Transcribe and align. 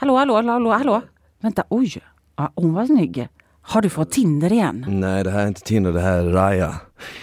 Hallå, 0.00 0.16
hallå, 0.16 0.34
hallå, 0.34 0.70
hallå. 0.70 1.02
Vänta, 1.40 1.64
oj. 1.68 1.92
Ja, 2.36 2.52
hon 2.54 2.74
var 2.74 2.86
snygg. 2.86 3.28
Har 3.62 3.82
du 3.82 3.88
fått 3.90 4.10
Tinder 4.10 4.52
igen? 4.52 4.86
Nej 4.88 5.24
det 5.24 5.30
här 5.30 5.42
är 5.42 5.48
inte 5.48 5.60
Tinder, 5.60 5.92
det 5.92 6.00
här 6.00 6.18
är 6.18 6.30
Raya. 6.30 6.74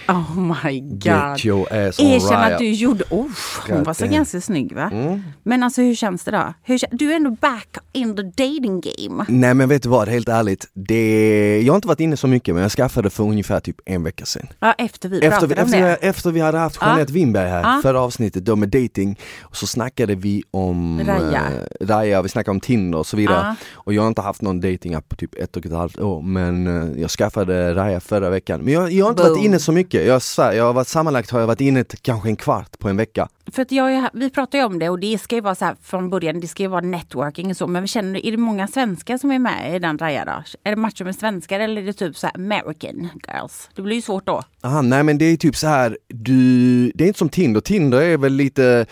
Oh 0.08 0.40
my 0.64 0.80
god. 0.80 1.02
Get 1.04 1.44
your 1.44 1.72
ass 1.72 1.98
on 2.00 2.06
Erkänn 2.06 2.52
att 2.52 2.58
du 2.58 2.70
gjorde... 2.72 3.04
Oh, 3.10 3.26
hon 3.68 3.82
var 3.82 3.94
så 3.94 4.06
ganska 4.06 4.40
snygg 4.40 4.72
va? 4.72 4.90
Mm. 4.92 5.22
Men 5.42 5.62
alltså 5.62 5.82
hur 5.82 5.94
känns 5.94 6.24
det 6.24 6.30
då? 6.30 6.54
Hur, 6.62 6.80
du 6.90 7.12
är 7.12 7.16
ändå 7.16 7.30
back 7.30 7.68
in 7.92 8.16
the 8.16 8.22
dating 8.22 8.80
game. 8.80 9.24
Nej 9.28 9.54
men 9.54 9.68
vet 9.68 9.82
du 9.82 9.88
vad, 9.88 10.08
helt 10.08 10.28
ärligt. 10.28 10.68
Det, 10.74 11.62
jag 11.64 11.72
har 11.72 11.76
inte 11.76 11.88
varit 11.88 12.00
inne 12.00 12.16
så 12.16 12.26
mycket 12.26 12.54
men 12.54 12.62
jag 12.62 12.72
skaffade 12.72 13.10
för 13.10 13.24
ungefär 13.24 13.60
typ 13.60 13.76
en 13.84 14.02
vecka 14.02 14.24
sedan. 14.26 14.46
Ja, 14.60 14.72
efter 14.78 15.08
vi 15.08 15.16
Efter, 15.16 15.30
pratade 15.30 15.54
vi- 15.54 15.60
om 15.60 15.66
efter, 15.66 15.80
det. 15.80 15.98
vi- 16.02 16.08
efter 16.08 16.30
vi 16.30 16.40
hade 16.40 16.58
haft 16.58 16.78
Ja. 16.80 16.86
Jeanette 16.86 17.12
Winberg 17.12 17.48
här, 17.48 17.62
Ja. 17.76 17.80
förra 17.82 18.00
avsnittet 18.00 18.44
då 18.44 18.56
med 18.56 18.68
dating 18.68 19.18
och 19.42 19.56
så 19.56 19.66
snackade 19.66 20.14
vi 20.14 20.42
om 20.50 21.00
Raya. 21.06 21.42
eh, 21.80 21.86
Raya, 21.86 22.22
vi 22.22 22.28
snackade 22.28 22.50
om 22.54 22.60
Tinder 22.60 22.98
och 22.98 23.06
så 23.06 23.16
vidare. 23.16 23.36
Ja. 23.46 23.54
Och 23.74 23.94
jag 23.94 24.02
har 24.02 24.08
inte 24.08 24.20
haft 24.22 24.42
någon 24.42 24.60
datingapp 24.60 25.08
på 25.08 25.16
typ 25.16 25.34
ett 25.34 25.56
och 25.56 25.66
ett 25.66 25.72
halvt 25.72 25.98
år 26.00 26.22
men 26.22 26.66
eh, 26.66 27.00
jag 27.00 27.10
skaffade 27.10 27.74
Raya 27.74 28.00
förra 28.00 28.30
veckan. 28.30 28.60
Men 28.60 28.74
jag, 28.74 28.92
jag 28.92 29.04
har 29.04 29.10
inte 29.10 29.22
Boom. 29.22 29.32
varit 29.32 29.44
inne 29.44 29.58
så 29.58 29.67
mycket, 29.72 30.06
jag 30.06 30.22
svär, 30.22 30.52
jag 30.52 30.64
har 30.64 30.72
varit, 30.72 30.88
sammanlagt 30.88 31.30
har 31.30 31.40
jag 31.40 31.46
varit 31.46 31.60
inne 31.60 31.84
kanske 32.02 32.28
en 32.28 32.36
kvart 32.36 32.78
på 32.78 32.88
en 32.88 32.96
vecka. 32.96 33.28
För 33.52 33.62
att 33.62 33.72
jag, 33.72 34.10
vi 34.12 34.30
pratade 34.30 34.58
ju 34.58 34.64
om 34.64 34.78
det 34.78 34.88
och 34.88 34.98
det 34.98 35.18
ska 35.18 35.34
ju 35.34 35.40
vara 35.40 35.54
så 35.54 35.64
här 35.64 35.76
från 35.82 36.10
början, 36.10 36.40
det 36.40 36.48
ska 36.48 36.62
ju 36.62 36.68
vara 36.68 36.80
networking 36.80 37.50
och 37.50 37.56
så. 37.56 37.66
Men 37.66 37.82
vi 37.82 37.88
känner, 37.88 38.26
är 38.26 38.30
det 38.30 38.36
många 38.36 38.68
svenskar 38.68 39.18
som 39.18 39.30
är 39.30 39.38
med 39.38 39.76
i 39.76 39.78
den 39.78 39.98
Raja 39.98 40.24
då? 40.24 40.42
Är 40.64 40.70
det 40.70 40.76
matcher 40.76 41.04
med 41.04 41.16
svenskar 41.16 41.60
eller 41.60 41.82
är 41.82 41.86
det 41.86 41.92
typ 41.92 42.16
så 42.16 42.26
här 42.26 42.36
American 42.36 43.08
girls? 43.28 43.68
Det 43.74 43.82
blir 43.82 43.96
ju 43.96 44.02
svårt 44.02 44.26
då. 44.26 44.42
Aha, 44.62 44.82
nej 44.82 45.02
men 45.02 45.18
det 45.18 45.24
är 45.24 45.36
typ 45.36 45.56
så 45.56 45.66
här, 45.66 45.98
du, 46.08 46.92
det 46.94 47.04
är 47.04 47.08
inte 47.08 47.18
som 47.18 47.28
Tinder, 47.28 47.60
Tinder 47.60 48.00
är 48.02 48.16
väl 48.16 48.32
lite 48.32 48.86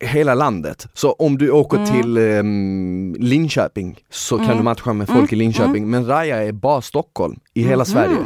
hela 0.00 0.34
landet. 0.34 0.86
Så 0.94 1.12
om 1.12 1.38
du 1.38 1.50
åker 1.50 1.76
Mm. 1.76 1.92
till 1.92 2.16
ehm, 2.18 3.16
Linköping 3.18 3.98
så 4.10 4.38
kan 4.38 4.56
du 4.56 4.62
matcha 4.62 4.92
med 4.92 5.06
folk 5.08 5.18
Mm. 5.18 5.28
i 5.32 5.36
Linköping, 5.36 5.90
men 5.90 6.06
Raya 6.06 6.44
är 6.44 6.52
bara 6.52 6.82
Stockholm 6.82 7.36
i 7.54 7.62
hela 7.62 7.84
Sverige. 7.84 8.16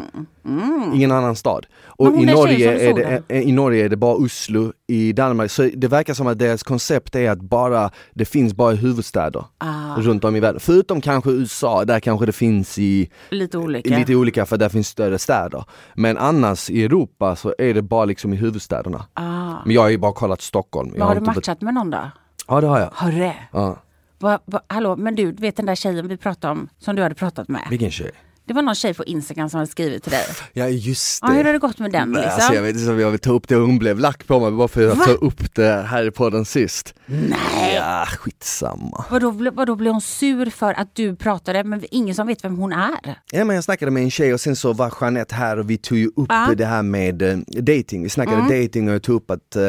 Ingen 0.95 1.13
annan 1.13 1.37
stad. 1.37 1.67
Och 1.87 2.07
Mm. 2.07 2.21
I 2.29 2.33
Norge, 2.33 2.89
är 2.91 2.95
det, 3.29 3.43
i 3.43 3.53
Norge 3.53 3.85
är 3.85 3.89
det 3.89 3.97
bara 3.97 4.15
Oslo, 4.15 4.73
i 4.87 5.13
Danmark, 5.13 5.51
så 5.51 5.71
det 5.77 5.89
verkar 5.89 6.15
som 6.15 6.27
att 6.27 6.39
deras 6.39 6.63
koncept 6.63 7.15
är 7.17 7.31
att 7.31 7.41
bara, 7.41 7.91
det 8.15 8.25
finns 8.25 8.55
bara 8.55 8.75
huvudstäder 8.75 9.45
Ah, 9.59 9.97
runt 10.01 10.25
om 10.25 10.37
i 10.37 10.41
världen. 10.41 10.61
Förutom 10.61 11.01
kanske 11.01 11.31
USA, 11.31 11.85
där 11.85 12.01
kanske 12.01 12.27
det 12.27 12.33
finns 12.33 12.79
i 12.79 13.11
lite 13.31 13.59
olika. 13.59 13.99
Lite 13.99 14.15
olika 14.15 14.47
för 14.47 14.57
där 14.57 14.69
finns 14.69 14.89
större 14.89 15.19
städer. 15.19 15.65
Men 15.95 16.19
annars 16.19 16.71
i 16.71 16.85
Europa 16.85 17.37
så 17.37 17.55
är 17.59 17.75
det 17.75 17.83
bara 17.83 18.05
liksom 18.05 18.33
i 18.33 18.37
huvudstäderna. 18.37 19.05
ah. 19.15 19.51
Men 19.65 19.75
jag 19.75 19.83
har 19.83 19.89
ju 19.89 19.99
bara 19.99 20.13
kollat 20.13 20.41
Stockholm. 20.41 20.89
Jag 20.89 20.99
Men 20.99 21.09
har 21.09 21.15
du 21.15 21.19
inte 21.19 21.41
matchat 21.61 21.63
med 21.63 21.75
någon 21.75 21.91
då? 21.91 22.11
Ja 22.49 22.61
det 22.61 22.67
har 22.67 22.81
jag. 22.81 22.91
Har 22.93 23.13
du 23.13 23.19
det? 23.19 23.37
Ja. 23.53 23.77
Va, 24.19 24.39
va, 24.47 24.61
hallå, 24.69 24.97
men 24.97 25.15
du 25.15 25.33
vet 25.33 25.57
den 25.57 25.67
där 25.67 25.75
tjejen 25.77 26.09
vi 26.09 26.17
pratade 26.17 26.53
om 26.53 26.69
som 26.79 26.97
du 26.97 27.03
hade 27.03 27.15
pratat 27.15 27.49
med? 27.49 27.63
Vilken 27.71 27.91
tjej? 27.91 28.11
Det 28.51 28.55
var 28.55 28.63
någon 28.63 28.75
tjej 28.75 28.95
på 28.95 29.05
Instagram 29.05 29.51
som 29.51 29.59
hade 29.59 29.71
skrivit 29.71 30.03
till 30.03 30.13
dig. 30.13 30.25
Ja 30.53 30.69
just 30.69 31.19
Ja, 31.23 31.29
hur 31.29 31.45
har 31.45 31.53
det 31.53 31.59
gått 31.59 31.79
med 31.79 31.93
den 31.93 32.11
Nej, 32.11 32.23
liksom? 32.23 32.35
alltså, 32.35 32.55
jag 32.55 32.63
vet 32.63 32.77
inte 32.77 32.91
om 32.93 33.01
jag 33.01 33.11
vill 33.11 33.21
ta 33.21 33.33
upp 33.33 33.49
det, 33.49 33.55
hon 33.55 33.79
blev 33.79 33.99
lack 33.99 34.27
på 34.27 34.41
mig 34.41 34.51
bara 34.51 34.69
för 34.69 34.89
att 34.89 34.99
Va? 34.99 35.05
ta 35.05 35.11
upp 35.13 35.55
det 35.55 35.73
här 35.89 36.07
i 36.07 36.11
podden 36.11 36.45
sist. 36.45 36.95
Nej! 37.07 37.75
Ja, 37.75 38.05
skitsamma. 38.19 39.05
Vadå, 39.11 39.31
vadå 39.53 39.75
blev 39.77 39.93
hon 39.93 40.01
sur 40.01 40.51
för 40.51 40.75
att 40.75 40.95
du 40.95 41.17
pratade 41.17 41.65
men 41.65 41.83
ingen 41.91 42.15
som 42.15 42.27
vet 42.27 42.45
vem 42.45 42.57
hon 42.57 42.73
är? 42.73 43.19
Ja 43.33 43.45
men 43.45 43.55
jag 43.57 43.65
snackade 43.65 43.91
med 43.91 44.03
en 44.03 44.11
tjej 44.11 44.35
och 44.35 44.41
sen 44.41 44.57
så 44.57 44.73
var 44.73 44.93
Jeanette 45.01 45.35
här 45.35 45.59
och 45.59 45.71
vi 45.71 45.79
tog 45.79 45.99
ju 45.99 46.07
upp 46.17 46.27
Ja. 46.29 46.49
det 46.57 46.67
här 46.67 46.83
med 46.83 47.23
eh, 47.23 47.37
dating. 47.47 48.03
Vi 48.03 48.09
snackade 48.09 48.37
Mm. 48.37 48.63
dating 48.63 48.89
och 48.89 48.95
jag 48.95 49.03
tog 49.03 49.17
upp 49.17 49.31
att 49.31 49.57
eh, 49.57 49.63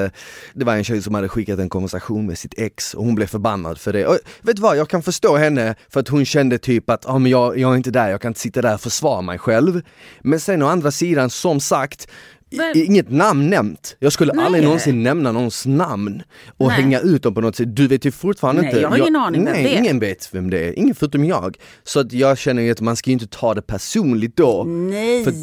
det 0.53 0.65
var 0.65 0.75
en 0.75 0.83
tjej 0.83 1.01
som 1.01 1.13
hade 1.15 1.29
skickat 1.29 1.59
en 1.59 1.69
konversation 1.69 2.25
med 2.27 2.37
sitt 2.37 2.53
ex 2.57 2.93
och 2.93 3.05
hon 3.05 3.15
blev 3.15 3.27
förbannad 3.27 3.77
för 3.79 3.93
det. 3.93 4.05
Och 4.07 4.17
vet 4.41 4.55
du 4.55 4.61
vad, 4.61 4.77
jag 4.77 4.89
kan 4.89 5.03
förstå 5.03 5.37
henne 5.37 5.75
för 5.89 5.99
att 5.99 6.07
hon 6.07 6.25
kände 6.25 6.57
typ 6.57 6.89
att 6.89 7.09
ah, 7.09 7.19
men 7.19 7.31
jag, 7.31 7.57
jag 7.57 7.71
är 7.71 7.77
inte 7.77 7.91
där, 7.91 8.09
jag 8.09 8.21
kan 8.21 8.29
inte 8.29 8.39
sitta 8.39 8.61
där 8.61 8.70
och 8.73 8.81
försvara 8.81 9.21
mig 9.21 9.37
själv. 9.39 9.81
Men 10.21 10.39
sen 10.39 10.61
å 10.61 10.67
andra 10.67 10.91
sidan, 10.91 11.29
som 11.29 11.59
sagt, 11.59 12.07
Men- 12.53 12.77
Inget 12.77 13.09
namn 13.11 13.49
nämnt. 13.49 13.95
Jag 13.99 14.13
skulle 14.13 14.33
Nej. 14.33 14.45
aldrig 14.45 14.63
någonsin 14.63 15.03
nämna 15.03 15.31
någons 15.31 15.65
namn 15.65 16.23
och 16.57 16.67
Nej. 16.67 16.81
hänga 16.81 16.99
ut 16.99 17.23
dem 17.23 17.33
på 17.33 17.41
något 17.41 17.55
sätt. 17.55 17.75
Du 17.75 17.87
vet 17.87 18.05
ju 18.05 18.11
fortfarande 18.11 18.61
Nej, 18.61 18.69
inte. 18.71 18.81
jag 18.81 18.89
har 18.89 18.97
ingen 18.97 19.15
aning 19.15 19.45
vem 19.45 19.53
nej, 19.53 19.63
det 19.63 19.75
är. 19.75 19.79
ingen 19.79 19.99
vet 19.99 20.29
vem 20.33 20.49
det 20.49 20.59
är. 20.67 20.79
Ingen 20.79 20.95
förutom 20.95 21.25
jag. 21.25 21.57
Så 21.83 21.99
att 21.99 22.13
jag 22.13 22.37
känner 22.37 22.61
ju 22.63 22.71
att 22.71 22.81
man 22.81 22.95
ska 22.95 23.11
inte 23.11 23.27
ta 23.27 23.53
det 23.53 23.61
personligt 23.61 24.35
då. 24.35 24.63
Nej! 24.63 25.23
För- 25.23 25.33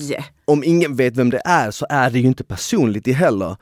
Om 0.49 0.65
ingen 0.65 0.97
vet 0.97 1.17
vem 1.17 1.31
det 1.31 1.41
är 1.45 1.71
så 1.71 1.87
är 1.91 2.11
det 2.11 2.19
ju 2.19 2.27
inte 2.27 2.45
personligt 2.45 3.09
i 3.09 3.13
heller. 3.13 3.57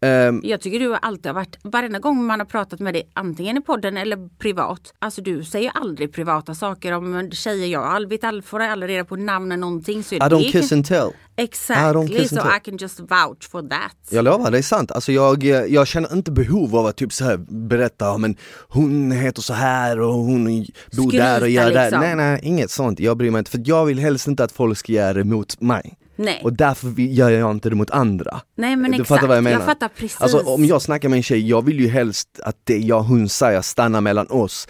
Ehm, 0.00 0.40
Jag 0.44 0.60
tycker 0.60 0.78
du 0.80 0.94
alltid 1.02 1.26
har 1.26 1.34
varit, 1.34 1.56
varenda 1.62 1.98
gång 1.98 2.24
man 2.24 2.40
har 2.40 2.46
pratat 2.46 2.80
med 2.80 2.94
dig 2.94 3.10
antingen 3.14 3.56
i 3.56 3.60
podden 3.60 3.96
eller 3.96 4.28
privat. 4.38 4.94
Alltså 4.98 5.22
du 5.22 5.44
säger 5.44 5.70
aldrig 5.74 6.12
privata 6.12 6.54
saker 6.54 6.92
om 6.92 7.30
tjejer. 7.32 7.66
Jag 7.66 8.08
vet 8.08 8.24
all, 8.24 8.42
får 8.42 8.60
aldrig 8.60 8.90
reda 8.90 9.04
på 9.04 9.16
namn 9.16 9.52
eller 9.52 9.60
någonting. 9.60 10.02
Så 10.04 10.14
I 10.14 10.18
don't 10.18 10.38
det 10.38 10.44
kiss 10.52 10.68
kan, 10.68 10.78
and 10.78 10.86
tell. 10.86 11.10
Exactly, 11.36 12.28
so. 12.28 12.36
I 12.36 12.60
can 12.64 12.76
just 12.76 13.00
vouch 13.00 13.50
for 13.50 13.62
that. 13.68 13.96
Jag 14.10 14.24
lovar, 14.24 14.50
det 14.50 14.58
är 14.58 14.62
sant. 14.62 14.90
Alltså 14.90 15.12
jag, 15.12 15.44
jag 15.44 15.86
känner 15.86 16.12
inte 16.12 16.30
behov 16.32 16.76
av 16.76 16.86
att 16.86 16.96
typ 16.96 17.12
så 17.12 17.24
här 17.24 17.36
berätta, 17.48 18.04
"Ja, 18.04 18.16
men 18.18 18.36
hon 18.68 19.10
heter 19.12 19.42
så 19.42 19.52
här 19.54 20.00
och 20.00 20.14
hon 20.14 20.44
bor 20.44 20.64
Skryta 21.08 21.24
där 21.24 21.42
och 21.42 21.48
gör 21.48 21.70
där. 21.70 21.84
liksom. 21.84 22.00
Nej 22.00 22.16
nej, 22.16 22.40
inget 22.42 22.70
sånt. 22.70 23.00
Jag 23.00 23.16
bryr 23.16 23.30
mig 23.30 23.38
inte, 23.38 23.50
för 23.50 23.62
jag 23.64 23.84
vill 23.84 23.98
helst 23.98 24.26
inte 24.28 24.44
att 24.44 24.52
folk 24.52 24.78
ska 24.78 24.92
göra 24.92 25.12
det 25.12 25.24
mot 25.24 25.60
mig. 25.60 25.94
Nej. 26.22 26.40
Och 26.44 26.52
därför 26.52 27.00
gör 27.00 27.30
jag 27.30 27.50
inte 27.50 27.70
det 27.70 27.76
mot 27.76 27.90
andra. 27.90 28.40
Nej 28.56 28.76
men 28.76 28.90
Du 28.90 28.94
exakt, 28.94 29.08
fattar 29.08 29.26
vad 29.26 29.36
jag 29.36 29.44
jag, 29.44 29.52
menar? 29.52 29.66
fattar 29.66 29.88
precis. 29.88 30.20
Alltså 30.20 30.38
om 30.38 30.64
jag 30.64 30.82
snackar 30.82 31.08
med 31.08 31.16
en 31.16 31.22
tjej, 31.22 31.48
jag 31.48 31.64
vill 31.64 31.80
ju 31.80 31.88
helst 31.88 32.28
att 32.44 32.56
det 32.64 32.78
jag 32.78 33.02
hon 33.02 33.28
säger 33.28 33.60
stannar 33.62 34.00
mellan 34.00 34.26
oss. 34.30 34.68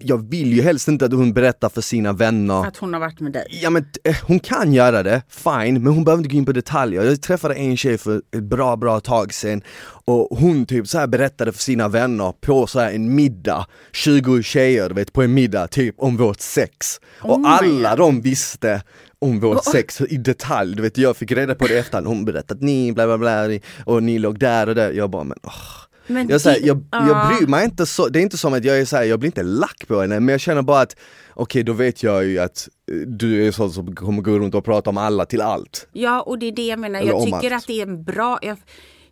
Jag 0.00 0.30
vill 0.30 0.52
ju 0.52 0.62
helst 0.62 0.88
inte 0.88 1.04
att 1.04 1.12
hon 1.12 1.32
berättar 1.32 1.68
för 1.68 1.80
sina 1.80 2.12
vänner 2.12 2.66
Att 2.66 2.76
hon 2.76 2.92
har 2.92 3.00
varit 3.00 3.20
med 3.20 3.32
dig. 3.32 3.58
Ja 3.62 3.70
men 3.70 3.86
eh, 4.04 4.16
hon 4.22 4.40
kan 4.40 4.72
göra 4.72 5.02
det, 5.02 5.22
fine, 5.28 5.82
men 5.82 5.86
hon 5.86 6.04
behöver 6.04 6.20
inte 6.20 6.30
gå 6.30 6.36
in 6.36 6.46
på 6.46 6.52
detaljer. 6.52 7.02
Jag 7.04 7.22
träffade 7.22 7.54
en 7.54 7.76
tjej 7.76 7.98
för 7.98 8.22
ett 8.36 8.42
bra, 8.42 8.76
bra 8.76 9.00
tag 9.00 9.34
sedan 9.34 9.62
och 10.04 10.38
hon 10.38 10.66
typ 10.66 10.88
så 10.88 10.98
här 10.98 11.06
berättade 11.06 11.52
för 11.52 11.60
sina 11.60 11.88
vänner 11.88 12.32
på 12.40 12.66
så 12.66 12.80
här 12.80 12.92
en 12.92 13.14
middag, 13.14 13.66
20 13.92 14.42
tjejer 14.42 14.88
du 14.88 14.94
vet 14.94 15.12
på 15.12 15.22
en 15.22 15.34
middag 15.34 15.66
typ 15.66 15.94
om 15.98 16.16
vårt 16.16 16.40
sex. 16.40 17.00
och 17.20 17.40
my 17.40 17.46
alla 17.46 17.96
de 17.96 18.20
visste 18.20 18.82
om 19.18 19.40
vårt 19.40 19.64
sex 19.64 20.00
i 20.00 20.16
detalj, 20.16 20.76
du 20.76 20.82
vet 20.82 20.98
jag 20.98 21.16
fick 21.16 21.32
reda 21.32 21.54
på 21.54 21.66
det 21.66 21.78
efterhand, 21.78 22.06
hon 22.06 22.24
berättade 22.24 22.58
att 22.58 22.62
ni 22.62 22.92
bla 22.92 23.06
bla 23.06 23.18
bla 23.18 23.58
och 23.84 24.02
ni 24.02 24.18
låg 24.18 24.38
där 24.38 24.68
och 24.68 24.74
där, 24.74 24.92
jag 24.92 25.10
bara 25.10 25.24
men 25.24 25.38
åh. 25.42 25.91
Men 26.06 26.28
Jag, 26.28 26.40
det- 26.42 26.58
jag, 26.58 26.84
jag 26.90 27.08
ja. 27.08 27.32
bryr 27.38 27.46
mig 27.48 27.64
inte 27.64 27.86
så, 27.86 28.08
det 28.08 28.18
är 28.18 28.22
inte 28.22 28.38
som 28.38 28.54
att 28.54 28.64
jag 28.64 28.78
är 28.80 28.84
så 28.84 28.96
här, 28.96 29.04
jag 29.04 29.18
blir 29.18 29.28
inte 29.28 29.42
lack 29.42 29.84
på 29.88 30.00
henne, 30.00 30.20
men 30.20 30.28
jag 30.28 30.40
känner 30.40 30.62
bara 30.62 30.80
att 30.80 30.96
okej 31.34 31.62
då 31.62 31.72
vet 31.72 32.02
jag 32.02 32.24
ju 32.24 32.38
att 32.38 32.68
eh, 32.92 32.96
du 32.96 33.46
är 33.46 33.52
sån 33.52 33.70
som 33.72 33.94
kommer 33.94 34.22
gå 34.22 34.38
runt 34.38 34.54
och 34.54 34.64
prata 34.64 34.90
om 34.90 34.96
alla 34.98 35.24
till 35.26 35.40
allt. 35.40 35.88
Ja 35.92 36.20
och 36.22 36.38
det 36.38 36.46
är 36.46 36.52
det 36.52 36.66
jag 36.66 36.78
menar. 36.78 37.00
Eller 37.00 37.12
Jag 37.12 37.24
tycker 37.24 37.36
allt. 37.36 37.62
att 37.62 37.66
det 37.66 37.80
är 37.80 37.86
en 37.86 38.04
bra... 38.04 38.38
Jag, 38.42 38.56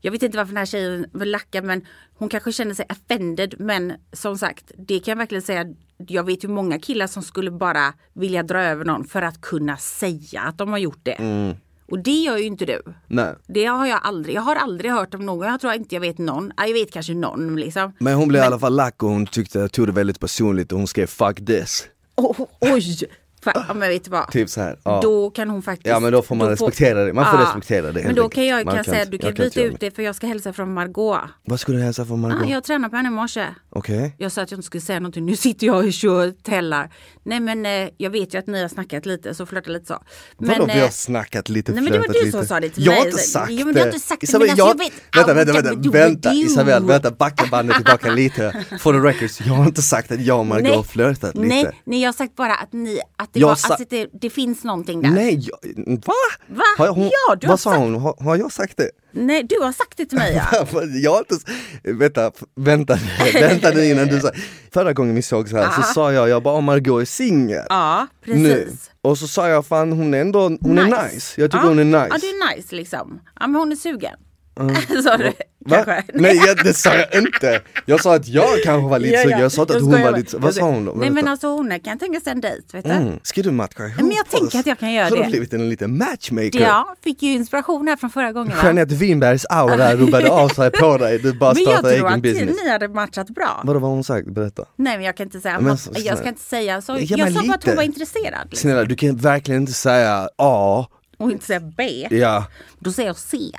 jag 0.01 0.13
vet 0.13 0.23
inte 0.23 0.37
varför 0.39 0.49
den 0.53 0.57
här 0.57 0.67
tjejen 0.67 1.07
vill 1.13 1.31
lacka 1.31 1.63
men 1.63 1.87
hon 2.19 2.29
kanske 2.29 2.53
känner 2.53 2.75
sig 2.75 2.87
offended. 2.91 3.55
Men 3.59 3.93
som 4.13 4.39
sagt, 4.39 4.73
det 4.79 4.99
kan 5.01 5.13
jag 5.13 5.17
verkligen 5.17 5.43
säga. 5.43 5.65
Jag 6.09 6.25
vet 6.25 6.45
ju 6.45 6.49
många 6.49 6.79
killar 6.79 7.07
som 7.07 7.23
skulle 7.23 7.51
bara 7.51 7.93
vilja 8.15 8.43
dra 8.43 8.63
över 8.65 8.85
någon 8.85 9.05
för 9.05 9.23
att 9.23 9.41
kunna 9.41 9.77
säga 9.77 10.41
att 10.41 10.59
de 10.59 10.69
har 10.71 10.79
gjort 10.79 11.01
det. 11.03 11.13
Mm. 11.13 11.55
Och 11.91 11.99
det 11.99 12.11
gör 12.21 12.37
ju 12.37 12.45
inte 12.45 12.65
du. 12.65 12.83
Nej. 13.07 13.35
Det 13.47 13.65
har 13.65 13.87
jag 13.87 14.01
aldrig. 14.03 14.35
Jag 14.37 14.43
har 14.43 14.57
aldrig 14.57 14.91
hört 14.91 15.15
om 15.15 15.27
någon. 15.27 15.47
Jag 15.49 15.61
tror 15.61 15.73
inte 15.73 15.95
jag 15.95 16.01
vet 16.01 16.19
någon. 16.19 16.53
Ja, 16.57 16.67
Jag 16.67 16.73
vet 16.75 16.93
kanske 16.93 17.15
någon 17.15 17.57
liksom. 17.57 17.93
Men 17.99 18.15
hon 18.15 18.29
blev 18.29 18.43
i 18.43 18.47
alla 18.47 18.59
fall 18.59 18.75
lack 18.77 19.03
och 19.03 19.09
hon 19.09 19.27
tyckte, 19.27 19.59
jag 19.59 19.73
tog 19.73 19.87
det 19.87 19.93
väldigt 19.93 20.21
personligt 20.21 20.73
och 20.73 20.79
hon 20.79 20.87
skrev 20.87 21.07
'fuck 21.07 21.39
this' 21.41 21.83
Oh, 22.17 22.41
oj! 22.61 23.07
För, 23.43 23.53
ja, 23.69 23.75
men 23.75 23.89
vet 23.89 24.09
vad? 24.09 24.31
Typ 24.31 24.51
så 24.51 24.61
här. 24.61 24.79
Ja. 24.85 25.01
Då 25.03 25.31
kan 25.31 25.51
hon 25.51 25.63
faktiskt... 25.63 25.87
Ja, 25.87 26.01
men 26.01 26.13
då 26.13 26.23
får 26.23 26.35
man 26.35 26.49
respektera 26.49 27.05
det. 27.05 27.13
Man 27.13 27.31
får 27.31 27.39
respektera 27.39 27.93
det, 27.93 28.05
Men 28.05 28.15
då 28.15 28.29
kan 28.29 28.47
jag 28.47 28.67
Man 28.67 28.75
kan 28.75 28.85
säga 28.85 29.05
du 29.05 29.19
kan 29.19 29.29
jag 29.29 29.37
byta 29.37 29.61
ut 29.63 29.81
det 29.81 29.91
för 29.91 30.03
jag 30.03 30.15
ska 30.15 30.27
hälsa 30.27 30.53
från 30.53 30.75
Margot. 30.75 31.21
Vad 31.45 31.61
skulle 31.61 31.79
du 31.79 31.85
hälsa 31.85 32.07
från 32.07 32.21
Margot? 32.21 32.43
Ah, 32.43 32.51
jag 32.51 32.65
tränade 32.65 32.91
på 32.91 32.97
henne 32.97 33.09
i 33.09 33.13
morse. 33.13 33.47
Okej? 33.71 34.15
Jag 34.19 34.33
sa 34.33 34.43
att 34.43 34.51
jag 34.51 34.59
inte 34.59 34.67
skulle 34.67 34.81
säga 34.81 35.01
någonting. 35.01 35.27
Nu 35.27 35.37
sitter 35.37 35.67
jag 35.67 35.85
och 35.85 35.93
kör 35.93 36.31
tällar. 36.31 36.91
Nej 37.23 37.41
men 37.41 37.67
eh, 37.67 37.89
jag 37.97 38.11
vet 38.11 38.35
ju 38.35 38.39
att 38.39 38.47
ni 38.47 38.63
har 38.63 38.69
snackat 38.69 39.07
lite 39.07 39.35
så 39.35 39.47
flörtar 39.47 39.73
lite 39.73 39.87
så. 39.87 40.03
Men, 40.39 40.49
Vadå 40.49 40.67
vi 40.67 40.79
eh, 40.79 40.83
har 40.83 40.91
snackat 40.91 41.49
lite, 41.49 41.73
nej, 41.73 41.83
men 41.83 41.93
det 41.93 41.99
var 41.99 42.07
du 42.07 42.13
lite? 42.13 42.31
som 42.31 42.47
sa 42.47 42.61
det 42.61 42.69
till 42.69 42.87
Jag 42.87 42.93
har 42.93 43.07
inte 43.07 43.19
sagt 43.19 43.51
Jo, 43.51 43.67
men 43.67 43.75
det! 43.75 43.81
har 43.81 43.87
inte 43.87 43.99
sagt 43.99 44.21
det, 44.21 44.25
Isabel, 44.25 44.51
alltså, 44.51 44.67
jag... 44.67 44.69
jag 44.69 44.79
vet 44.79 44.93
Vänta, 45.17 45.35
vänta, 45.35 45.53
jag 45.53 45.63
vänta, 45.63 45.91
vänta. 45.91 46.33
Isabel, 46.33 46.85
vänta, 46.85 47.11
backa 47.11 47.47
bandet 47.51 47.77
tillbaka 47.77 48.11
lite. 48.11 48.65
For 48.81 48.93
the 48.93 49.09
records, 49.09 49.41
jag 49.41 49.55
har 49.55 49.65
inte 49.65 49.83
sagt 49.83 50.13
att 50.13 50.21
jag 50.21 50.39
och 50.39 50.47
Margot 50.47 50.77
har 50.77 50.83
flörtat 50.83 51.35
lite. 51.35 51.49
nej, 51.49 51.67
nej, 51.85 52.01
jag 52.01 52.09
har 52.09 52.13
sagt 52.13 52.37
bara 52.37 52.55
att 52.55 52.73
ni, 52.73 53.01
att 53.17 53.30
det, 53.33 53.41
Jag 53.41 53.49
var, 53.49 53.55
sa- 53.55 53.69
alltså, 53.69 53.87
det, 53.91 54.09
det 54.21 54.31
finns 54.31 54.65
någonting 54.65 55.03
där. 55.03 55.11
Nej, 55.11 55.39
jag, 55.41 55.59
va? 56.07 56.13
Va? 56.49 56.63
Har 56.79 56.87
jag, 56.87 56.93
hon, 56.93 57.05
Ja, 57.29 57.35
du 57.35 57.47
har 57.47 57.53
vad 57.53 57.61
sa 57.61 57.71
sagt- 57.71 57.81
hon? 57.83 57.95
Har, 57.95 58.17
har 58.21 58.37
jag 58.37 58.53
sagt 58.53 58.77
det? 58.77 58.91
Nej, 59.13 59.43
du 59.43 59.59
har 59.61 59.73
sagt 59.73 59.97
det 59.97 60.07
till 60.07 60.19
mig 60.19 60.35
ja. 60.53 60.67
jag 61.03 61.11
har 61.11 61.19
inte, 61.19 61.35
vänta, 61.83 62.33
vänta, 62.57 62.99
vänta 63.35 63.71
nu 63.71 63.85
innan 63.85 64.07
du 64.07 64.21
sa, 64.21 64.31
förra 64.73 64.93
gången 64.93 65.15
vi 65.15 65.23
såg 65.23 65.49
så 65.49 65.57
här 65.57 65.65
så 65.71 65.81
Ja. 65.81 65.83
sa 65.83 66.13
jag, 66.13 66.29
jag 66.29 66.43
bara 66.43 66.55
om 66.55 66.65
Margot 66.65 67.03
är 67.03 67.05
singel. 67.07 67.65
ja, 67.69 68.07
precis. 68.25 68.43
Nu. 68.43 68.69
Och 69.03 69.19
så 69.19 69.29
sa 69.29 69.49
jag 69.49 69.67
fan 69.67 69.93
hon 69.93 70.15
är 70.15 70.21
ändå, 70.21 70.41
hon 70.61 70.79
är 70.79 70.85
nice. 71.13 71.41
Jag 71.41 71.51
tycker 71.51 71.65
ja. 71.65 71.69
hon 71.69 71.79
är 71.79 71.85
nice. 71.85 72.09
Ja, 72.11 72.19
du 72.21 72.27
är 72.29 72.57
nice 72.57 72.75
liksom. 72.77 73.21
Ja, 73.41 73.47
men 73.47 73.55
hon 73.55 73.73
är 73.73 73.77
sugen. 73.77 74.15
Sa 75.05 75.17
du 75.17 75.33
kanske? 75.69 76.05
Nej 76.15 76.37
jag, 76.47 76.57
det 76.65 76.75
sa 76.75 76.91
jag 76.95 77.23
inte! 77.23 77.61
Jag 77.87 78.01
sa 78.01 78.15
att 78.15 78.29
jag 78.29 78.49
kanske 78.65 78.89
var 78.91 78.99
lite 78.99 79.15
Ja, 79.15 79.23
sugen, 79.23 79.39
ja. 79.39 79.43
jag 79.45 79.53
sa 79.53 79.63
inte 79.63 79.77
att 79.77 79.83
hon 79.83 80.03
var 80.03 80.17
lite, 80.17 80.37
vad 80.39 80.55
sa 80.55 80.63
hon 80.63 80.85
då? 80.85 80.93
Nej 80.93 81.11
men 81.11 81.29
alltså 81.29 81.47
hon 81.49 81.81
kan 81.81 81.99
tänka 81.99 82.21
sig 82.21 82.33
en 82.33 82.41
dejt 82.41 82.63
vet 82.73 82.85
du. 82.85 82.91
mm. 82.91 83.19
Ska 83.23 83.43
du 83.43 83.51
matcha 83.51 83.87
ihop 83.87 83.97
Men 84.01 84.11
jag 84.11 84.21
oss? 84.27 84.31
tänker 84.41 84.59
att 84.59 84.67
jag 84.67 84.79
kan 84.79 84.93
göra 84.93 85.05
Har 85.09 85.17
du 85.17 85.23
det. 85.23 85.29
blivit 85.29 85.53
en 85.53 85.69
liten 85.69 85.99
matchmaker? 85.99 86.61
Ja, 86.61 86.95
fick 87.05 87.23
ju 87.23 87.33
inspiration 87.33 87.89
här 87.89 87.97
från 87.97 88.11
förra 88.11 88.33
gången 88.33 88.57
va? 88.57 88.63
Jeanette 88.65 88.95
Winbergs 88.95 89.47
aura 89.51 89.97
rubbade 89.97 90.31
av 90.31 90.49
sig 90.49 90.71
på 90.71 90.99
dig, 90.99 91.19
du 91.19 91.33
bara 91.33 91.55
Men 91.55 91.63
jag 91.63 91.73
startade 91.73 91.97
tror 91.97 92.07
egen 92.07 92.17
att 92.17 92.23
business. 92.23 92.57
ni 92.65 92.71
hade 92.71 92.89
matchat 92.89 93.29
bra. 93.31 93.61
Vadå 93.65 93.79
vad 93.79 93.89
har 93.91 93.95
hon 93.95 94.05
sagt? 94.05 94.29
Berätta. 94.29 94.65
Nej 94.77 94.97
men 94.97 95.07
jag 95.07 95.17
kan 95.17 95.27
inte 95.27 95.41
säga, 95.41 95.61
Men 95.61 95.79
så- 95.79 95.91
jag 95.97 96.19
ska 96.19 96.29
inte 96.29 96.43
säga 96.43 96.83
så. 96.83 96.99
Ge 96.99 97.17
jag 97.17 97.33
sa 97.33 97.43
bara 97.43 97.55
att 97.55 97.65
hon 97.65 97.77
var 97.77 97.83
intresserad. 97.83 98.49
Liksom. 98.51 98.71
Snälla 98.71 98.85
du 98.85 98.97
kan 98.97 99.17
verkligen 99.17 99.61
inte 99.61 99.73
säga 99.73 100.29
A, 100.39 100.87
Och 101.25 101.31
inte 101.31 101.47
säga 101.47 101.61
B. 101.61 102.09
ja. 102.11 102.47
Då 102.79 102.93
säger 102.93 103.09
jag 103.09 103.17
C. 103.17 103.39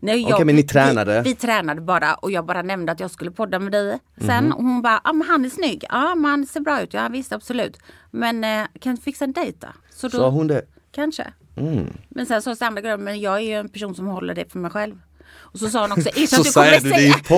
Nej, 0.00 0.26
Okej, 0.32 0.44
men 0.44 0.56
ni 0.56 0.62
tränade? 0.62 1.22
Vi, 1.22 1.30
vi 1.30 1.34
tränade 1.36 1.80
bara 1.80 2.14
och 2.14 2.30
jag 2.30 2.46
bara 2.46 2.62
nämnde 2.62 2.92
att 2.92 3.00
jag 3.00 3.10
skulle 3.10 3.30
podda 3.30 3.58
med 3.58 3.72
dig 3.72 3.98
sen. 4.20 4.52
Och 4.52 4.64
hon 4.64 4.82
bara, 4.82 5.00
ja 5.04 5.12
men 5.12 5.28
han 5.28 5.44
är 5.44 5.50
snygg. 5.50 5.84
Ja 5.88 6.14
men 6.14 6.30
han 6.30 6.46
ser 6.46 6.60
bra 6.60 6.80
ut. 6.80 6.94
Ja 6.94 7.08
visst 7.08 7.32
absolut. 7.32 7.78
Men 8.10 8.44
eh, 8.44 8.66
kan 8.80 8.94
du 8.94 9.02
fixa 9.02 9.24
en 9.24 9.32
dejt 9.32 9.58
då? 9.60 9.68
Så 9.90 10.08
då, 10.08 10.18
Sa 10.18 10.28
hon 10.28 10.46
det? 10.46 10.62
Kanske. 10.92 11.32
Mm. 11.56 11.86
Men 12.08 12.26
sen 12.26 12.42
så 12.42 12.64
andra 12.64 12.82
grejer, 12.82 12.96
men 12.96 13.20
jag 13.20 13.36
är 13.36 13.40
ju 13.40 13.54
en 13.54 13.68
person 13.68 13.94
som 13.94 14.06
håller 14.06 14.34
det 14.34 14.52
för 14.52 14.58
mig 14.58 14.70
själv. 14.70 15.00
Och 15.36 15.58
så 15.58 15.68
sa 15.68 15.80
hon 15.80 15.92
också, 15.92 16.08
att 16.08 16.14
du 16.14 16.52
kommer 16.52 16.74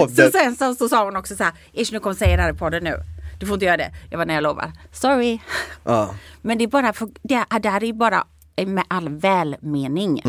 du 0.06 0.14
säga... 0.14 0.30
Så 0.30 0.38
sen 0.38 0.56
så, 0.56 0.74
så 0.74 0.88
sa 0.88 1.04
hon 1.04 1.16
också 1.16 1.36
så 1.36 1.44
här, 1.44 1.52
Ish 1.72 1.92
nu 1.92 2.00
kommer 2.00 2.16
säga 2.16 2.36
det 2.36 2.42
här 2.42 2.54
i 2.54 2.56
podden 2.56 2.84
nu. 2.84 2.94
Du 3.40 3.46
får 3.46 3.54
inte 3.54 3.66
göra 3.66 3.76
det. 3.76 3.90
Jag 4.10 4.18
var 4.18 4.26
när 4.26 4.34
jag 4.34 4.42
lovar. 4.42 4.72
Sorry. 4.92 5.38
Ja. 5.84 6.14
Men 6.42 6.58
det 6.58 6.64
är 6.64 6.68
bara 6.68 6.92
för, 6.92 7.08
det, 7.22 7.44
det 7.62 7.68
här 7.68 7.82
är 7.82 7.86
ju 7.86 7.92
bara 7.92 8.26
med 8.66 8.84
all 8.88 9.08
välmening. 9.08 10.22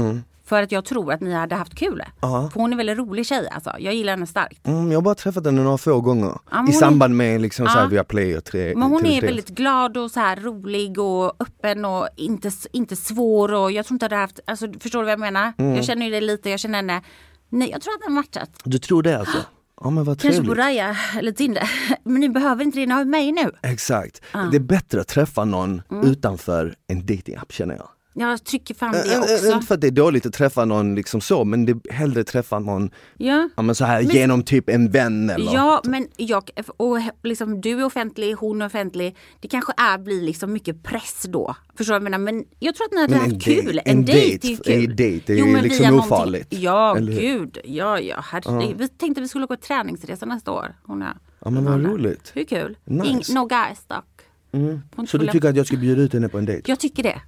För 0.45 0.63
att 0.63 0.72
jag 0.72 0.86
tror 0.86 1.13
att 1.13 1.22
ni 1.22 1.33
hade 1.33 1.56
haft 1.56 1.75
kul. 1.75 1.94
Mm. 1.94 2.06
Ja. 2.22 2.50
För 2.54 2.60
hon 2.60 2.74
är 2.74 2.78
väldigt 2.78 2.98
rolig 2.98 3.25
tjej 3.25 3.48
alltså. 3.51 3.75
Jag 3.80 3.94
gillar 3.94 4.13
henne 4.13 4.28
starkt. 4.28 4.68
Mm, 4.68 4.92
jag 4.92 4.98
har 4.98 5.01
bara 5.01 5.16
träffat 5.16 5.45
henne 5.45 5.62
några 5.63 5.78
få 5.78 6.01
gånger. 6.01 6.39
men 6.51 6.69
I 6.69 6.74
samband 6.74 7.16
med 7.18 7.42
liksom 7.42 7.66
Ja. 7.66 7.72
såhär 7.72 7.88
via 7.88 8.04
play 8.04 8.38
och 8.38 8.44
tre. 8.44 8.74
Men 8.75 8.89
hon 8.92 9.01
TV3. 9.01 9.18
är 9.18 9.22
väldigt 9.22 9.50
glad 9.50 9.98
och 9.98 10.12
så 10.12 10.19
här 10.19 10.36
rolig 10.36 11.00
och 11.00 11.33
öppen 11.42 11.86
och 11.86 12.07
inte, 12.16 12.51
inte 12.72 12.95
svår 12.95 13.54
och 13.54 13.72
jag 13.72 13.86
tror 13.86 13.95
inte 13.95 14.06
att 14.06 14.10
det 14.10 14.16
haft, 14.16 14.39
alltså 14.48 14.68
förstår 14.80 15.00
du 15.00 15.06
vad 15.06 15.12
jag 15.12 15.19
menar? 15.19 15.54
Mm. 15.57 15.75
Jag 15.75 15.86
känner 15.86 16.06
ju 16.06 16.12
det 16.12 16.22
lite, 16.22 16.50
jag 16.50 16.60
känner 16.60 16.75
henne, 16.78 17.01
nej 17.50 17.69
jag 17.72 17.81
tror 17.81 17.94
att 17.94 18.01
den 18.06 18.13
matchat. 18.13 18.50
Du 18.63 18.78
tror 18.80 19.04
det 19.04 19.19
alltså? 19.19 19.38
Ja 19.83 19.89
men 19.89 20.04
vad 20.04 20.22
Kanske 20.22 20.42
trevligt. 20.42 20.57
Raya 20.66 20.98
eller 21.19 21.31
Tinder. 21.31 21.72
Men 22.04 22.19
ni 22.19 22.30
behöver 22.30 22.63
inte 22.63 22.80
det, 22.80 22.86
ni 22.86 22.94
har 22.94 23.06
mig 23.06 23.31
nu. 23.31 23.51
Exakt. 23.63 24.22
Det 24.51 24.57
är 24.57 24.60
bättre 24.60 25.01
att 25.01 25.07
träffa 25.07 25.45
någon 25.45 25.81
utanför 26.04 26.75
en 26.88 27.06
datingapp 27.06 27.51
känner 27.51 27.75
jag. 27.75 27.88
Jag 28.13 28.44
trycker 28.44 28.74
fram 28.74 28.92
det 28.92 29.19
också. 29.19 29.52
Inte 29.54 29.68
för 29.68 29.75
att 29.75 29.81
det 29.81 29.88
är 29.88 29.92
dåligt 29.92 30.25
att 30.25 30.34
träffa 30.34 30.66
någon 30.66 30.96
liksom 30.96 31.22
så 31.22 31.44
men 31.46 31.66
det 31.66 31.72
är 31.72 31.94
hellre 31.94 32.24
träffa 32.24 32.60
någon 32.60 32.90
Ja. 33.18 33.50
ja, 33.56 33.62
men 33.62 33.75
så 33.75 33.86
här, 33.86 34.02
genom 34.02 34.44
typ 34.44 34.69
en 34.69 34.92
vän 34.92 35.30
eller 35.30 35.54
Ja, 35.54 35.81
men 35.84 36.08
jag, 36.18 36.50
och 36.78 36.98
liksom, 37.24 37.62
du 37.62 37.80
är 37.80 37.84
offentlig, 37.84 38.34
hon 38.34 38.62
är 38.62 38.66
offentlig. 38.66 39.16
Det 39.40 39.48
kanske 39.48 39.74
är, 39.78 39.98
blir 39.98 40.22
liksom 40.22 40.54
mycket 40.54 40.84
press 40.84 41.25
då. 41.30 41.56
Förstår 41.75 41.94
du 41.94 42.00
vad 42.00 42.06
jag 42.06 42.12
menar? 42.12 42.31
Men 42.34 42.46
jag 42.60 42.75
tror 42.75 42.86
att 42.86 42.92
ni 42.92 43.02
hade 43.02 43.16
Men 43.16 43.31
haft 43.31 43.44
kul. 43.46 43.81
En, 43.86 43.98
en 43.98 44.06
dejt 44.06 44.48
är 44.48 44.52
ju 44.52 44.57
kul. 44.57 44.90
en 44.90 44.96
dejt, 44.96 45.34
det 45.34 45.40
är 45.40 45.46
men 45.46 45.64
liksom 45.64 46.00
ofarligt. 46.00 46.54
Ja, 46.54 46.98
gud. 47.00 47.57
Ja, 47.64 48.00
ja, 48.00 48.24
herregud. 48.24 48.78
Vi 48.78 48.88
tänkte 48.88 49.22
vi 49.22 49.28
skulle 49.28 49.46
gå 49.46 49.56
träningsresa 49.56 50.25
nästa 50.25 50.52
år. 50.52 50.75
Hon 50.84 51.02
jag. 51.02 51.14
Ja 51.46 51.50
men 51.50 51.66
vad 51.66 51.86
roligt. 51.86 52.31
Hur 52.34 52.44
kul? 52.44 52.78
Nice. 52.86 53.07
Ing, 53.07 53.36
no 53.36 53.46
guys 53.46 53.86
dock. 53.88 54.20
Inte 54.53 55.12
Så 55.12 55.18
du 55.18 55.27
tycker 55.27 55.50
att 55.50 55.56
jag 55.56 55.68
ska 55.68 55.77
bjuda 55.77 56.01
ut 56.01 56.13
henne 56.13 56.30
på 56.30 56.38
en 56.38 56.45
dejt? 56.45 56.71
Jag 56.71 56.80
tycker 56.80 57.03
det. 57.03 57.21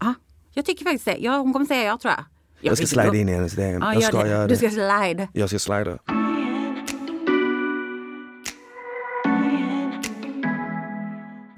Ja, 0.00 0.14
jag 0.52 0.64
tycker 0.64 0.84
faktiskt 0.84 1.04
det. 1.04 1.16
Ja, 1.20 1.38
hon 1.38 1.52
kommer 1.52 1.66
säga 1.66 1.84
ja 1.84 1.98
tror 2.02 2.12
jag. 2.12 2.24
Jag 2.60 2.76
ska 2.76 2.86
slida 2.86 3.16
in 3.16 3.28
i 3.28 3.32
hennes 3.32 3.52
DM. 3.52 3.82
Ja, 3.82 3.94
jag 3.94 4.02
ska 4.02 4.22
det. 4.22 4.28
göra 4.30 4.42
Du 4.42 4.48
det. 4.48 4.56
ska 4.56 4.70
slide. 4.70 5.28
Jag 5.32 5.48
ska 5.48 5.58
slida. 5.58 5.98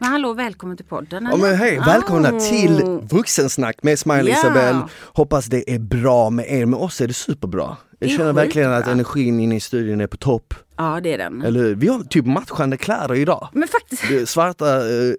Men 0.02 0.08
hallå, 0.10 0.32
välkommen 0.32 0.76
till 0.76 0.86
podden. 0.86 1.28
Ja 1.30 1.36
men 1.36 1.54
hej, 1.56 1.78
välkomna 1.78 2.32
Oh. 2.32 2.38
till 2.38 2.82
Vuxensnack 3.02 3.82
med 3.82 3.98
Smiley 3.98 4.28
Ja. 4.32 4.38
Isabel. 4.38 4.76
Hoppas 5.14 5.46
det 5.46 5.74
är 5.74 5.78
bra 5.78 6.30
med 6.30 6.46
er, 6.52 6.66
med 6.66 6.78
oss 6.80 7.00
är 7.00 7.06
det 7.08 7.14
superbra. 7.14 7.76
Jag 7.98 8.08
Det 8.08 8.14
är 8.14 8.18
känner 8.18 8.32
verkligen 8.32 8.70
att 8.72 8.76
skitbra. 8.78 8.92
energin 8.92 9.40
inne 9.40 9.56
i 9.56 9.60
studion 9.60 10.00
är 10.00 10.06
på 10.06 10.16
topp. 10.16 10.54
Ja, 10.80 11.00
det 11.02 11.12
är 11.12 11.18
den. 11.18 11.42
Eller 11.42 11.60
hur? 11.60 11.74
Vi 11.74 11.88
har 11.88 12.02
typ 12.04 12.26
matchande 12.26 12.76
kläder 12.76 13.14
idag. 13.14 13.48
Men 13.52 13.68
faktiskt. 13.68 14.28
Svarta 14.28 14.80
uh, 14.82 15.14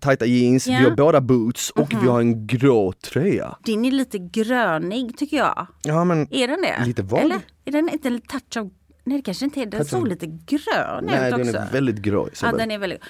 tajta 0.00 0.26
jeans, 0.26 0.66
Ja. 0.66 0.72
Mhm. 0.72 0.82
vi 0.84 0.88
har 0.90 0.96
båda 0.96 1.20
boots 1.20 1.70
och 1.70 1.92
vi 2.02 2.08
har 2.08 2.20
en 2.20 2.46
grå 2.46 2.92
tröja. 2.92 3.56
Din 3.64 3.84
är 3.84 3.90
lite 3.90 4.18
grönig 4.18 5.16
tycker 5.18 5.36
jag. 5.36 5.66
Ja 5.82 6.04
men 6.04 6.28
Är 6.34 6.48
den 6.48 6.62
det? 6.62 6.86
Lite 6.86 7.02
vad? 7.02 7.20
Eller 7.20 7.36
är 7.64 7.72
den 7.72 7.88
inte 7.88 8.08
en 8.08 8.20
touch 8.20 8.56
av... 8.56 8.70
Nej 9.06 9.16
det 9.18 9.22
kanske 9.22 9.44
inte 9.44 9.60
är. 9.62 9.66
Den 9.66 9.84
såg 9.84 10.08
lite 10.08 10.26
grön 10.26 11.04
nej 11.04 11.28
ut 11.28 11.36
den 11.36 11.40
också. 11.48 11.56
är 11.56 11.72
väldigt 11.72 11.96
grå 11.96 12.22
Ja 12.26 12.32
Isabel. 12.32 12.58
den 12.58 12.70
är 12.70 12.78
väldigt... 12.78 13.00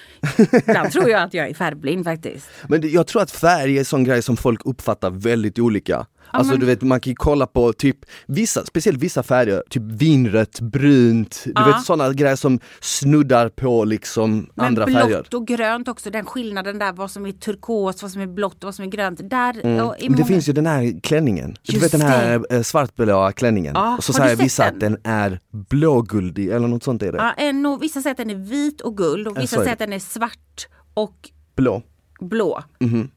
Ibland 0.67 0.91
tror 0.91 1.09
jag 1.09 1.21
att 1.23 1.33
jag 1.33 1.49
är 1.49 1.53
färgblind 1.53 2.03
faktiskt. 2.05 2.47
Men 2.69 2.81
det, 2.81 2.87
jag 2.87 3.07
tror 3.07 3.21
att 3.21 3.31
färg 3.31 3.75
är 3.75 3.79
en 3.79 3.85
sån 3.85 4.03
grej 4.03 4.21
som 4.21 4.37
folk 4.37 4.61
uppfattar 4.65 5.09
väldigt 5.09 5.59
olika. 5.59 6.05
Alltså 6.35 6.51
men- 6.53 6.59
du 6.59 6.65
vet 6.65 6.81
man 6.81 6.99
kan 6.99 7.11
ju 7.11 7.15
kolla 7.15 7.47
på 7.47 7.73
typ 7.73 7.97
vissa, 8.27 8.65
speciellt 8.65 8.99
vissa 8.99 9.23
färger, 9.23 9.63
typ 9.69 9.83
vinrött, 9.83 10.59
brunt, 10.59 11.41
du 11.45 11.51
Ja. 11.55 11.65
vet 11.65 11.81
sådana 11.85 12.13
grejer 12.13 12.35
som 12.35 12.59
snuddar 12.81 13.49
på 13.49 13.83
liksom 13.85 14.49
Men 14.55 14.65
andra 14.65 14.85
blått 14.85 15.01
färger. 15.01 15.25
och 15.35 15.47
grönt 15.47 15.87
också, 15.87 16.09
den 16.09 16.25
skillnaden 16.25 16.79
där 16.79 16.93
vad 16.93 17.11
som 17.11 17.25
är 17.25 17.31
turkos, 17.31 18.01
vad 18.01 18.11
som 18.11 18.21
är 18.21 18.27
blått 18.27 18.53
och 18.63 18.63
vad 18.67 18.75
som 18.75 18.85
är 18.85 18.89
grönt. 18.89 19.29
Där, 19.29 19.53
Mm. 19.63 19.75
Men 19.77 19.87
det 19.99 20.09
många- 20.09 20.25
finns 20.25 20.49
ju 20.49 20.53
den 20.53 20.65
här 20.65 20.99
klänningen, 21.03 21.55
du 21.63 21.73
Just 21.73 21.85
vet 21.85 21.91
den 21.91 22.01
här 22.01 22.45
eh, 22.53 22.61
svartblåa 22.61 23.31
klänningen. 23.31 23.71
Ja, 23.75 23.97
och 23.97 24.03
så 24.03 24.11
du 24.11 24.17
säger 24.17 24.35
vissa 24.35 24.63
den? 24.63 24.73
att 24.73 24.79
den 24.79 24.97
är 25.03 25.39
blåguldig 25.69 26.47
eller 26.49 26.67
något 26.67 26.83
sånt 26.83 27.03
är 27.03 27.11
det. 27.11 27.17
Ja, 27.17 27.31
en, 27.37 27.65
och 27.65 27.83
vissa 27.83 28.01
säger 28.01 28.11
att 28.11 28.17
den 28.17 28.29
är 28.29 28.35
vit 28.35 28.81
och 28.81 28.97
guld 28.97 29.27
och 29.27 29.37
Ja, 29.37 29.41
vissa 29.41 29.55
säger 29.57 29.73
att 29.73 29.79
den 29.79 29.93
är 29.93 29.99
svart 29.99 30.67
och 30.93 31.29
Blå, 31.55 31.81
blå. 32.19 32.63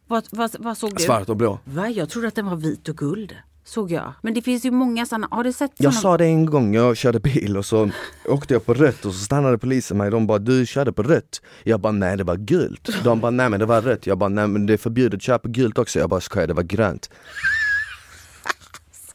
Vad, 0.06 0.24
vad, 0.30 0.50
vad 0.58 0.78
såg 0.78 0.96
du? 0.96 1.02
Svart 1.02 1.28
och 1.28 1.36
blå. 1.36 1.58
Va? 1.64 1.88
Jag 1.88 2.08
trodde 2.08 2.28
att 2.28 2.34
den 2.34 2.46
var 2.46 2.56
vit 2.56 2.88
och 2.88 2.96
guld. 2.96 3.36
Såg 3.64 3.90
jag. 3.90 4.12
Men 4.22 4.34
det 4.34 4.42
finns 4.42 4.64
ju 4.64 4.70
många 4.70 5.06
sådana. 5.06 5.28
Har 5.30 5.44
du 5.44 5.52
sett 5.52 5.72
Jag 5.76 5.94
såna? 5.94 6.00
sa 6.02 6.16
det 6.16 6.24
en 6.24 6.46
gång, 6.46 6.74
jag 6.74 6.96
körde 6.96 7.20
bil 7.20 7.56
och 7.56 7.64
så 7.64 7.90
åkte 8.28 8.54
jag 8.54 8.66
på 8.66 8.74
rött 8.74 9.04
och 9.04 9.12
så 9.14 9.24
stannade 9.24 9.58
polisen 9.58 9.96
mig, 9.98 10.10
de 10.10 10.26
bara 10.26 10.38
du 10.38 10.66
körde 10.66 10.92
på 10.92 11.02
rött. 11.02 11.42
Jag 11.64 11.80
bara 11.80 11.92
nej 11.92 12.16
det 12.16 12.24
var 12.24 12.36
gult. 12.36 12.88
De 13.04 13.20
bara 13.20 13.30
nej 13.30 13.48
men 13.50 13.60
det 13.60 13.66
var 13.66 13.80
rött. 13.82 14.06
Jag 14.06 14.18
bara 14.18 14.28
nej 14.28 14.48
men 14.48 14.66
det 14.66 14.72
är 14.72 14.76
förbjudet 14.76 15.14
att 15.16 15.22
köra 15.22 15.38
på 15.38 15.48
gult 15.48 15.78
också. 15.78 15.98
Jag 15.98 16.10
bara 16.10 16.20
skojar 16.20 16.46
det 16.46 16.54
var 16.54 16.62
grönt. 16.62 17.10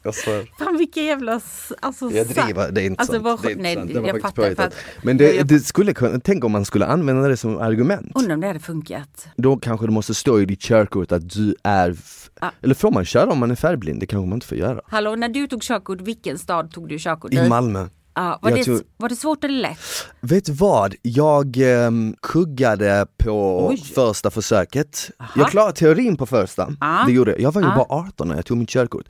Jag 0.04 0.14
svär. 0.14 0.50
Fan 0.58 0.76
vilken 0.78 1.04
jävla... 1.04 1.40
Alltså, 1.80 2.10
Jag 2.10 2.26
driver, 2.26 2.72
det 2.72 2.82
är 2.82 2.86
inte 2.86 3.00
Alltså, 3.00 3.12
sant. 3.12 3.24
vad- 3.24 3.42
det 3.42 3.52
är 3.52 3.56
nej, 3.56 3.74
sant. 3.74 3.90
Det 3.94 4.00
var 4.00 4.08
jag 4.08 4.20
faktiskt 4.20 4.56
fattar, 4.56 4.72
Men 5.02 5.16
det, 5.16 5.42
det 5.48 5.60
skulle 5.60 5.94
kunna, 5.94 6.20
tänk 6.24 6.44
om 6.44 6.52
man 6.52 6.64
skulle 6.64 6.86
använda 6.86 7.28
det 7.28 7.36
som 7.36 7.58
argument. 7.58 8.12
Undrar 8.14 8.34
om 8.34 8.40
det 8.40 8.46
hade 8.46 8.60
funkat. 8.60 9.26
Då 9.36 9.56
kanske 9.56 9.86
det 9.86 9.92
måste 9.92 10.14
stå 10.14 10.40
i 10.40 10.44
ditt 10.44 10.60
körkort 10.60 11.12
att 11.12 11.30
du 11.30 11.54
är, 11.62 11.96
Ja. 12.40 12.50
eller 12.62 12.74
får 12.74 12.90
man 12.90 13.04
köra 13.04 13.30
om 13.32 13.38
man 13.38 13.50
är 13.50 13.54
färgblind? 13.54 14.00
Det 14.00 14.06
kanske 14.06 14.28
man 14.28 14.36
inte 14.36 14.46
får 14.46 14.58
göra. 14.58 14.80
Hallå, 14.86 15.16
när 15.16 15.28
du 15.28 15.46
tog 15.46 15.62
körkort, 15.62 16.00
vilken 16.00 16.38
stad 16.38 16.70
tog 16.70 16.88
du 16.88 16.98
körkort 16.98 17.32
i? 17.32 17.36
I 17.36 17.48
Malmö. 17.48 17.86
Ja, 18.16 18.38
var, 18.42 18.50
det, 18.50 18.64
tror- 18.64 18.82
var 18.96 19.08
det 19.08 19.16
svårt 19.16 19.44
eller 19.44 19.60
lätt? 19.60 19.78
Vet 20.20 20.48
vad? 20.48 20.94
Jag 21.02 21.56
ehm, 21.56 22.14
kuggade 22.22 23.06
på 23.18 23.66
Oj. 23.68 23.82
första 23.94 24.30
försöket. 24.30 25.10
Jag 25.36 25.50
klarade 25.50 25.72
teorin 25.72 26.16
på 26.16 26.26
första, 26.26 26.72
Ja. 26.80 27.02
det 27.06 27.12
gjorde 27.12 27.30
jag. 27.30 27.40
Jag 27.40 27.52
var 27.52 27.62
ju 27.62 27.68
Ja. 27.68 27.74
bara 27.88 27.98
18 27.98 28.28
när 28.28 28.34
jag 28.36 28.46
tog 28.46 28.56
mitt 28.58 28.68
körkort. 28.68 29.04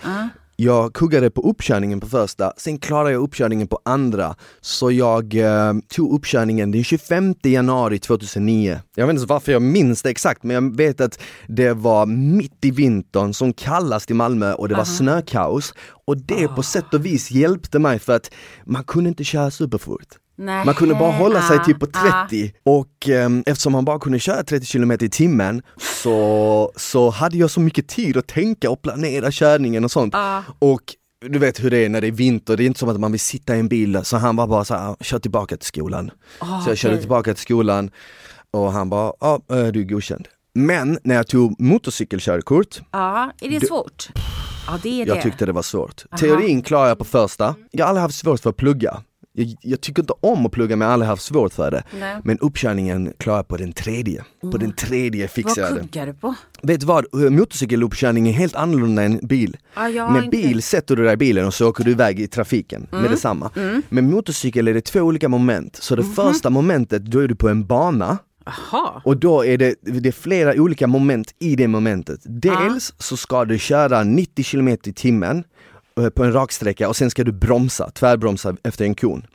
Ja. 0.56 0.75
Jag 0.75 0.92
kuggade 0.92 1.30
på 1.30 1.40
uppkörningen 1.40 2.00
på 2.00 2.06
första, 2.06 2.52
sen 2.56 2.78
klarade 2.78 3.12
jag 3.12 3.23
uppkörningen 3.23 3.66
på 3.66 3.78
andra. 3.84 4.37
Så 4.61 4.90
jag 4.90 5.34
eh, 5.34 5.73
tog 5.88 6.14
uppkörningen 6.14 6.70
den 6.70 6.84
25 6.84 7.34
januari 7.42 7.99
2009. 7.99 8.80
Jag 8.96 9.06
vet 9.06 9.14
inte 9.14 9.26
varför 9.26 9.52
jag 9.52 9.62
minns 9.62 10.02
det 10.02 10.11
exakt 10.11 10.42
men 10.42 10.54
jag 10.54 10.76
vet 10.76 11.00
att 11.00 11.18
det 11.49 11.73
var 11.73 12.06
mitt 12.06 12.64
i 12.64 12.70
vintern 12.70 13.34
som 13.34 13.52
kallast 13.52 14.11
i 14.11 14.14
Malmö 14.14 14.52
och 14.52 14.68
det 14.68 14.75
var 14.75 14.84
snökaos. 14.84 15.75
Och 16.06 16.16
det 16.16 16.49
på 16.49 16.62
sätt 16.62 16.94
och 16.94 17.06
vis 17.06 17.30
hjälpte 17.30 17.78
mig 17.78 17.99
för 17.99 18.12
att 18.16 18.30
man 18.64 18.84
kunde 18.84 19.08
inte 19.08 19.25
köra 19.25 19.50
superfort. 19.50 20.08
Nej. 20.37 20.64
Man 20.64 20.75
kunde 20.75 20.95
bara 20.95 21.12
hålla 21.12 21.43
sig 21.43 21.64
typ 21.64 21.81
på 21.81 21.87
ja. 21.95 22.26
30 22.31 22.53
och 22.62 23.09
ehm, 23.09 23.43
eftersom 23.47 23.73
man 23.73 23.85
bara 23.85 23.99
kunde 23.99 24.19
köra 24.19 24.43
30 24.43 24.67
km 24.67 24.93
i 24.93 25.09
timmen 25.09 25.62
så, 26.03 26.73
så 26.76 27.11
hade 27.11 27.37
jag 27.37 27.50
så 27.50 27.61
mycket 27.61 27.88
tid 27.88 28.17
att 28.17 28.26
tänka 28.26 28.71
och 28.71 28.83
planera 28.83 29.31
körningen 29.31 29.85
och 29.85 29.91
sånt. 29.91 30.14
Och 30.59 30.81
du 31.29 31.38
vet 31.38 31.64
hur 31.64 31.71
det 31.71 31.79
är 31.85 31.88
när 31.88 32.00
det 32.00 32.07
är 32.07 32.12
vinter, 32.12 32.57
det 32.57 32.64
är 32.64 32.67
inte 32.67 32.81
som 32.81 32.88
att 32.88 33.00
man 33.00 33.11
vill 33.12 33.21
sitta 33.21 33.57
i 33.57 33.61
en 33.61 33.69
bil, 33.69 34.00
så 34.03 34.17
han 34.17 34.37
var 34.37 34.47
bara 34.47 34.64
så 34.64 34.75
här, 34.75 34.97
kör 35.00 35.19
tillbaka 35.19 35.57
till 35.57 35.67
skolan. 35.67 36.11
Ah, 36.38 36.61
så 36.61 36.71
jag 36.71 36.79
körde 36.79 36.95
okej. 36.95 37.03
tillbaka 37.03 37.35
till 37.35 37.43
skolan 37.43 37.91
och 38.50 38.73
han 38.73 38.91
bara, 38.91 39.12
ja 39.21 39.41
eh, 39.50 39.67
du 39.67 39.81
är 39.81 39.85
godkänd. 39.85 40.29
Men 40.55 40.99
när 41.05 41.14
jag 41.14 41.26
tog 41.26 41.61
motorcykelkörkort, 41.61 42.81
Ja, 42.93 43.31
är 43.41 43.49
det 43.61 43.67
svårt? 43.67 44.09
Ja, 44.67 44.79
det 44.83 45.03
är 45.03 45.07
jag 45.07 45.17
det. 45.17 45.23
tyckte 45.23 45.47
det 45.47 45.53
var 45.53 45.62
svårt. 45.62 46.05
Teorin 46.19 46.62
klarade 46.62 46.88
jag 46.91 46.99
på 46.99 47.05
första, 47.05 47.55
jag 47.71 47.85
har 47.85 47.88
aldrig 47.88 48.03
haft 48.03 48.19
svårt 48.19 48.41
för 48.41 48.50
att 48.50 48.57
plugga. 48.57 49.03
Jag, 49.37 49.55
jag 49.61 49.81
tycker 49.81 50.03
inte 50.03 50.12
om 50.21 50.47
att 50.47 50.53
plugga 50.53 50.76
men 50.76 50.81
jag 50.87 50.88
har 50.91 50.93
aldrig 50.93 51.09
haft 51.09 51.23
svårt 51.23 51.53
för 51.53 51.71
det. 51.71 51.83
Nej. 52.00 52.17
Men 52.25 52.38
uppkörningen 52.38 53.12
klarar 53.19 53.38
jag 53.38 53.49
på 53.49 53.57
den 53.57 53.73
tredje. 53.73 54.25
På 54.41 54.57
den 54.59 54.73
tredje 54.73 55.29
fixar 55.29 55.62
Vad 55.62 55.71
jag 55.71 55.76
det. 55.79 55.81
kuggar 55.81 56.07
du 56.07 56.14
på? 56.14 56.35
Vet 56.62 56.81
du 56.81 56.87
vad, 56.87 57.05
motorcykeluppkörning 57.55 58.29
är 58.29 58.33
helt 58.33 58.55
annorlunda 58.55 59.03
än 59.03 59.19
bil. 59.23 59.57
Har 59.75 60.11
Med 60.12 60.25
inte- 60.25 60.37
bil 60.37 60.62
sätter 60.62 60.97
du 60.97 61.05
dig 61.05 61.12
i 61.14 61.17
bilen 61.17 61.47
och 61.47 61.55
så 61.55 61.69
åker 61.69 61.85
du 61.85 61.91
iväg 61.91 62.21
i 62.21 62.26
trafiken 62.26 62.87
Mm. 62.93 63.03
med 63.03 63.11
detsamma. 63.11 63.50
Med 63.88 64.05
motorcykel 64.05 64.69
är 64.69 64.75
det 64.75 64.81
två 64.81 65.00
olika 65.00 65.29
moment. 65.29 65.76
Så 65.76 65.97
det 65.97 66.05
första 66.05 66.50
momentet, 66.50 67.03
då 67.05 67.19
är 67.19 67.29
du 67.29 67.35
på 67.35 67.49
en 67.49 67.67
bana 67.67 68.19
Jaha. 68.47 69.03
och 69.05 69.17
då 69.17 69.45
är 69.45 69.59
det, 69.59 69.75
det 69.83 70.09
är 70.09 70.12
flera 70.12 70.55
olika 70.62 70.87
moment 70.87 71.35
i 71.38 71.57
det 71.57 71.69
momentet. 71.69 72.21
Dels 72.25 72.95
så 72.99 73.17
ska 73.17 73.45
du 73.45 73.59
köra 73.59 74.05
90 74.05 74.45
km 74.45 74.69
i 74.69 74.76
timmen 74.93 75.38
eh, 75.38 75.45
på 76.14 76.24
en 76.24 76.32
raksträcka 76.32 76.88
och 76.88 76.96
sen 76.96 77.10
ska 77.10 77.24
du 77.24 77.32
bromsa, 77.32 77.90
tvärbromsa 77.90 78.56
efter 78.62 78.84
en 78.84 78.94
kon. 78.94 79.26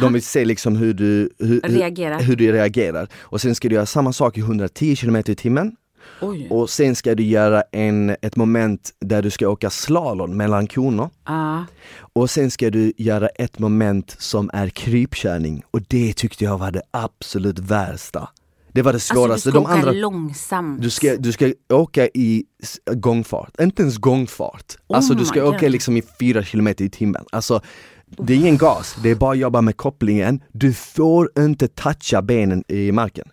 De 0.00 0.12
vill 0.12 0.22
se 0.22 0.44
liksom 0.44 0.76
hur 0.76 0.94
du, 0.94 1.30
hur, 1.38 1.60
hur, 1.64 2.22
hur 2.22 2.36
du 2.36 2.52
reagerar. 2.52 3.08
Och 3.20 3.40
sen 3.40 3.54
ska 3.54 3.68
du 3.68 3.74
göra 3.74 3.86
samma 3.86 4.12
sak 4.12 4.38
i 4.38 4.40
110 4.40 4.96
km 4.96 5.16
i 5.16 5.22
timmen 5.22 5.76
Oj. 6.20 6.46
och 6.50 6.70
sen 6.70 6.96
ska 6.96 7.14
du 7.14 7.22
göra 7.22 7.62
en, 7.72 8.16
ett 8.22 8.36
moment 8.36 8.90
där 9.00 9.22
du 9.22 9.30
ska 9.30 9.48
åka 9.48 9.70
slalom 9.70 10.36
mellan 10.36 10.66
koner. 10.66 11.08
Ja. 11.26 11.64
Och 12.12 12.30
sen 12.30 12.50
ska 12.50 12.70
du 12.70 12.92
göra 12.96 13.28
ett 13.28 13.58
moment 13.58 14.16
som 14.18 14.50
är 14.52 14.68
krypkörning 14.68 15.62
och 15.70 15.82
det 15.88 16.12
tyckte 16.16 16.44
jag 16.44 16.58
var 16.58 16.70
det 16.70 16.82
absolut 16.90 17.58
värsta. 17.58 18.28
Det 18.76 18.82
var 18.82 18.92
det 18.92 18.96
Alltså 18.96 19.14
svåraste. 19.14 19.48
du 19.48 19.52
ska 19.52 19.58
De 19.60 19.64
åka 19.64 19.72
andra, 19.72 19.90
långsamt. 19.92 20.82
du, 20.82 20.90
ska, 20.90 21.16
du 21.16 21.32
ska 21.32 21.52
åka 21.72 22.06
i 22.06 22.44
gångfart, 22.94 23.60
inte 23.60 23.82
ens 23.82 23.96
gångfart. 23.98 24.76
Alltså 24.94 25.12
Oh 25.12 25.18
du 25.18 25.24
ska 25.24 25.44
åka 25.48 25.68
liksom 25.68 25.96
i 25.96 26.02
4 26.20 26.42
km 26.42 26.68
i 26.68 26.90
timmen. 26.90 27.24
Alltså, 27.32 27.60
det 28.06 28.32
är 28.32 28.36
ingen 28.36 28.56
gas, 28.56 28.96
det 29.02 29.10
är 29.10 29.14
bara 29.14 29.32
att 29.32 29.38
jobba 29.38 29.60
med 29.60 29.76
kopplingen. 29.76 30.40
Du 30.52 30.72
får 30.72 31.30
inte 31.38 31.68
toucha 31.68 32.22
benen 32.22 32.64
i 32.68 32.92
marken. 32.92 33.28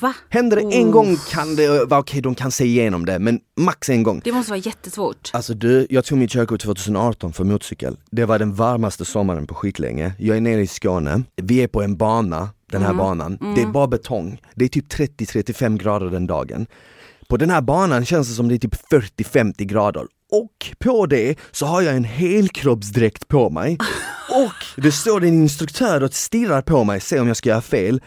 Va? 0.00 0.14
Händer 0.28 0.56
det 0.56 0.76
en 0.76 0.90
gång 0.90 1.16
kan 1.16 1.56
det 1.56 1.84
vara 1.84 2.00
okej, 2.00 2.20
de 2.20 2.34
kan 2.34 2.50
se 2.50 2.64
igenom 2.64 3.06
det, 3.06 3.18
men 3.18 3.40
max 3.56 3.88
en 3.88 4.02
gång. 4.02 4.20
Det 4.24 4.32
måste 4.32 4.50
vara 4.50 4.60
jättesvårt. 4.60 5.30
Alltså 5.32 5.54
du, 5.54 5.86
jag 5.90 6.04
tog 6.04 6.18
mitt 6.18 6.30
körkort 6.30 6.60
2018 6.60 7.32
för 7.32 7.44
motorcykel. 7.44 7.96
Det 8.10 8.24
var 8.24 8.38
den 8.38 8.54
varmaste 8.54 9.04
sommaren 9.04 9.46
på 9.46 9.54
skitlänge. 9.54 10.12
Jag 10.18 10.36
är 10.36 10.40
nere 10.40 10.60
i 10.60 10.66
Skåne, 10.66 11.22
vi 11.36 11.62
är 11.62 11.68
på 11.68 11.82
en 11.82 11.96
bana, 11.96 12.48
den 12.70 12.82
här 12.82 12.94
banan. 12.94 13.38
Det 13.56 13.62
är 13.62 13.66
bara 13.66 13.86
betong. 13.86 14.40
Det 14.54 14.64
är 14.64 14.68
typ 14.68 14.92
30-35 14.92 15.78
grader 15.78 16.06
den 16.06 16.26
dagen. 16.26 16.66
På 17.28 17.36
den 17.36 17.50
här 17.50 17.60
banan 17.60 18.04
känns 18.04 18.28
det 18.28 18.34
som 18.34 18.48
det 18.48 18.54
är 18.54 18.58
typ 18.58 18.90
40-50 18.90 19.64
grader. 19.64 20.06
Och 20.32 20.76
på 20.78 21.06
det 21.06 21.38
så 21.50 21.66
har 21.66 21.82
jag 21.82 21.96
en 21.96 22.04
helkroppsdräkt 22.04 23.28
på 23.28 23.50
mig. 23.50 23.78
Och 24.30 24.82
det 24.82 24.92
står 24.92 25.24
en 25.24 25.34
instruktör 25.34 26.02
och 26.02 26.14
stirrar 26.14 26.62
på 26.62 26.84
mig, 26.84 27.00
ser 27.00 27.20
om 27.20 27.28
jag 27.28 27.36
ska 27.36 27.48
göra 27.48 27.60
fel. 27.60 28.00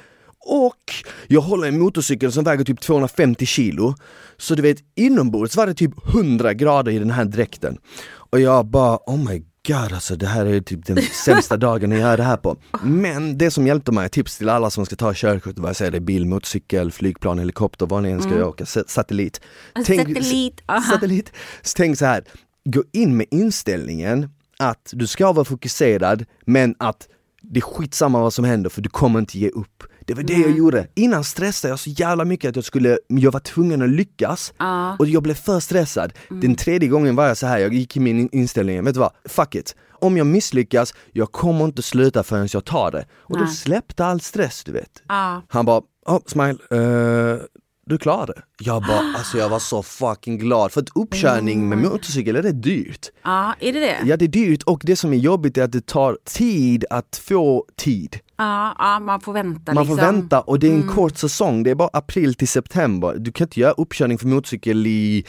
Och 0.45 0.93
jag 1.27 1.41
håller 1.41 1.67
en 1.67 1.79
motorcykel 1.79 2.31
som 2.31 2.43
väger 2.43 2.63
typ 2.63 2.81
250 2.81 3.45
kilo. 3.45 3.95
Så 4.37 4.55
du 4.55 4.61
vet, 4.61 4.77
inombords 4.95 5.55
var 5.55 5.67
det 5.67 5.73
typ 5.73 6.07
100 6.15 6.53
grader 6.53 6.91
i 6.91 6.99
den 6.99 7.11
här 7.11 7.25
dräkten. 7.25 7.77
Och 8.13 8.39
jag 8.39 8.65
bara, 8.65 8.95
oh 9.05 9.29
my 9.29 9.43
god 9.67 9.93
alltså 9.93 10.15
det 10.15 10.27
här 10.27 10.45
är 10.45 10.61
typ 10.61 10.85
den 10.85 11.01
sämsta 11.25 11.57
dagen 11.57 11.91
jag 11.91 11.99
gör 11.99 12.17
det 12.17 12.23
här 12.23 12.37
på. 12.37 12.57
Men 12.83 13.37
det 13.37 13.51
som 13.51 13.67
hjälpte 13.67 13.91
mig, 13.91 14.09
tips 14.09 14.37
till 14.37 14.49
alla 14.49 14.69
som 14.69 14.85
ska 14.85 14.95
ta 14.95 15.13
körkort, 15.15 15.59
vad 15.59 15.69
jag 15.69 15.75
säger 15.75 15.91
det, 15.91 15.97
är 15.97 15.99
bil, 15.99 16.25
motorcykel, 16.25 16.91
flygplan, 16.91 17.39
helikopter, 17.39 17.85
vad 17.85 18.03
ni 18.03 18.09
än 18.09 18.21
ska 18.21 18.45
åka, 18.45 18.65
sa- 18.65 18.83
satellit. 18.87 19.41
Satellit, 19.75 20.61
aha. 20.65 20.81
satellit. 20.81 21.31
Så 21.61 21.73
tänk 21.77 21.97
så 21.97 22.05
här, 22.05 22.23
gå 22.65 22.83
in 22.93 23.17
med 23.17 23.27
inställningen 23.31 24.29
att 24.59 24.89
du 24.93 25.07
ska 25.07 25.31
vara 25.33 25.45
fokuserad 25.45 26.25
men 26.45 26.75
att 26.79 27.07
det 27.41 27.59
är 27.59 27.61
skitsamma 27.61 28.19
vad 28.21 28.33
som 28.33 28.45
händer 28.45 28.69
för 28.69 28.81
du 28.81 28.89
kommer 28.89 29.19
inte 29.19 29.39
ge 29.39 29.49
upp. 29.49 29.83
Det 30.05 30.13
var 30.13 30.23
det 30.23 30.33
jag 30.33 30.51
gjorde. 30.51 30.87
Innan 30.95 31.23
stressade 31.23 31.71
jag 31.71 31.79
så 31.79 31.89
jävla 31.89 32.25
mycket 32.25 32.49
att 32.49 32.55
jag 32.55 32.65
skulle, 32.65 32.99
jag 33.07 33.31
var 33.31 33.39
tvungen 33.39 33.81
att 33.81 33.89
lyckas 33.89 34.53
Ja. 34.57 34.95
och 34.99 35.07
jag 35.07 35.23
blev 35.23 35.33
för 35.33 35.59
stressad. 35.59 36.13
Den 36.29 36.55
tredje 36.55 36.89
gången 36.89 37.15
var 37.15 37.27
jag 37.27 37.37
så 37.37 37.47
här, 37.47 37.59
jag 37.59 37.73
gick 37.73 37.97
i 37.97 37.99
min 37.99 38.19
in- 38.19 38.29
inställning, 38.31 38.83
vet 38.83 38.93
du 38.93 38.99
vad? 38.99 39.11
Fuck 39.25 39.55
it. 39.55 39.75
Om 39.99 40.17
jag 40.17 40.27
misslyckas, 40.27 40.93
jag 41.11 41.31
kommer 41.31 41.65
inte 41.65 41.81
sluta 41.81 42.23
förrän 42.23 42.47
jag 42.53 42.65
tar 42.65 42.91
det. 42.91 43.05
Och 43.19 43.37
då 43.37 43.43
Nej. 43.43 43.53
släppte 43.53 44.05
all 44.05 44.21
stress 44.21 44.63
du 44.63 44.71
vet. 44.71 45.03
Ja. 45.07 45.41
Han 45.47 45.65
bara, 45.65 45.81
oh, 46.05 46.19
Smile, 46.25 46.57
eh, 46.71 47.37
du 47.85 47.97
klarade 47.97 48.33
det. 48.33 48.41
Jag 48.59 48.81
bara, 48.81 48.99
alltså 49.17 49.37
jag 49.37 49.49
var 49.49 49.59
så 49.59 49.83
fucking 49.83 50.37
glad. 50.37 50.71
För 50.71 50.81
att 50.81 50.89
uppkörning 50.95 51.69
med 51.69 51.77
motorcykel 51.77 52.35
är 52.35 52.43
det 52.43 52.51
dyrt. 52.51 53.07
ja, 53.23 53.53
är 53.59 53.73
det 53.73 53.79
det? 53.79 53.97
Ja 54.05 54.17
det 54.17 54.25
är 54.25 54.29
dyrt 54.29 54.63
och 54.63 54.81
det 54.83 54.95
som 54.95 55.13
är 55.13 55.17
jobbigt 55.17 55.57
är 55.57 55.63
att 55.63 55.71
det 55.71 55.85
tar 55.85 56.17
tid 56.25 56.85
att 56.89 57.21
få 57.27 57.65
tid. 57.77 58.19
Ja, 58.41 58.75
ja 58.79 58.99
man 58.99 59.21
får 59.21 59.33
vänta 59.33 59.73
Man 59.73 59.83
liksom. 59.83 59.97
får 59.97 60.05
vänta 60.05 60.41
och 60.41 60.59
det 60.59 60.67
är 60.67 60.73
en 60.73 60.87
kort 60.87 61.17
säsong, 61.17 61.63
det 61.63 61.71
är 61.71 61.75
bara 61.75 61.89
april 61.93 62.35
till 62.35 62.47
september. 62.47 63.15
Du 63.17 63.31
kan 63.31 63.45
inte 63.45 63.59
göra 63.59 63.71
uppkörning 63.71 64.17
för 64.17 64.27
motorcykel 64.27 64.87
i 64.87 65.25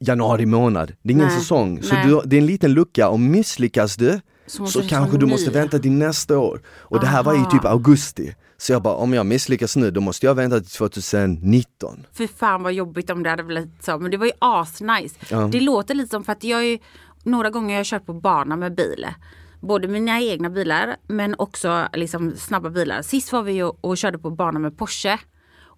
januari 0.00 0.46
månad. 0.46 0.92
Det 1.02 1.10
är 1.10 1.12
ingen 1.12 1.26
Nej, 1.26 1.38
säsong. 1.38 1.82
Så 1.82 1.94
du, 1.94 2.20
det 2.24 2.36
är 2.36 2.40
en 2.40 2.46
liten 2.46 2.72
lucka 2.72 3.08
och 3.08 3.20
misslyckas 3.20 3.96
du 3.96 4.20
Så 4.46 4.66
så, 4.66 4.82
kanske 4.88 5.16
du 5.18 5.26
ny. 5.26 5.32
måste 5.32 5.50
vänta 5.50 5.78
till 5.78 5.92
nästa 5.92 6.38
år. 6.38 6.60
Och 6.68 7.00
det 7.00 7.06
här 7.06 7.22
var 7.22 7.32
ju 7.34 7.40
Aha. 7.40 7.50
typ 7.50 7.64
augusti. 7.64 8.34
Så 8.58 8.72
jag 8.72 8.82
bara, 8.82 8.94
om 8.94 9.12
jag 9.12 9.26
misslyckas 9.26 9.76
nu 9.76 9.90
då 9.90 10.00
måste 10.00 10.26
jag 10.26 10.34
vänta 10.34 10.60
till 10.60 10.70
2019. 10.70 12.06
Fy 12.12 12.28
fan 12.28 12.62
vad 12.62 12.72
jobbigt 12.72 13.10
om 13.10 13.22
det 13.22 13.30
hade 13.30 13.44
blivit 13.44 13.84
så. 13.84 13.98
Men 13.98 14.10
det 14.10 14.16
var 14.16 14.26
ju 14.26 14.32
asnice. 14.38 15.14
Ja. 15.28 15.48
Det 15.52 15.60
låter 15.60 15.94
lite 15.94 16.10
som 16.10 16.24
för 16.24 16.32
att 16.32 16.44
jag 16.44 16.64
är 16.64 16.78
några 17.24 17.50
gånger 17.50 17.74
har 17.74 17.78
jag 17.78 17.86
kört 17.86 18.06
på 18.06 18.12
bana 18.12 18.56
med 18.56 18.74
bil. 18.74 19.06
Både 19.60 19.88
mina 19.88 20.20
egna 20.20 20.50
bilar 20.50 20.96
men 21.06 21.34
också 21.38 21.88
liksom 21.92 22.36
snabba 22.36 22.70
bilar. 22.70 23.02
Sist 23.02 23.32
var 23.32 23.42
vi 23.42 23.62
och 23.80 23.96
körde 23.96 24.18
på 24.18 24.30
bana 24.30 24.58
med 24.58 24.78
Porsche. 24.78 25.18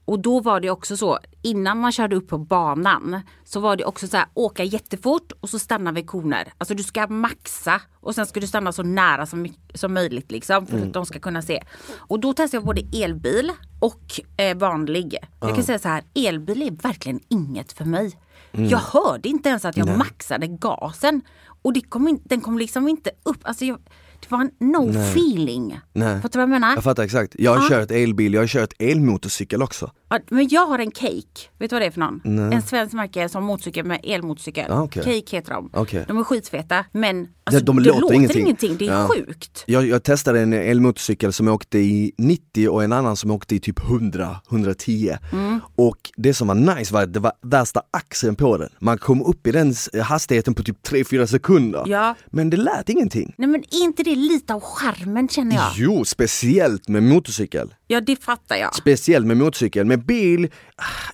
Och 0.05 0.19
då 0.19 0.41
var 0.41 0.61
det 0.61 0.71
också 0.71 0.97
så, 0.97 1.19
innan 1.43 1.79
man 1.79 1.93
körde 1.93 2.17
upp 2.17 2.29
på 2.29 2.39
banan 2.39 3.21
så 3.45 3.61
var 3.61 3.77
det 3.77 3.85
också 3.85 4.07
så 4.07 4.17
här, 4.17 4.27
åka 4.35 4.65
jättefort 4.65 5.33
och 5.41 5.49
så 5.49 5.59
stanna 5.59 5.93
vid 5.93 6.07
koner. 6.07 6.53
Alltså 6.59 6.75
du 6.75 6.83
ska 6.83 7.07
maxa 7.07 7.81
och 8.01 8.15
sen 8.15 8.27
ska 8.27 8.41
du 8.41 8.47
stanna 8.47 8.73
så 8.73 8.83
nära 8.83 9.27
som, 9.27 9.55
som 9.75 9.95
möjligt 9.95 10.31
liksom 10.31 10.67
för 10.67 10.79
att 10.79 10.93
de 10.93 11.07
ska 11.07 11.19
kunna 11.19 11.43
se. 11.43 11.63
Och 11.97 12.21
då 12.21 12.33
testade 12.33 12.57
jag 12.57 12.65
både 12.65 13.05
elbil 13.05 13.53
och 13.81 14.21
eh, 14.37 14.57
vanlig. 14.57 15.17
Jag 15.41 15.55
kan 15.55 15.65
säga 15.65 15.79
så 15.79 15.89
här, 15.89 16.05
elbil 16.15 16.63
är 16.63 16.71
verkligen 16.71 17.21
inget 17.29 17.73
för 17.73 17.85
mig. 17.85 18.19
Jag 18.53 18.79
hörde 18.79 19.29
inte 19.29 19.49
ens 19.49 19.65
att 19.65 19.77
jag 19.77 19.99
maxade 19.99 20.47
gasen. 20.47 21.21
Och 21.63 21.73
det 21.73 21.81
kom 21.81 22.09
in, 22.09 22.21
den 22.25 22.41
kom 22.41 22.59
liksom 22.59 22.89
inte 22.89 23.11
upp. 23.23 23.39
Alltså 23.43 23.65
jag, 23.65 23.79
det 24.23 24.31
var 24.31 24.41
en 24.41 24.51
no 24.73 24.91
feeling. 24.91 25.79
Nej. 25.93 26.15
Fattar 26.23 26.29
du 26.31 26.39
vad 26.39 26.43
jag 26.43 26.61
menar? 26.61 26.75
Jag 26.75 26.85
fattar 26.85 27.03
exakt. 27.03 27.35
Jag 27.39 27.55
har 27.57 27.69
kört 27.69 27.91
elbil, 27.91 28.35
jag 28.35 28.43
har 28.43 28.47
kört 28.47 28.73
elmotorcykel 28.79 29.63
också. 29.63 29.91
Ja, 30.09 30.19
men 30.31 30.49
jag 30.49 30.67
har 30.67 30.79
en 30.79 30.91
Cake. 30.91 31.49
Vet 31.59 31.71
du 31.71 31.75
vad 31.77 31.83
det 31.83 31.87
är 31.87 31.91
för 31.91 32.01
någon? 32.01 32.53
En 32.53 32.63
svensk 32.63 32.93
märke 32.95 33.29
som 33.29 33.45
motorcykel 33.45 33.85
med 33.85 34.01
elmotorcykel. 34.05 34.73
Ah, 34.73 34.83
okej. 34.83 35.03
Cake 35.05 35.37
heter 35.37 35.53
de. 35.53 35.71
Okej. 35.73 36.05
De 36.09 36.19
är 36.19 36.25
skitfeta 36.25 36.85
men 36.93 37.29
alltså, 37.45 37.65
de 37.65 37.77
det 37.77 37.83
låter 37.83 38.01
låter, 38.01 38.15
ingenting. 38.15 38.43
ingenting. 38.43 38.77
Det 38.77 38.87
är 38.89 38.93
Ja. 38.93 39.09
sjukt. 39.09 39.65
Jag, 39.67 39.87
jag 39.87 40.03
testade 40.03 40.41
en 40.41 40.53
elmotorcykel 40.53 41.33
som 41.33 41.49
åkte 41.49 41.79
i 41.79 42.13
90 42.19 42.69
och 42.69 42.85
en 42.85 42.93
annan 42.93 43.17
som 43.17 43.31
åkte 43.31 43.55
i 43.55 43.61
typ 43.61 43.81
100-110. 43.81 45.19
Mm. 45.33 45.61
Och 45.77 45.99
det 46.17 46.35
som 46.35 46.49
var 46.49 46.55
nice 46.55 46.95
var 46.95 47.03
att 47.03 47.13
det 47.13 47.21
var 47.21 47.33
värsta 47.43 47.83
axeln 47.91 48.37
på 48.37 48.57
den. 48.57 48.69
Man 48.79 48.99
kom 48.99 49.23
upp 49.23 49.47
i 49.47 49.53
den 49.53 49.75
hastigheten 50.03 50.55
på 50.55 50.63
typ 50.63 50.87
3-4 50.87 51.27
sekunder. 51.27 51.83
Ja. 51.87 52.15
Men 52.27 52.51
det 52.51 52.57
lät 52.57 52.89
ingenting. 52.89 53.35
Nej 53.39 53.49
men 53.49 53.63
inte 53.71 54.03
det 54.03 54.12
lite 54.17 54.55
av 54.55 54.61
charmen 54.61 55.29
känner 55.29 55.57
jag? 55.57 55.71
Jo, 55.77 56.05
speciellt 56.05 56.89
med 56.89 57.03
motorcykel. 57.03 57.75
Ja 57.87 58.01
det 58.01 58.23
fattar 58.25 58.57
jag. 58.57 58.75
Speciellt 58.75 59.27
med 59.27 59.37
motorcykel. 59.37 59.87
Med 59.87 60.07
bil, 60.07 60.49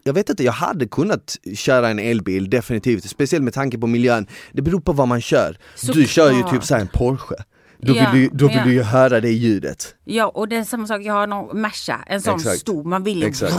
jag 0.02 0.12
vet 0.12 0.28
inte, 0.30 0.44
jag 0.44 0.52
hade 0.52 0.86
kunnat 0.88 1.36
köra 1.56 1.88
en 1.88 1.98
elbil 1.98 2.50
definitivt. 2.50 3.04
Speciellt 3.10 3.44
med 3.44 3.54
tanke 3.54 3.78
på 3.78 3.86
miljön. 3.86 4.26
Det 4.52 4.62
beror 4.62 4.80
på 4.80 4.92
vad 4.92 5.08
man 5.08 5.20
kör. 5.20 5.58
Du 5.80 5.86
Såklart. 5.86 6.08
kör 6.08 6.32
ju 6.32 6.42
typ 6.42 6.64
så 6.64 6.74
här 6.74 6.80
en 6.80 6.88
Porsche. 6.88 7.36
Då 7.80 7.96
Ja, 7.96 8.10
vill, 8.12 8.22
du, 8.22 8.28
då 8.36 8.46
vill 8.48 8.56
ja. 8.56 8.64
du 8.64 8.72
ju 8.72 8.82
höra 8.82 9.20
det 9.20 9.30
ljudet. 9.30 9.94
Ja 10.04 10.28
och 10.28 10.48
det 10.48 10.56
är 10.56 10.64
samma 10.64 10.86
sak, 10.86 11.02
jag 11.02 11.12
har 11.14 11.26
någon 11.26 11.60
Merca, 11.60 12.00
en 12.06 12.22
sån 12.22 12.34
Exakt. 12.36 12.60
stor, 12.60 12.84
man 12.84 13.02
vill 13.02 13.20
ju 13.20 13.26
Exakt. 13.26 13.54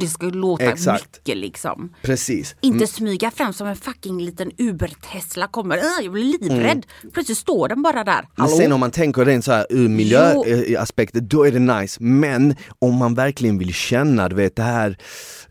det 0.00 0.06
ska 0.06 0.26
låta 0.26 0.64
Exakt. 0.64 1.04
mycket 1.16 1.36
liksom. 1.36 1.94
Precis. 2.02 2.56
Inte 2.60 2.86
smyga 2.86 3.30
fram 3.30 3.52
som 3.52 3.66
en 3.66 3.76
fucking 3.76 4.22
liten 4.22 4.50
Uber-Tesla 4.58 5.46
kommer. 5.46 5.76
Äh, 5.76 5.82
jag 6.02 6.12
blir 6.12 6.24
livrädd. 6.24 6.86
Plötsligt 7.12 7.38
står 7.38 7.68
den 7.68 7.82
bara 7.82 8.04
där. 8.04 8.18
Mm. 8.18 8.28
Men 8.36 8.48
sen 8.48 8.72
om 8.72 8.80
man 8.80 8.90
tänker 8.90 9.24
rent 9.24 9.44
så 9.44 9.52
här 9.52 9.66
ur 9.70 9.88
miljöaspekter, 9.88 11.20
då 11.20 11.46
är 11.46 11.52
det 11.52 11.58
nice. 11.58 12.02
Men 12.02 12.54
om 12.78 12.94
man 12.94 13.14
verkligen 13.14 13.58
vill 13.58 13.74
känna, 13.74 14.28
du 14.28 14.36
vet 14.36 14.56
det 14.56 14.62
här 14.62 14.96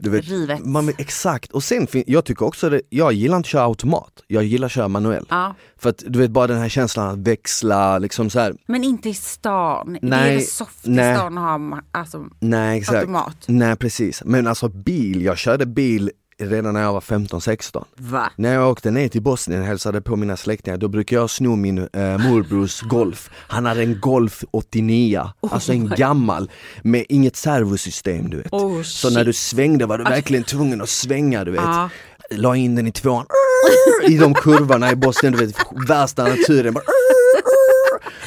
du 0.01 0.09
vet, 0.09 0.27
Rivet. 0.29 0.65
man, 0.65 0.93
Exakt, 0.97 1.51
och 1.51 1.63
sen 1.63 1.87
jag 2.05 2.25
tycker 2.25 2.45
också 2.45 2.69
det, 2.69 2.81
jag 2.89 3.13
gillar 3.13 3.37
inte 3.37 3.47
att 3.47 3.51
köra 3.51 3.63
automat, 3.63 4.23
jag 4.27 4.43
gillar 4.43 4.65
att 4.65 4.71
köra 4.71 4.87
manuell. 4.87 5.25
Ja. 5.29 5.55
För 5.77 5.89
att 5.89 6.03
du 6.07 6.19
vet 6.19 6.31
bara 6.31 6.47
den 6.47 6.57
här 6.57 6.69
känslan 6.69 7.09
att 7.09 7.27
växla, 7.27 7.68
liksom 7.99 8.29
så 8.29 8.39
här. 8.39 8.55
Men 8.67 8.83
inte 8.83 9.09
i 9.09 9.13
stan. 9.13 9.93
det 10.01 10.07
är 10.07 10.09
Nej, 10.09 10.35
det 10.35 10.41
soft 10.41 10.87
i 10.87 10.89
nej. 10.89 11.15
stan 11.15 11.37
att 11.37 11.43
ha 11.71 11.81
alltså, 11.91 12.25
Nej 12.39 12.77
exakt. 12.79 12.97
automat. 12.97 13.37
Nej 13.45 13.75
precis, 13.75 14.23
men 14.25 14.47
alltså 14.47 14.69
bil, 14.69 15.21
jag 15.21 15.37
körde 15.37 15.65
bil 15.65 16.11
redan 16.39 16.73
när 16.73 16.81
jag 16.81 16.93
var 16.93 17.01
15-16. 17.01 17.83
Va? 17.97 18.31
När 18.35 18.53
jag 18.53 18.71
åkte 18.71 18.91
ner 18.91 19.07
till 19.07 19.21
Bosnien 19.21 19.61
och 19.61 19.67
hälsade 19.67 20.01
på 20.01 20.15
mina 20.15 20.37
släktingar, 20.37 20.77
då 20.77 20.87
brukar 20.87 21.15
jag 21.15 21.29
sno 21.29 21.55
min 21.55 21.77
eh, 21.77 22.17
morbrors 22.17 22.81
Golf. 22.89 23.29
Han 23.33 23.65
hade 23.65 23.81
en 23.83 23.99
Golf 23.99 24.43
89, 24.51 25.23
alltså 25.51 25.71
en 25.71 25.87
gammal 25.89 26.51
med 26.83 27.05
inget 27.09 27.35
servosystem 27.35 28.29
du 28.29 28.37
vet. 28.37 28.53
Oh, 28.53 28.81
så 28.81 29.09
när 29.09 29.25
du 29.25 29.33
svängde 29.33 29.85
var 29.85 29.97
du 29.97 30.03
verkligen 30.03 30.43
tvungen 30.43 30.81
att 30.81 30.89
svänga 30.89 31.43
du 31.43 31.51
vet. 31.51 31.61
Ja. 31.61 31.89
La 32.31 32.55
in 32.55 32.75
den 32.75 32.87
i 32.87 32.91
tvåan, 32.91 33.25
i 34.07 34.17
de 34.17 34.33
kurvorna 34.33 34.91
i 34.91 34.95
Bosnien, 34.95 35.33
du 35.33 35.45
vet, 35.45 35.55
värsta 35.89 36.23
naturen. 36.23 36.73
Bara, 36.73 36.83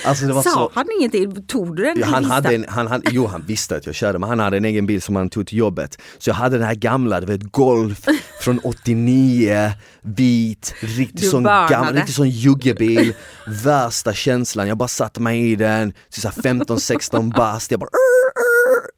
alltså 0.05 0.27
det 0.27 0.33
var 0.33 0.43
Sa 0.43 0.51
så 0.51 0.71
han 0.75 0.87
ingenting? 0.99 1.47
Tog 1.47 1.77
du 1.77 1.83
den? 1.83 1.99
Ja, 1.99 2.07
han 2.07 2.25
hade 2.25 2.55
en, 2.55 2.65
han 2.69 2.87
hade, 2.87 3.11
jo 3.11 3.27
han 3.27 3.45
visste 3.47 3.77
att 3.77 3.87
jag 3.87 3.95
körde 3.95 4.19
men 4.19 4.29
han 4.29 4.39
hade 4.39 4.57
en 4.57 4.65
egen 4.65 4.87
bil 4.87 5.03
som 5.03 5.17
han 5.17 5.31
tog 5.31 5.47
till 5.47 5.59
jobbet. 5.59 5.99
Så 6.19 6.31
jag 6.31 6.35
hade 6.35 6.59
den 6.59 6.67
här 6.67 6.75
gamla, 6.75 7.21
du 7.21 7.27
vet 7.27 7.53
Golf 7.53 8.07
från 8.41 8.59
89, 8.59 9.73
vit, 10.03 10.75
riktigt 10.81 11.31
sån 11.31 11.43
gammal, 11.43 11.95
riktigt 11.95 12.15
sån 12.15 12.31
juggebil. 12.31 13.15
Värsta 13.47 14.13
känslan, 14.13 14.69
jag 14.69 14.77
bara 14.77 14.89
satte 14.89 15.21
mig 15.21 15.51
i 15.51 15.57
den, 15.57 15.93
så 16.09 16.21
så 16.21 16.29
här 16.29 16.35
15-16 16.55 17.37
bast, 17.37 17.71
jag 17.71 17.81
bara 17.81 17.91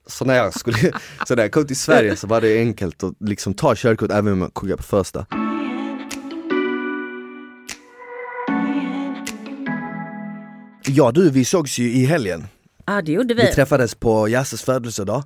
så 0.07 0.25
när 0.25 0.35
jag 0.35 0.55
skulle, 0.55 0.93
så 1.27 1.35
när 1.35 1.43
jag 1.43 1.53
kom 1.53 1.67
till 1.67 1.77
Sverige 1.77 2.17
så 2.17 2.27
var 2.27 2.41
det 2.41 2.59
enkelt 2.59 3.03
att 3.03 3.15
liksom 3.21 3.55
ta 3.55 3.75
körkort 3.75 4.11
även 4.11 4.33
om 4.33 4.41
jag 4.41 4.55
kuggade 4.55 4.77
på 4.77 4.83
första. 4.83 5.27
Ja 10.87 11.13
du, 11.13 11.31
vi 11.31 11.45
sågs 11.45 11.79
ju 11.79 11.91
i 11.93 12.05
helgen. 12.05 12.45
Ja 12.87 13.03
det 13.03 13.13
gjorde 13.13 13.35
vi. 13.35 13.43
Vi 13.43 13.53
träffades 13.53 13.95
på 13.95 14.29
Jasses 14.29 14.63
födelsedag. 14.63 15.23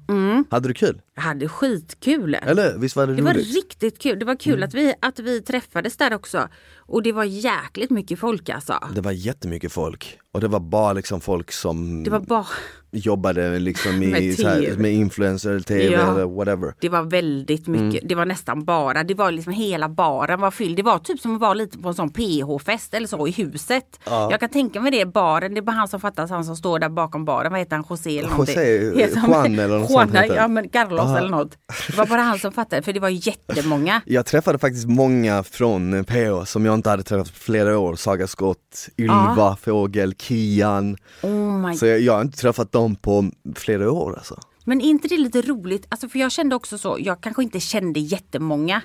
Hade 0.50 0.68
du 0.68 0.74
kul? 0.74 1.00
Jag 1.14 1.22
hade 1.22 1.48
skitkul. 1.48 2.34
Eller 2.34 2.78
visst 2.78 2.96
var 2.96 3.06
det, 3.06 3.14
Det 3.14 3.22
var 3.22 3.34
roligt? 3.34 3.54
riktigt 3.56 3.98
kul. 4.02 4.18
Det 4.18 4.24
var 4.24 4.36
kul 4.36 4.52
Mm. 4.54 4.68
att, 4.68 4.74
vi, 4.74 4.94
att 5.00 5.18
vi 5.18 5.40
träffades 5.40 5.96
där 5.96 6.14
också. 6.14 6.48
Och 6.88 7.02
det 7.02 7.12
var 7.12 7.24
jäkligt 7.24 7.90
mycket 7.90 8.18
folk 8.18 8.48
alltså. 8.48 8.78
Det 8.94 9.00
var 9.00 9.12
jättemycket 9.12 9.72
folk 9.72 10.18
och 10.34 10.40
det 10.40 10.48
var 10.48 10.60
bara 10.60 10.92
liksom 10.92 11.20
folk 11.20 11.52
som 11.52 12.04
Det 12.04 12.10
var 12.10 12.20
bara 12.20 12.46
jobbade 12.90 13.58
liksom 13.58 14.02
i, 14.02 14.06
Med 14.10 14.22
här, 14.22 14.76
med 14.76 14.92
influencer, 14.92 15.60
tv 15.60 15.84
Ja. 15.84 16.12
eller 16.12 16.24
whatever. 16.24 16.74
Det 16.80 16.88
var 16.88 17.02
väldigt 17.02 17.66
mycket, 17.66 18.02
Mm. 18.02 18.08
det 18.08 18.14
var 18.14 18.24
nästan 18.26 18.64
bara, 18.64 19.04
det 19.04 19.14
var 19.14 19.30
liksom 19.30 19.52
hela 19.52 19.88
baren 19.88 20.40
var 20.40 20.50
fylld. 20.50 20.76
Det 20.76 20.82
var 20.82 20.98
typ 20.98 21.20
som 21.20 21.34
att 21.34 21.40
vara 21.40 21.54
lite 21.54 21.78
på 21.78 21.88
en 21.88 21.94
sån 21.94 22.10
PH-fest 22.10 22.94
eller 22.94 23.06
så 23.06 23.26
i 23.28 23.30
huset. 23.30 24.00
Jag 24.04 24.40
kan 24.40 24.48
tänka 24.48 24.80
mig 24.80 24.90
det, 24.90 25.06
baren, 25.06 25.54
det 25.54 25.60
är 25.60 25.62
bara 25.62 25.72
han 25.72 25.88
som 25.88 26.00
fattas, 26.00 26.30
han 26.30 26.44
som 26.44 26.56
står 26.56 26.78
där 26.78 26.88
bakom 26.88 27.24
baren, 27.24 27.52
vad 27.52 27.60
heter 27.60 27.76
han, 27.76 27.84
José 27.90 28.18
eller 28.18 28.28
någonting? 28.30 28.54
José, 28.54 28.96
Heter 29.00 29.16
han- 29.16 29.30
Juan 29.30 29.58
eller 29.58 29.78
något 29.78 29.90
Juan, 29.90 30.08
sånt 30.12 30.26
Ja 30.36 30.48
men 30.48 30.68
Carlos 30.68 31.18
eller 31.18 31.28
något. 31.28 31.58
Det 31.90 31.96
var 31.96 32.06
bara 32.06 32.20
han 32.20 32.38
som 32.38 32.52
fattade, 32.52 32.82
för 32.82 32.92
det 32.92 33.00
var 33.00 33.08
jättemånga. 33.08 34.00
Jag 34.06 34.26
träffade 34.26 34.58
faktiskt 34.58 34.86
många 34.88 35.42
från 35.42 36.04
PH 36.04 36.44
som 36.44 36.64
jag 36.64 36.74
inte 36.78 36.90
hade 36.90 37.02
träffat 37.02 37.32
på 37.32 37.38
flera 37.38 37.78
år. 37.78 37.96
Saga 37.96 38.26
Skott, 38.26 38.88
Ylva 38.98 39.56
Fågel, 39.56 40.14
Kian. 40.14 40.96
Oh 41.22 41.72
Så 41.72 41.86
jag, 41.86 42.00
jag 42.00 42.12
har 42.12 42.22
inte 42.22 42.38
träffat 42.38 42.72
dem 42.72 42.96
på 42.96 43.30
flera 43.54 43.92
år 43.92 44.14
alltså. 44.16 44.40
Men 44.64 44.80
är 44.80 44.84
inte 44.84 45.08
det 45.08 45.16
lite 45.16 45.42
roligt? 45.42 45.86
Alltså 45.88 46.08
för 46.08 46.18
jag 46.18 46.32
kände 46.32 46.56
också 46.56 46.78
så, 46.78 46.96
jag 47.00 47.20
kanske 47.20 47.42
inte 47.42 47.60
kände 47.60 48.00
jättemånga 48.00 48.82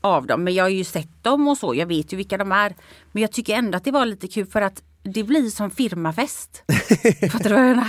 av 0.00 0.26
dem 0.26 0.44
men 0.44 0.54
jag 0.54 0.64
har 0.64 0.68
ju 0.68 0.84
sett 0.84 1.24
dem 1.24 1.48
och 1.48 1.58
så, 1.58 1.74
jag 1.74 1.86
vet 1.86 2.12
ju 2.12 2.16
vilka 2.16 2.36
de 2.36 2.52
är. 2.52 2.74
Men 3.12 3.22
jag 3.22 3.32
tycker 3.32 3.54
ändå 3.54 3.76
att 3.76 3.84
det 3.84 3.90
var 3.90 4.06
lite 4.06 4.28
kul 4.28 4.46
för 4.46 4.60
att 4.60 4.82
det 5.14 5.22
blir 5.24 5.50
som 5.50 5.70
firmafest. 5.70 6.62
Fattar 7.32 7.48
du 7.48 7.54
vad 7.54 7.64
jag 7.68 7.76
menar? 7.76 7.86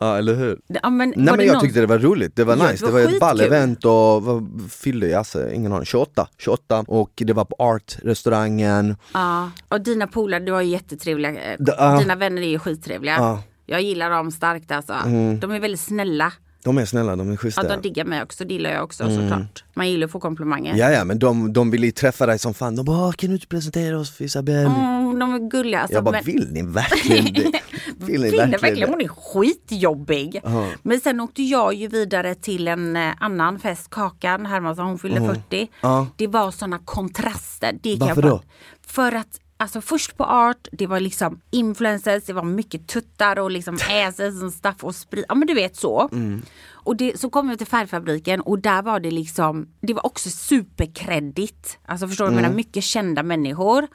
Ja 0.00 0.18
eller 0.18 0.34
hur? 0.34 0.60
Ja, 0.66 0.90
men 0.90 1.12
Nej 1.16 1.26
var 1.28 1.36
men 1.36 1.46
jag 1.46 1.52
någon- 1.52 1.62
tyckte 1.62 1.80
det 1.80 1.86
var 1.86 1.98
roligt, 1.98 2.36
det 2.36 2.44
var 2.44 2.56
Ja, 2.56 2.70
nice, 2.70 2.84
det 2.84 2.88
det 2.88 2.92
var 2.92 3.04
var 3.04 3.12
ett 3.14 3.20
ball 3.20 3.38
skitkul. 3.38 3.54
event 3.56 3.84
och 3.84 4.22
vad 4.22 4.70
fyllde 4.70 5.06
Jasse? 5.08 5.54
Ingen 5.54 5.72
aning, 5.72 5.84
28, 5.84 6.28
28 6.38 6.84
och 6.88 7.10
det 7.16 7.32
var 7.32 7.44
på 7.44 7.56
Art-restaurangen 7.58 8.96
Ja, 9.14 9.50
och 9.68 9.80
dina 9.80 10.06
polare, 10.06 10.40
du 10.44 10.52
har 10.52 10.60
ju 10.60 10.68
jättetrevliga, 10.70 11.30
eh, 11.52 11.56
Da- 11.58 11.74
ja. 11.78 11.98
dina 11.98 12.14
vänner 12.16 12.42
är 12.42 12.48
ju 12.48 12.58
skittrevliga. 12.58 13.16
Mm. 13.16 13.38
Jag 13.66 13.82
gillar 13.82 14.10
dem 14.10 14.30
starkt 14.30 14.70
alltså. 14.70 14.94
De 15.40 15.50
är 15.50 15.60
väldigt 15.60 15.80
snälla. 15.80 16.32
De 16.62 16.78
är 16.78 16.84
snälla, 16.84 17.16
de 17.16 17.28
är 17.28 17.32
Ja, 17.32 17.36
schyssta 17.36 17.62
de 17.76 17.80
diggar 17.82 18.04
mig 18.04 18.22
också, 18.22 18.44
det 18.44 18.54
gillar 18.54 18.70
jag 18.70 18.84
också 18.84 19.04
såklart. 19.16 19.64
Man 19.74 19.90
gillar 19.90 20.04
att 20.04 20.10
få 20.12 20.20
komplimanger. 20.20 20.76
Ja 20.76 20.90
ja 20.90 21.04
men 21.04 21.18
de, 21.18 21.52
de 21.52 21.70
ville 21.70 21.86
ju 21.86 21.92
träffa 21.92 22.26
dig 22.26 22.38
som 22.38 22.54
fan, 22.54 22.76
de 22.76 22.84
bara 22.84 23.06
"Åh, 23.06 23.12
kan 23.12 23.28
du 23.28 23.34
inte 23.34 23.46
presentera 23.46 23.98
oss 23.98 24.10
för 24.10 24.24
Isabelle? 24.24 24.60
Mm, 24.66 25.18
de 25.18 25.34
är 25.34 25.50
gulliga. 25.50 25.80
Alltså, 25.80 25.94
Jag 25.94 26.04
bara 26.04 26.12
men- 26.12 26.24
vill 26.24 26.48
ni 26.52 26.62
verkligen 26.62 27.24
det? 27.34 27.60
Vill 28.06 28.20
ni 28.20 28.30
verkligen 28.30 28.50
verkligen, 28.60 28.88
hon 28.88 29.00
är 29.00 29.08
skitjobbig. 29.08 30.40
Men 30.82 31.00
sen 31.00 31.20
åkte 31.20 31.42
jag 31.42 31.74
ju 31.74 31.88
vidare 31.88 32.34
till 32.34 32.68
en 32.68 32.96
eh, 32.96 33.12
annan 33.20 33.58
fest, 33.58 33.90
Kakan 33.90 34.46
Hermansson, 34.46 34.86
hon 34.86 34.98
fyllde 34.98 35.20
40. 35.50 35.68
Ja. 35.80 36.06
Det 36.16 36.26
var 36.26 36.50
sådana 36.50 36.78
kontraster. 36.84 37.78
Det 37.82 37.96
Varför 37.96 38.22
bara, 38.22 38.28
då? 38.30 38.42
För 38.86 39.12
att 39.14 39.40
Alltså 39.60 39.80
först 39.80 40.16
på 40.16 40.24
art, 40.24 40.68
det 40.72 40.86
var 40.86 41.00
liksom 41.00 41.40
influencers, 41.50 42.24
det 42.24 42.32
var 42.32 42.42
mycket 42.44 42.88
tuttar 42.88 43.38
och 43.38 43.50
liksom 43.50 43.74
asses 44.06 44.42
och 44.42 44.52
stuff 44.52 44.84
och 44.84 44.94
sprit. 44.94 45.24
Ja 45.28 45.34
men 45.34 45.48
du 45.48 45.54
vet 45.54 45.76
så. 45.76 46.08
Mm. 46.12 46.42
Och 46.70 46.96
det, 46.96 47.20
så 47.20 47.30
kom 47.30 47.48
vi 47.48 47.56
till 47.56 47.66
färgfabriken 47.66 48.40
och 48.40 48.58
där 48.58 48.82
var 48.82 49.00
det 49.00 49.10
liksom, 49.10 49.68
det 49.80 49.94
var 49.94 50.06
också 50.06 50.30
superkreddigt. 50.30 51.78
Alltså 51.86 52.08
förstår 52.08 52.24
du, 52.24 52.30
Mm. 52.32 52.42
menar 52.42 52.54
mycket 52.56 52.84
kända 52.84 53.22
människor. 53.22 53.86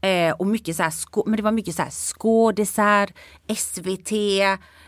Eh, 0.00 0.32
och 0.32 0.46
mycket 0.46 0.76
så 0.76 0.82
här, 0.82 0.92
men 1.26 1.36
det 1.36 1.42
var 1.42 1.52
mycket 1.52 1.74
så 1.74 1.82
här 1.82 1.90
skådisar, 1.90 3.10
SVT. 3.56 4.12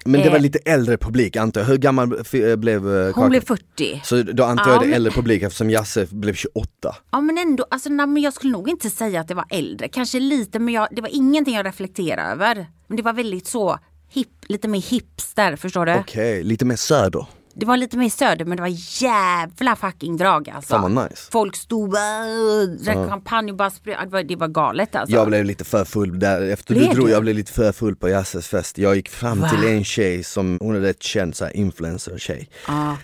Men 0.05 0.21
det 0.21 0.27
eh, 0.27 0.33
var 0.33 0.39
lite 0.39 0.59
äldre 0.59 0.97
publik 0.97 1.37
antar 1.37 1.61
jag, 1.61 1.69
hur 1.69 1.77
gammal 1.77 2.13
eh, 2.33 2.57
blev 2.57 2.97
eh, 2.97 3.05
Hon 3.05 3.13
Kakan? 3.13 3.31
blev 3.31 3.45
40. 3.45 4.01
Så 4.05 4.23
då 4.23 4.45
antar 4.45 4.65
Ja, 4.67 4.73
jag 4.73 4.83
det 4.83 4.93
är 4.93 4.95
äldre 4.97 5.13
publik 5.13 5.43
eftersom 5.43 5.71
Jasse 5.71 6.07
blev 6.11 6.35
28 6.35 6.97
Ja 7.11 7.21
men 7.21 7.39
ändå, 7.39 7.67
alltså, 7.71 7.89
nej, 7.89 8.07
men 8.07 8.23
jag 8.23 8.33
skulle 8.33 8.53
nog 8.53 8.69
inte 8.69 8.91
säga 8.91 9.21
att 9.21 9.29
det 9.29 9.35
var 9.35 9.45
äldre. 9.51 9.89
Kanske 9.89 10.21
lite 10.21 10.59
men 10.59 10.75
jag, 10.75 10.89
det 10.91 11.03
var 11.03 11.09
ingenting 11.13 11.55
jag 11.55 11.67
reflekterade 11.67 12.23
över. 12.33 12.67
Men 12.87 12.97
det 12.97 13.03
var 13.03 13.13
väldigt 13.13 13.47
så 13.47 13.79
hip, 14.11 14.29
lite 14.49 14.69
mer 14.69 14.81
hipster, 14.81 15.57
förstår 15.57 15.87
du? 15.87 15.95
Okej, 15.95 16.43
lite 16.43 16.65
mer 16.65 16.77
söder 16.77 17.27
Det 17.61 17.67
var 17.67 17.77
lite 17.77 17.97
mer 17.97 18.09
söder 18.09 18.45
men 18.45 18.57
det 18.57 18.63
var 18.63 19.03
jävla 19.03 19.77
fucking 19.77 20.17
drag 20.17 20.51
alltså. 20.51 20.75
Fan 20.75 20.95
vad 20.95 21.05
nice 21.05 21.29
Folk 21.33 21.57
stod 21.57 21.91
bara, 21.91 22.67
drack 22.67 23.11
champagne 23.11 23.53
och 23.53 23.57
bara 23.57 23.71
spred, 23.71 23.97
det, 24.29 24.37
var, 24.37 24.49
galet 24.49 24.97
alltså. 24.97 25.17
Jag 25.17 25.29
blev 25.29 25.45
lite 25.45 25.65
för 25.65 25.85
full 25.85 26.19
där, 26.19 26.41
efter 26.43 26.75
Blev 26.75 26.89
du 26.89 26.95
drog, 26.95 27.07
du? 27.07 27.13
jag 27.13 27.23
blev 27.23 27.35
lite 27.35 27.53
för 27.53 27.73
full 27.73 27.97
på 27.97 28.09
Jasses 28.09 28.49
fest 28.49 28.79
Jag 28.79 28.97
gick 28.97 29.09
fram 29.09 29.45
till 29.51 29.69
en 29.69 29.85
tjej 29.85 30.25
som, 30.25 30.59
hon 30.61 30.77
är 30.77 30.81
rätt 30.81 31.03
känd 31.03 31.37
så 31.37 31.45
här 31.45 31.57
influencer 31.57 32.19
tjej 32.19 32.49
Ja. 32.69 32.97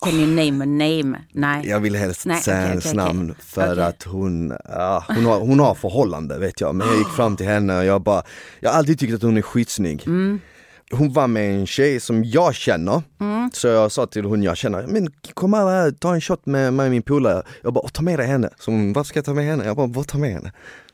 Can 0.00 0.14
you 0.14 0.26
name 0.26 0.64
a 0.64 0.66
name? 0.66 1.18
Nej. 1.32 1.68
Jag 1.68 1.80
vill 1.80 1.96
helst 1.96 2.26
Nej, 2.26 2.40
säga 2.40 2.56
okej, 2.56 2.68
hennes 2.68 2.84
okej, 2.84 2.96
namn 2.96 3.30
okej. 3.30 3.44
för 3.44 3.76
att 3.76 4.02
hon, 4.02 4.52
ja, 4.64 5.04
hon, 5.08 5.24
har, 5.24 5.40
hon 5.40 5.60
har 5.60 5.74
förhållande 5.74 6.38
vet 6.38 6.60
jag, 6.60 6.74
men 6.74 6.88
jag 6.88 6.98
gick 6.98 7.08
fram 7.08 7.36
till 7.36 7.46
henne 7.46 7.78
och 7.78 7.84
jag 7.84 8.02
bara, 8.02 8.22
jag 8.60 8.70
har 8.70 8.78
alltid 8.78 8.98
tyckt 8.98 9.14
att 9.14 9.22
hon 9.22 9.36
är 9.36 9.42
skitsnygg. 9.42 10.02
Mm. 10.06 10.40
Hon 10.90 11.12
var 11.12 11.26
med 11.26 11.54
en 11.54 11.66
tjej 11.66 12.00
som 12.00 12.24
jag 12.24 12.54
känner, 12.54 13.02
Mm. 13.20 13.50
så 13.54 13.68
jag 13.68 13.92
sa 13.92 14.06
till 14.06 14.24
hon 14.24 14.42
jag 14.42 14.56
känner, 14.56 14.86
men 14.86 15.08
kom 15.34 15.52
här, 15.54 15.90
ta 15.90 16.14
en 16.14 16.20
shot 16.20 16.46
med, 16.46 16.72
med 16.74 16.90
min 16.90 17.02
polare. 17.02 17.42
Jag 17.62 17.72
bara, 17.72 17.88
ta 17.88 18.02
med 18.02 18.18
dig 18.18 18.26
henne. 18.26 18.50
Så 18.58 18.70
hon, 18.70 18.92
varför 18.92 19.08
ska 19.08 19.18
jag 19.18 19.24
ta 19.24 19.34
med 19.34 19.44
henne? 19.44 19.64
Jag 19.64 19.76
bara, 19.76 19.86
vad 19.86 20.06
ta 20.06 20.18
med 20.18 20.32
henne? 20.32 20.52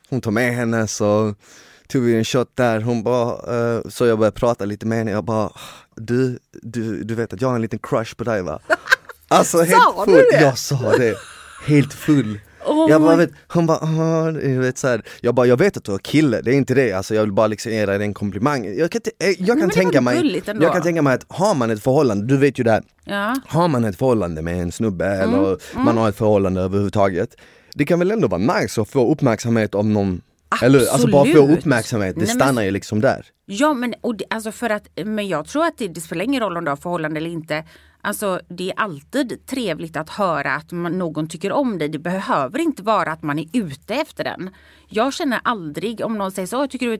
Hon 0.09 0.21
tog 0.21 0.33
med 0.33 0.53
henne 0.55 0.87
så 0.87 1.35
tog 1.87 2.03
vi 2.03 2.15
en 2.17 2.23
shot 2.25 2.49
där, 2.55 2.81
hon 2.81 3.03
bara, 3.03 3.31
eh, 3.75 3.81
så 3.89 4.05
jag 4.05 4.19
började 4.19 4.39
prata 4.39 4.65
lite 4.65 4.85
med 4.85 4.97
henne, 4.97 5.11
jag 5.11 5.23
bara, 5.23 5.49
du, 5.95 6.39
du, 6.51 7.03
du 7.03 7.15
vet 7.15 7.33
att 7.33 7.41
jag 7.41 7.47
har 7.47 7.55
en 7.55 7.61
liten 7.61 7.79
crush 7.79 8.15
på 8.15 8.23
dig 8.23 8.41
va? 8.41 8.59
Alltså 9.27 9.57
helt 9.57 9.71
Sa 9.71 10.05
du 10.05 10.11
full, 10.11 10.23
det? 10.31 10.41
jag 10.41 10.57
sa 10.57 10.91
det, 10.97 11.15
helt 11.65 11.93
full. 11.93 12.39
Oh 12.67 12.89
jag 12.89 13.01
bara 13.01 13.15
vet, 13.15 13.31
hon 13.47 13.65
bara, 13.65 14.31
du 14.31 14.57
vet, 14.59 14.77
så 14.77 14.87
här. 14.87 15.01
jag 15.21 15.35
bara, 15.35 15.45
jag 15.47 15.57
vet 15.59 15.77
att 15.77 15.83
du 15.83 15.91
har 15.91 15.99
kille, 15.99 16.41
det 16.41 16.51
är 16.51 16.55
inte 16.55 16.73
det, 16.73 16.91
alltså 16.93 17.15
jag 17.15 17.21
vill 17.21 17.31
bara 17.31 17.47
liksom 17.47 17.71
ge 17.71 17.85
dig 17.85 17.99
den 17.99 18.13
komplimangen. 18.13 18.77
Jag 18.77 18.91
kan, 18.91 19.01
eh, 19.19 19.29
jag 19.47 19.59
kan 19.59 19.69
tänka 19.69 20.01
mig, 20.01 20.43
jag 20.45 20.73
kan 20.73 20.81
tänka 20.81 21.01
mig 21.01 21.13
att 21.13 21.25
har 21.29 21.55
man 21.55 21.71
ett 21.71 21.83
förhållande, 21.83 22.25
du 22.25 22.37
vet 22.37 22.59
ju 22.59 22.63
det 22.63 22.71
här, 22.71 22.83
Ja. 23.05 23.35
har 23.47 23.67
man 23.67 23.85
ett 23.85 23.97
förhållande 23.97 24.41
med 24.41 24.61
en 24.61 24.71
snubbe 24.71 25.05
Mm, 25.05 25.33
eller 25.33 25.57
man 25.79 25.97
har 25.97 26.09
ett 26.09 26.17
förhållande 26.17 26.61
överhuvudtaget, 26.61 27.29
det 27.73 27.85
kan 27.85 27.99
väl 27.99 28.11
ändå 28.11 28.27
vara 28.27 28.59
nice 28.59 28.81
att 28.81 28.89
få 28.89 29.11
uppmärksamhet 29.11 29.75
om 29.75 29.93
någon 29.93 30.21
eller 30.63 30.79
hur? 30.79 30.87
alltså 30.89 31.07
bara 31.07 31.25
få 31.25 31.29
Absolut. 31.39 31.59
uppmärksamhet, 31.59 32.15
det 32.15 32.21
Nej, 32.21 32.27
men- 32.27 32.35
stannar 32.35 32.61
ju 32.63 32.71
liksom 32.71 33.01
där. 33.01 33.25
Ja 33.45 33.73
men, 33.73 33.93
och 34.01 34.15
det, 34.15 34.25
alltså 34.29 34.51
för 34.51 34.69
att, 34.69 34.83
men 35.05 35.27
jag 35.27 35.47
tror 35.47 35.65
att 35.65 35.77
det, 35.77 35.87
det 35.87 36.01
spelar 36.01 36.25
ingen 36.25 36.41
roll 36.41 36.57
om 36.57 36.65
du 36.65 36.71
har 36.71 36.75
förhållande 36.75 37.17
eller 37.19 37.29
inte. 37.29 37.63
Alltså 38.05 38.39
det 38.49 38.69
är 38.69 38.79
alltid 38.79 39.45
trevligt 39.45 39.97
att 39.97 40.09
höra 40.09 40.55
att 40.55 40.71
man, 40.71 40.97
någon 40.97 41.27
tycker 41.27 41.51
om 41.51 41.77
dig. 41.77 41.89
Det 41.89 41.99
behöver 41.99 42.59
inte 42.59 42.83
vara 42.83 43.11
att 43.11 43.23
man 43.23 43.39
är 43.39 43.45
ute 43.53 43.95
efter 43.95 44.23
den. 44.23 44.49
Jag 44.87 45.13
känner 45.13 45.39
aldrig 45.43 46.05
om 46.05 46.17
någon 46.17 46.31
säger 46.31 46.47
så, 46.47 46.61
"Åh, 46.61 46.67
tycker 46.67 46.87
du, 46.87 46.97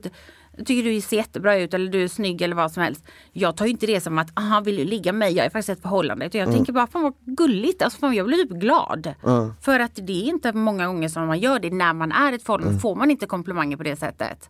tycker 0.64 0.82
du 0.90 1.00
ser 1.00 1.16
jättebra 1.16 1.56
ut 1.56 1.74
eller 1.74 1.90
du 1.92 2.04
är 2.04 2.08
snygg 2.08 2.42
eller 2.42 2.56
vad 2.56 2.72
som 2.72 2.82
helst. 2.82 3.04
Jag 3.32 3.56
tar 3.56 3.66
inte 3.66 3.86
det 3.86 4.00
som 4.00 4.18
att 4.18 4.28
han 4.34 4.64
vill 4.64 4.88
ligga 4.88 5.12
med 5.12 5.18
mig, 5.18 5.36
jag 5.36 5.46
är 5.46 5.50
faktiskt 5.50 5.68
ett 5.68 5.82
förhållande. 5.82 6.26
Utan 6.26 6.40
jag 6.40 6.48
tänker 6.56 6.72
bara, 6.72 6.86
fan 6.86 7.02
vad 7.02 7.14
gulligt, 7.36 7.82
alltså, 7.82 7.98
fan, 7.98 8.14
jag 8.14 8.26
blir 8.26 8.38
typ 8.38 8.50
glad. 8.60 9.14
För 9.60 9.80
att 9.80 9.94
det 9.94 10.12
är 10.12 10.28
inte 10.28 10.52
många 10.52 10.86
gånger 10.86 11.08
som 11.08 11.26
man 11.26 11.38
gör 11.40 11.58
det 11.58 11.70
när 11.70 11.92
man 11.92 12.12
är 12.12 12.32
ett 12.32 12.42
förhållande, 12.42 12.78
får 12.80 12.94
man 12.96 13.10
inte 13.10 13.26
komplimanger 13.26 13.76
på 13.76 13.82
det 13.82 13.96
sättet. 13.96 14.48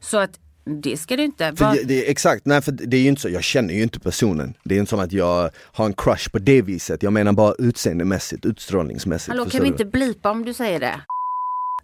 Så 0.00 0.18
att 0.18 0.38
Det 0.82 0.96
ska 0.96 1.16
du 1.16 1.22
inte. 1.22 1.50
Vad- 1.50 1.76
det, 1.86 2.10
exakt, 2.10 2.46
nej 2.46 2.62
för 2.62 2.72
det 2.72 2.96
är 2.96 3.00
ju 3.00 3.08
inte 3.08 3.22
så, 3.22 3.28
jag 3.28 3.42
känner 3.44 3.74
ju 3.74 3.82
inte 3.82 4.00
personen. 4.00 4.54
Det 4.64 4.74
är 4.74 4.78
inte 4.78 4.90
som 4.90 5.00
att 5.00 5.12
jag 5.12 5.50
har 5.72 5.86
en 5.86 5.92
crush 5.92 6.30
på 6.30 6.38
det 6.38 6.62
viset. 6.62 7.02
Jag 7.02 7.12
menar 7.12 7.32
bara 7.32 7.54
utseendemässigt, 7.58 8.44
utstrålningsmässigt. 8.46 9.28
Hallå 9.28 9.44
kan 9.50 9.62
vi 9.62 9.68
inte 9.68 9.84
blipa 9.84 10.30
om 10.30 10.44
du 10.44 10.54
säger 10.54 10.80
det? 10.80 11.00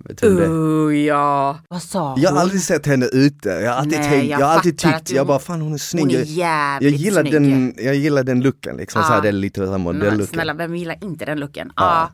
Vet? 0.05 0.23
Oh, 0.25 0.97
ja. 0.97 1.59
Vad 1.69 1.83
sa 1.83 2.15
Jag 2.19 2.31
har 2.31 2.35
hon? 2.37 2.43
aldrig 2.43 2.63
sett 2.63 2.87
henne 2.87 3.07
ute, 3.07 3.49
jag 3.49 3.71
har 3.71 3.79
alltid 3.79 3.99
Nej, 4.01 4.11
tänkt, 4.11 4.31
jag 4.31 4.41
jag 4.41 4.47
har 4.47 4.55
alltid 4.55 4.79
tyckt, 4.79 5.07
du- 5.07 5.15
jag 5.15 5.27
bara 5.27 5.39
fan 5.39 5.61
hon 5.61 5.75
är 5.75 5.79
snygg. 5.79 6.05
Hon 6.05 6.15
är 6.15 6.23
jävligt 6.23 6.93
jag 6.93 7.01
gillar 7.01 7.21
snygg. 7.23 7.33
den, 7.33 7.75
jag 7.79 7.95
gillar 7.95 8.23
den 8.25 8.41
looken 8.41 8.77
liksom, 8.77 9.01
Ja. 9.03 9.07
så 9.09 9.13
här, 9.15 9.23
det 9.23 9.29
är 9.29 9.33
lite 9.33 9.61
Men 9.61 9.81
modell 9.81 10.27
snälla, 10.27 10.55
vem 10.55 10.77
gillar 10.77 11.05
inte 11.05 11.25
den 11.25 11.41
looken? 11.41 11.73
Ja. 11.77 11.83
Ja. 11.83 12.11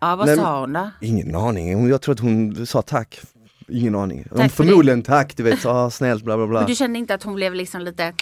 Ja, 0.00 0.16
vad 0.16 0.26
Nej, 0.26 0.36
sa 0.36 0.60
hon 0.60 0.72
då? 0.72 0.90
Ingen 1.00 1.34
aning, 1.34 1.74
Hon- 1.74 1.88
jag 1.88 2.00
tror 2.02 2.12
att 2.14 2.20
hon 2.20 2.66
sa 2.66 2.82
tack. 2.82 3.20
Ingen 3.68 3.94
aning. 3.94 4.24
Tack 4.36 4.52
för 4.52 4.64
förmodligen 4.64 5.02
tack, 5.02 5.36
du 5.36 5.42
vet, 5.42 5.60
så, 5.60 5.70
ah, 5.70 5.90
snällt 5.90 6.24
bla 6.24 6.36
bla 6.36 6.46
bla. 6.46 6.58
Men 6.60 6.68
du 6.68 6.74
kände 6.74 6.98
inte 6.98 7.14
att 7.14 7.22
hon 7.22 7.34
blev 7.34 7.54
liksom 7.54 7.80
lite, 7.80 8.12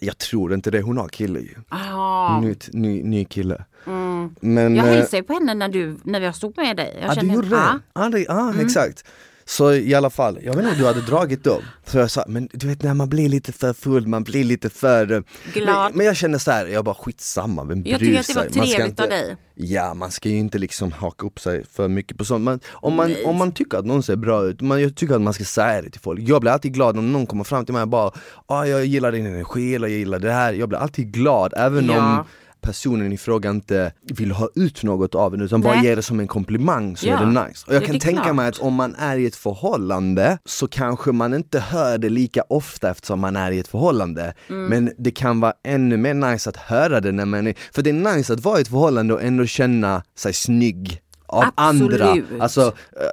Jag 0.00 0.18
tror 0.18 0.54
inte 0.54 0.70
det, 0.70 0.80
hon 0.82 0.98
har 0.98 1.08
kille 1.08 1.40
ju. 1.40 1.54
ah, 1.68 2.40
Ny, 2.40 2.54
ny, 2.72 3.02
ny 3.02 3.24
kille. 3.24 3.64
Men, 4.40 4.76
jag 4.76 4.86
eh, 4.86 4.92
hälsade 4.92 5.16
ju 5.16 5.22
på 5.22 5.32
henne 5.32 5.54
när, 5.54 5.68
du, 5.68 5.96
när 6.04 6.20
jag 6.20 6.34
stod 6.36 6.56
med 6.56 6.76
dig. 6.76 6.98
Jag 7.02 7.16
Ja, 7.16 7.20
du 7.20 7.26
gjorde 7.32 7.48
det? 7.48 7.54
ja. 7.56 7.78
Ja, 7.94 8.08
det, 8.08 8.18
ja 8.20 8.40
Mm. 8.50 8.66
exakt. 8.66 9.04
Så 9.50 9.72
i 9.72 9.94
alla 9.94 10.10
fall, 10.10 10.38
jag 10.42 10.54
vet 10.54 10.58
inte 10.64 10.70
om 10.72 10.78
du 10.78 10.86
hade 10.86 11.00
dragit 11.00 11.44
då. 11.44 11.60
Så 11.86 11.98
jag 11.98 12.10
sa, 12.10 12.24
men 12.28 12.48
du 12.52 12.66
vet 12.66 12.82
när 12.82 12.94
man 12.94 13.08
blir 13.08 13.28
lite 13.28 13.52
för 13.52 13.72
full, 13.72 14.06
man 14.06 14.22
blir 14.24 14.44
lite 14.44 14.70
för... 14.70 15.12
eh, 15.12 15.20
Glad. 15.54 15.66
Men, 15.90 15.96
men 15.96 16.06
jag 16.06 16.16
känner 16.16 16.38
så 16.38 16.50
här, 16.50 16.66
jag 16.66 16.84
bara 16.84 16.94
skitsamma, 16.94 17.64
vem 17.64 17.82
bryr 17.82 17.92
Jag 17.92 18.00
sig? 18.00 18.06
tycker 18.34 18.40
att 18.40 18.52
det 18.52 18.58
var 18.58 18.66
trevligt 18.66 19.00
av 19.00 19.08
dig. 19.08 19.36
Ja, 19.54 19.94
man 19.94 20.10
ska 20.10 20.28
ju 20.28 20.36
inte 20.36 20.58
liksom 20.58 20.92
haka 20.92 21.26
upp 21.26 21.40
sig 21.40 21.64
för 21.72 21.88
mycket 21.88 22.18
på 22.18 22.24
sånt. 22.24 22.44
Man, 22.44 22.60
om, 22.70 22.94
man, 22.94 23.10
Nej. 23.10 23.24
om 23.24 23.36
man 23.36 23.52
tycker 23.52 23.78
att 23.78 23.86
någon 23.86 24.02
ser 24.02 24.16
bra 24.16 24.44
ut, 24.44 24.60
man, 24.60 24.82
jag 24.82 24.96
tycker 24.96 25.14
att 25.14 25.20
man 25.20 25.34
ska 25.34 25.44
säga 25.44 25.82
det 25.82 25.90
till 25.90 26.00
folk. 26.00 26.20
Jag 26.20 26.40
blir 26.40 26.50
alltid 26.52 26.74
glad 26.74 26.98
om 26.98 27.12
någon 27.12 27.26
kommer 27.26 27.44
fram 27.44 27.64
till 27.64 27.74
mig 27.74 27.82
och 27.82 27.88
bara, 27.88 28.10
ah, 28.46 28.64
jag 28.64 28.84
gillar 28.86 29.12
din 29.12 29.26
energi 29.26 29.74
eller 29.74 29.88
jag 29.88 29.98
gillar 29.98 30.18
det 30.18 30.32
här. 30.32 30.52
Jag 30.52 30.68
blir 30.68 30.78
alltid 30.78 31.12
glad 31.12 31.52
även 31.56 31.86
Ja. 31.86 31.98
om 32.20 32.24
personen 32.60 33.12
i 33.12 33.18
fråga 33.18 33.50
inte 33.50 33.92
vill 34.02 34.30
ha 34.30 34.48
ut 34.54 34.82
något 34.82 35.14
av 35.14 35.34
en 35.34 35.40
utan 35.40 35.60
bara 35.60 35.74
Nej. 35.74 35.84
ger 35.84 35.96
det 35.96 36.02
som 36.02 36.20
en 36.20 36.28
komplimang 36.28 36.96
så 36.96 37.06
Ja. 37.08 37.18
är 37.20 37.26
det 37.26 37.46
nice. 37.46 37.64
Och 37.66 37.74
jag 37.74 37.82
Ja, 37.82 37.86
kan 37.86 37.92
det 37.92 37.98
är 37.98 38.00
tänka 38.00 38.22
klart. 38.22 38.36
mig 38.36 38.48
att 38.48 38.58
om 38.58 38.74
man 38.74 38.94
är 38.94 39.16
i 39.18 39.26
ett 39.26 39.36
förhållande 39.36 40.38
så 40.44 40.68
kanske 40.68 41.12
man 41.12 41.34
inte 41.34 41.60
hör 41.60 41.98
det 41.98 42.08
lika 42.08 42.42
ofta 42.48 42.90
eftersom 42.90 43.20
man 43.20 43.36
är 43.36 43.50
i 43.50 43.58
ett 43.58 43.68
förhållande. 43.68 44.34
Mm. 44.48 44.66
Men 44.66 44.92
det 44.98 45.10
kan 45.10 45.40
vara 45.40 45.52
ännu 45.64 45.96
mer 45.96 46.14
nice 46.14 46.50
att 46.50 46.56
höra 46.56 47.00
det 47.00 47.12
när 47.12 47.24
man 47.24 47.46
är, 47.46 47.54
för 47.72 47.82
det 47.82 47.90
är 47.90 48.16
nice 48.16 48.32
att 48.32 48.40
vara 48.40 48.58
i 48.58 48.62
ett 48.62 48.68
förhållande 48.68 49.14
och 49.14 49.22
ändå 49.22 49.46
känna 49.46 50.02
sig 50.16 50.32
snygg 50.32 51.00
av 51.26 51.44
Absolut. 51.54 52.00
andra. 52.00 52.24
Alltså 52.42 52.60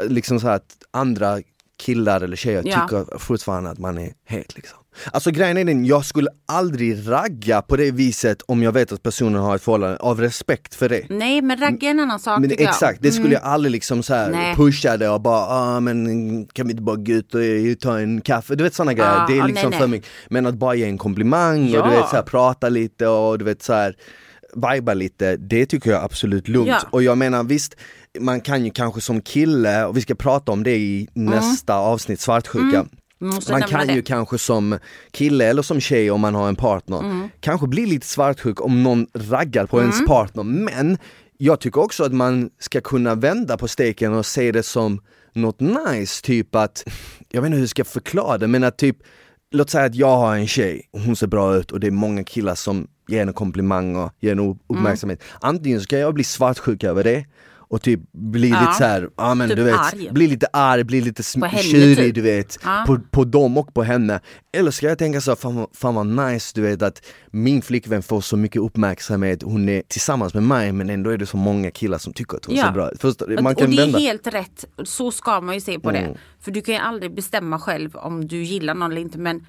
eh, 0.04 0.10
liksom 0.10 0.40
så 0.40 0.48
att 0.48 0.64
andra 0.92 1.38
killar 1.80 2.22
eller 2.22 2.36
tjejer 2.36 2.64
Ja. 2.66 2.82
tycker 2.88 3.18
fortfarande 3.18 3.70
att 3.70 3.78
man 3.80 3.98
är 3.98 4.12
het 4.26 4.56
liksom. 4.56 4.78
Alltså 5.12 5.32
grejen 5.32 5.58
är 5.58 5.66
den, 5.66 5.86
jag 5.86 6.06
skulle 6.06 6.30
aldrig 6.46 7.10
ragga 7.10 7.62
på 7.62 7.76
det 7.78 7.92
viset 7.92 8.42
om 8.46 8.64
jag 8.64 8.72
vet 8.72 8.92
att 8.92 9.04
personen 9.04 9.42
har 9.42 9.56
ett 9.56 9.64
förhållande, 9.64 9.98
av 9.98 10.22
respekt 10.22 10.76
för 10.76 10.90
det. 10.90 11.06
Nej 11.10 11.42
men 11.42 11.58
ragga 11.58 11.88
är 11.88 11.92
en 11.92 12.00
annan 12.00 12.20
sak 12.20 12.40
Men 12.40 12.50
tycker 12.50 12.68
exakt, 12.68 13.02
det 13.02 13.12
skulle 13.12 13.34
jag 13.34 13.44
aldrig 13.44 13.72
liksom 13.72 14.04
så 14.04 14.14
här 14.14 14.30
Nej. 14.30 14.56
pusha 14.56 14.98
det 14.98 15.10
och 15.10 15.22
bara 15.22 15.46
ah, 15.48 15.80
men 15.80 16.46
kan 16.46 16.68
vi 16.68 16.72
inte 16.72 16.84
bara 16.84 16.96
gå 16.96 17.12
ut 17.12 17.36
och 17.36 17.44
eh, 17.44 17.74
ta 17.76 18.00
en 18.00 18.22
kaffe? 18.22 18.56
Du 18.56 18.64
vet 18.64 18.74
sådana 18.74 18.94
grejer, 18.94 19.12
Ja, 19.12 19.26
det 19.28 19.34
är 19.34 19.38
ja, 19.38 19.48
liksom 19.48 19.70
nej, 19.70 19.80
för 19.80 19.88
nej. 19.88 19.98
mycket. 19.98 20.10
Men 20.30 20.46
att 20.46 20.56
bara 20.56 20.76
ge 20.76 20.86
en 20.86 20.98
komplimang 20.98 21.70
Ja. 21.70 21.82
och 21.82 21.90
du 21.90 21.96
vet 21.96 22.10
så 22.10 22.16
här, 22.16 22.24
prata 22.24 22.70
lite 22.70 23.08
och 23.08 23.40
du 23.40 23.46
vet 23.46 23.64
så 23.64 23.74
här 23.74 23.96
viba 24.74 24.94
lite, 24.94 25.38
det 25.38 25.66
tycker 25.66 25.90
jag 25.92 26.00
är 26.00 26.06
absolut 26.06 26.48
lugnt. 26.48 26.68
Ja. 26.70 26.82
Och 26.90 27.04
jag 27.04 27.18
menar 27.18 27.44
visst, 27.44 27.76
man 28.20 28.42
kan 28.42 28.66
ju 28.66 28.72
kanske 28.72 29.02
som 29.02 29.22
kille, 29.22 29.86
och 29.86 29.98
vi 29.98 30.02
ska 30.02 30.16
prata 30.16 30.52
om 30.52 30.64
det 30.64 30.76
i 30.78 31.08
nästa 31.14 31.76
avsnitt, 31.76 32.20
svartsjuka. 32.20 32.84
Vi 32.84 32.90
Man 33.20 33.40
nämna 33.50 33.68
kan 33.68 33.88
det. 33.88 33.94
ju 33.94 34.02
kanske 34.02 34.38
som 34.38 34.80
kille 35.12 35.46
eller 35.46 35.62
som 35.62 35.80
tjej 35.80 36.12
om 36.12 36.22
man 36.22 36.36
har 36.36 36.48
en 36.48 36.56
partner, 36.56 37.00
Mm. 37.00 37.30
kanske 37.40 37.68
bli 37.68 37.86
lite 37.86 38.08
svartsjuk 38.08 38.62
om 38.62 38.84
någon 38.84 39.08
raggar 39.14 39.66
på 39.66 39.82
ens 39.82 40.06
partner. 40.06 40.44
Men 40.44 40.98
jag 41.38 41.60
tycker 41.60 41.82
också 41.82 42.04
att 42.04 42.14
man 42.14 42.50
ska 42.60 42.82
kunna 42.82 43.16
vända 43.16 43.58
på 43.58 43.68
steken 43.68 44.14
och 44.14 44.26
se 44.26 44.52
det 44.52 44.64
som 44.64 45.02
något 45.34 45.60
nice, 45.60 46.24
typ 46.24 46.56
att, 46.56 46.84
jag 47.30 47.42
vet 47.42 47.48
inte 47.48 47.56
hur 47.56 47.64
jag 47.64 47.70
ska 47.70 47.84
förklara 47.86 48.38
det, 48.38 48.48
men 48.48 48.64
att 48.64 48.78
typ 48.78 48.98
Låt 49.52 49.70
säga 49.70 49.86
att 49.86 49.96
jag 49.96 50.18
har 50.18 50.36
en 50.36 50.48
tjej, 50.48 50.90
och 50.92 51.00
hon 51.02 51.16
ser 51.16 51.28
bra 51.28 51.56
ut 51.56 51.72
och 51.72 51.80
det 51.80 51.88
är 51.88 51.92
många 51.92 52.24
killar 52.24 52.56
som 52.56 52.88
ger 53.08 53.20
henne 53.20 53.34
komplimang 53.34 53.96
och 53.96 54.12
ger 54.20 54.30
henne 54.30 54.42
Mm. 54.42 54.58
uppmärksamhet. 54.68 55.24
Antingen 55.42 55.82
ska 55.82 55.98
jag 55.98 56.14
bli 56.14 56.24
svartsjuk 56.24 56.84
över 56.84 57.04
det 57.04 57.26
och 57.70 57.82
typ 57.82 58.00
bli 58.14 58.50
Ja. 58.50 58.60
lite 58.62 58.74
såhär, 58.74 59.10
ja 59.18 59.36
men 59.36 59.48
Typ 59.50 59.58
du 59.58 59.64
vet, 59.64 59.76
arg. 59.80 60.10
bli 60.12 60.28
lite 60.28 60.48
arg, 60.54 60.84
bli 60.84 61.02
lite 61.02 61.24
tjurig 61.24 61.98
typ. 61.98 62.16
du 62.16 62.22
vet, 62.22 62.60
Ja. 62.64 62.84
på, 62.88 63.00
på 63.12 63.24
dem 63.24 63.58
och 63.58 63.74
på 63.74 63.84
henne. 63.84 64.20
Eller 64.54 64.72
ska 64.72 64.88
jag 64.88 64.98
tänka 64.98 65.22
så, 65.22 65.36
fan, 65.36 65.68
fan 65.74 65.96
vad 65.96 66.08
nice 66.08 66.52
du 66.56 66.62
vet 66.62 66.82
att 66.82 67.06
min 67.32 67.62
flickvän 67.62 68.04
får 68.04 68.22
så 68.22 68.38
mycket 68.38 68.62
uppmärksamhet, 68.62 69.44
hon 69.44 69.70
är 69.70 69.82
tillsammans 69.88 70.34
med 70.34 70.44
mig 70.44 70.72
men 70.72 70.90
ändå 70.90 71.10
är 71.10 71.18
det 71.18 71.26
så 71.26 71.38
många 71.38 71.72
killar 71.72 71.98
som 71.98 72.14
tycker 72.14 72.38
att 72.38 72.46
hon 72.46 72.56
Ja. 72.56 72.64
ser 72.66 72.72
bra 72.72 72.92
ut. 72.92 73.04
Och- 73.04 73.16
det 73.28 73.36
vända. 73.36 73.98
är 73.98 74.00
helt 74.02 74.28
rätt, 74.28 74.66
så 74.84 75.12
ska 75.12 75.42
man 75.42 75.56
ju 75.56 75.62
se 75.62 75.80
på 75.80 75.90
Mm. 75.90 76.04
det. 76.04 76.18
För 76.40 76.52
du 76.52 76.62
kan 76.62 76.76
ju 76.76 76.82
aldrig 76.82 77.14
bestämma 77.16 77.60
själv 77.60 77.96
om 77.96 78.28
du 78.28 78.44
gillar 78.44 78.74
någon 78.76 78.92
eller 78.92 79.02
inte 79.02 79.18
men 79.18 79.46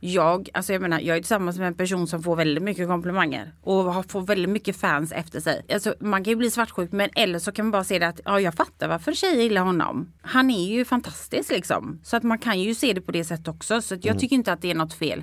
jag, 0.00 0.48
alltså 0.54 0.72
jag 0.72 0.82
menar, 0.82 1.00
jag 1.00 1.16
är 1.16 1.20
tillsammans 1.20 1.58
med 1.58 1.66
en 1.68 1.74
person 1.74 2.06
som 2.06 2.22
får 2.22 2.36
väldigt 2.36 2.62
mycket 2.64 2.88
komplimanger 2.88 3.52
och 3.62 3.74
har, 3.94 4.02
får 4.02 4.20
väldigt 4.20 4.50
mycket 4.50 4.76
fans 4.76 5.12
efter 5.12 5.40
sig. 5.40 5.66
Alltså, 5.72 5.94
man 6.00 6.24
kan 6.24 6.30
ju 6.30 6.36
bli 6.36 6.50
svartsjuk 6.50 6.92
men 6.92 7.10
eller 7.14 7.38
så 7.38 7.52
kan 7.52 7.64
man 7.66 7.70
bara 7.70 7.84
se 7.84 7.98
det 7.98 8.08
att 8.08 8.20
ja, 8.24 8.40
jag 8.40 8.54
fattar 8.54 8.88
varför 8.88 9.12
tjejer 9.12 9.42
gillar 9.42 9.62
honom. 9.62 10.12
Han 10.22 10.50
är 10.50 10.68
ju 10.68 10.84
fantastisk 10.84 11.50
liksom. 11.50 12.00
Så 12.04 12.16
att 12.16 12.22
man 12.22 12.38
kan 12.38 12.60
ju 12.60 12.74
se 12.74 12.92
det 12.92 13.00
på 13.00 13.12
det 13.12 13.24
sättet 13.24 13.48
också. 13.48 13.80
Så 13.82 13.94
att 13.94 14.04
Mm. 14.04 14.12
jag 14.14 14.18
tycker 14.20 14.36
inte 14.36 14.52
att 14.52 14.62
det 14.62 14.70
är 14.70 14.74
något 14.74 14.94
fel. 14.94 15.22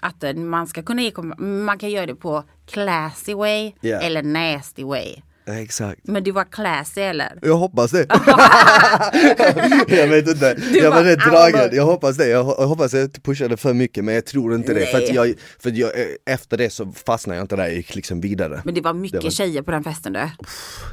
Att 0.00 0.24
eh, 0.24 0.34
man 0.34 0.66
ska 0.66 0.82
kunna 0.82 1.02
ge 1.02 1.12
man 1.38 1.78
kan 1.78 1.90
göra 1.90 2.06
det 2.06 2.14
på 2.14 2.44
classy 2.66 3.34
way 3.34 3.72
Ja. 3.80 3.96
eller 3.98 4.22
nasty 4.22 4.84
way. 4.84 5.16
Exakt. 5.48 6.00
Men 6.04 6.24
du 6.24 6.30
var 6.30 6.44
classy 6.44 7.00
eller? 7.00 7.38
Jag 7.42 7.56
hoppas 7.56 7.90
det. 7.90 8.06
jag 9.88 10.08
vet 10.08 10.28
inte, 10.28 10.56
jag 10.72 10.90
var 10.90 11.04
rätt 11.04 11.18
"Ah, 11.26 11.30
dragen. 11.30 11.58
vad-" 11.60 11.74
Jag 11.74 11.84
hoppas 11.86 12.16
det. 12.16 12.28
Jag, 12.28 12.44
ho- 12.44 12.54
jag 12.58 12.66
hoppas 12.66 12.92
jag 12.94 13.02
inte 13.02 13.20
pushade 13.20 13.56
för 13.56 13.74
mycket 13.74 14.04
men 14.04 14.14
jag 14.14 14.26
tror 14.26 14.54
inte 14.54 14.74
det. 14.74 14.86
För, 14.86 14.98
att 14.98 15.14
jag, 15.14 15.34
för 15.58 15.70
att 15.70 15.76
jag, 15.76 16.00
eh, 16.00 16.06
efter 16.34 16.56
det 16.56 16.70
så 16.70 16.92
fastnade 17.06 17.36
jag 17.38 17.44
inte 17.44 17.56
där, 17.56 17.64
jag 17.64 17.74
gick 17.74 17.94
liksom 17.94 18.20
vidare. 18.20 18.62
Men 18.64 18.74
det 18.74 18.80
var 18.80 18.92
mycket 18.94 19.20
Det 19.20 19.26
var- 19.26 19.30
tjejer 19.30 19.62
på 19.62 19.70
den 19.70 19.84
festen 19.84 20.12
du. 20.12 20.18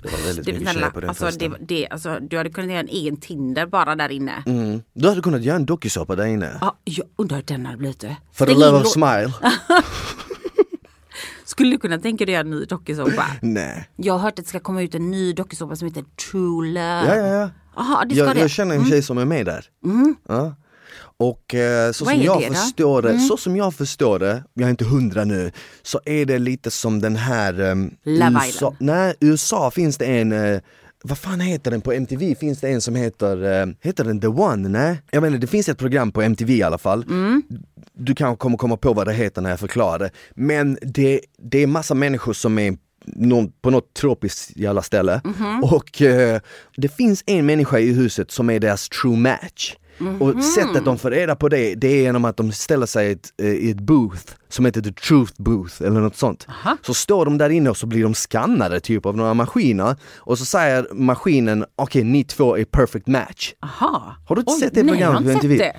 Det 0.04 0.12
var 0.12 0.26
väldigt 0.26 0.46
Det, 0.46 0.52
mycket 0.54 0.70
snälla, 0.70 0.80
tjejer 0.80 0.92
på 0.92 1.00
den 1.00 1.10
alltså, 1.10 1.26
festen. 1.26 1.56
det, 1.60 1.76
det, 1.76 1.88
alltså, 1.90 2.18
du 2.22 2.38
hade 2.38 2.50
kunnat 2.50 2.70
göra 2.70 2.80
en 2.80 2.88
egen 2.90 3.18
Tinder 3.18 3.66
bara 3.66 3.96
där 3.96 4.10
inne. 4.10 4.44
Mm. 4.46 4.82
Du 4.94 5.10
hade 5.10 5.22
kunnat 5.22 5.42
göra 5.44 5.56
en 5.56 5.66
dokusåpa 5.66 6.16
där 6.16 6.26
inne. 6.26 6.58
Ja, 6.62 6.78
jag 6.84 7.06
undrar 7.16 7.38
hur 7.38 7.44
den 7.44 7.66
hade 7.66 7.78
blivit 7.78 8.00
det. 8.00 8.16
For 8.34 8.46
the 8.46 8.52
Stäng 8.52 8.60
love 8.66 8.78
in 8.80 8.86
of 8.86 8.92
smile. 8.92 9.32
Skulle 11.54 11.72
du 11.72 11.78
kunna 11.78 11.98
tänka 11.98 12.26
dig 12.26 12.36
att 12.36 12.46
göra 12.46 12.54
en 12.56 12.60
ny 12.60 12.66
dokusåpa? 12.66 13.26
Nej. 13.42 13.90
Jag 13.96 14.14
har 14.14 14.20
hört 14.20 14.40
att 14.40 14.46
det 14.46 14.50
ska 14.50 14.60
komma 14.60 14.82
ut 14.84 14.96
en 14.96 15.12
ny 15.12 15.34
dokusåpa 15.34 15.76
som 15.76 15.88
heter 15.88 16.04
True 16.32 16.68
Love. 16.68 17.06
Ja, 17.08 17.16
ja, 17.16 17.28
ja. 17.28 17.50
Jaha, 17.76 18.06
det 18.06 18.16
ska 18.16 18.20
Jag, 18.20 18.28
det. 18.28 18.32
Mm. 18.32 18.42
jag 18.42 18.50
känner 18.50 18.76
en 18.76 18.86
tjej 18.86 19.02
som 19.04 19.18
är 19.18 19.26
med 19.26 19.46
där. 19.46 19.66
Ja. 20.28 20.56
Och 21.18 21.56
eh, 21.56 21.92
så 21.92 22.06
Vad 22.06 22.14
som 22.14 22.24
jag 22.24 22.40
det 22.42 22.48
då? 22.48 22.54
förstår 22.54 23.02
det, 23.02 23.10
Mm. 23.10 23.22
så 23.22 23.38
som 23.38 23.56
jag 23.56 23.74
förstår 23.76 24.20
det, 24.20 24.44
jag 24.54 24.66
är 24.66 24.70
inte 24.70 24.86
hundra 24.86 25.24
nu, 25.26 25.52
så 25.84 26.00
är 26.06 26.26
det 26.26 26.40
lite 26.40 26.72
som 26.72 27.00
den 27.02 27.16
här 27.16 27.60
um, 27.62 27.92
Love 28.04 28.32
USA, 28.32 28.46
Island. 28.48 28.76
nej 28.80 29.14
USA 29.20 29.72
finns 29.72 29.98
det 29.98 30.06
en 30.06 30.32
eh, 30.32 30.60
vad 31.06 31.18
fan 31.18 31.40
heter 31.40 31.72
den 31.72 31.82
på 31.82 31.92
MTV? 31.94 32.36
Finns 32.36 32.60
det 32.60 32.70
en 32.70 32.82
som 32.82 32.96
heter, 32.96 33.62
eh, 33.62 33.68
heter 33.82 34.04
den 34.04 34.22
The 34.22 34.28
One? 34.28 34.70
Nej? 34.70 35.02
Jag 35.12 35.22
menar 35.22 35.38
det 35.38 35.48
finns 35.48 35.70
ett 35.70 35.78
program 35.78 36.12
på 36.12 36.22
MTV 36.22 36.54
i 36.54 36.64
alla 36.64 36.78
fall 36.78 37.04
Mm. 37.04 37.44
Du 37.94 38.16
kanske 38.16 38.38
kommer 38.42 38.58
komma 38.58 38.78
på 38.78 38.94
vad 38.94 39.08
det 39.08 39.14
heter 39.14 39.42
när 39.42 39.50
jag 39.50 39.60
förklarar 39.60 40.00
det 40.00 40.12
Men 40.36 40.78
det, 40.82 41.20
det 41.38 41.64
är 41.64 41.68
massa 41.68 41.94
människor 41.94 42.34
som 42.34 42.60
är 42.60 42.78
någon, 43.06 43.52
på 43.62 43.70
något 43.70 43.94
tropiskt 43.94 44.58
jävla 44.58 44.82
ställe 44.82 45.22
Mhm. 45.24 45.64
och 45.64 46.02
eh, 46.02 46.40
det 46.78 46.90
finns 46.96 47.24
en 47.26 47.46
människa 47.46 47.80
i 47.80 47.94
huset 47.94 48.32
som 48.32 48.50
är 48.50 48.60
deras 48.60 48.90
true 48.90 49.18
match 49.18 49.76
Mhm. 50.04 50.22
och 50.22 50.44
sättet 50.44 50.86
de 50.86 50.98
får 50.98 51.12
reda 51.12 51.36
på 51.36 51.50
det, 51.50 51.76
det 51.76 51.88
är 51.88 52.02
genom 52.02 52.26
att 52.26 52.38
de 52.38 52.52
ställer 52.52 52.86
sig 52.86 53.08
i 53.08 53.12
ett, 53.12 53.34
eh, 53.42 53.48
i 53.48 53.72
ett 53.72 53.80
booth 53.80 54.24
som 54.50 54.66
heter 54.66 54.82
the 54.82 54.92
truth 54.94 55.34
booth 55.38 55.82
eller 55.84 56.02
något 56.02 56.16
sånt. 56.16 56.46
Aha. 56.50 56.78
Så 56.82 56.94
står 56.94 57.26
de 57.26 57.38
där 57.38 57.50
inne 57.50 57.70
och 57.70 57.78
så 57.78 57.88
blir 57.88 58.04
de 58.04 58.14
skannade 58.14 58.80
typ 58.80 59.06
av 59.06 59.18
några 59.18 59.34
maskiner 59.34 59.96
och 60.16 60.38
så 60.38 60.46
säger 60.46 60.88
maskinen 60.94 61.66
okej 61.76 62.04
ni 62.04 62.24
två 62.24 62.58
är 62.58 62.66
perfect 62.66 63.08
match. 63.08 63.54
Aha. 63.64 64.16
Har 64.28 64.36
du 64.36 64.40
inte 64.40 64.54
Oj, 64.54 64.60
sett 64.60 64.74
det 64.74 64.84
nej, 64.84 64.92
programmet 64.92 65.24
på 65.24 65.30
MTV? 65.30 65.58
det. 65.58 65.74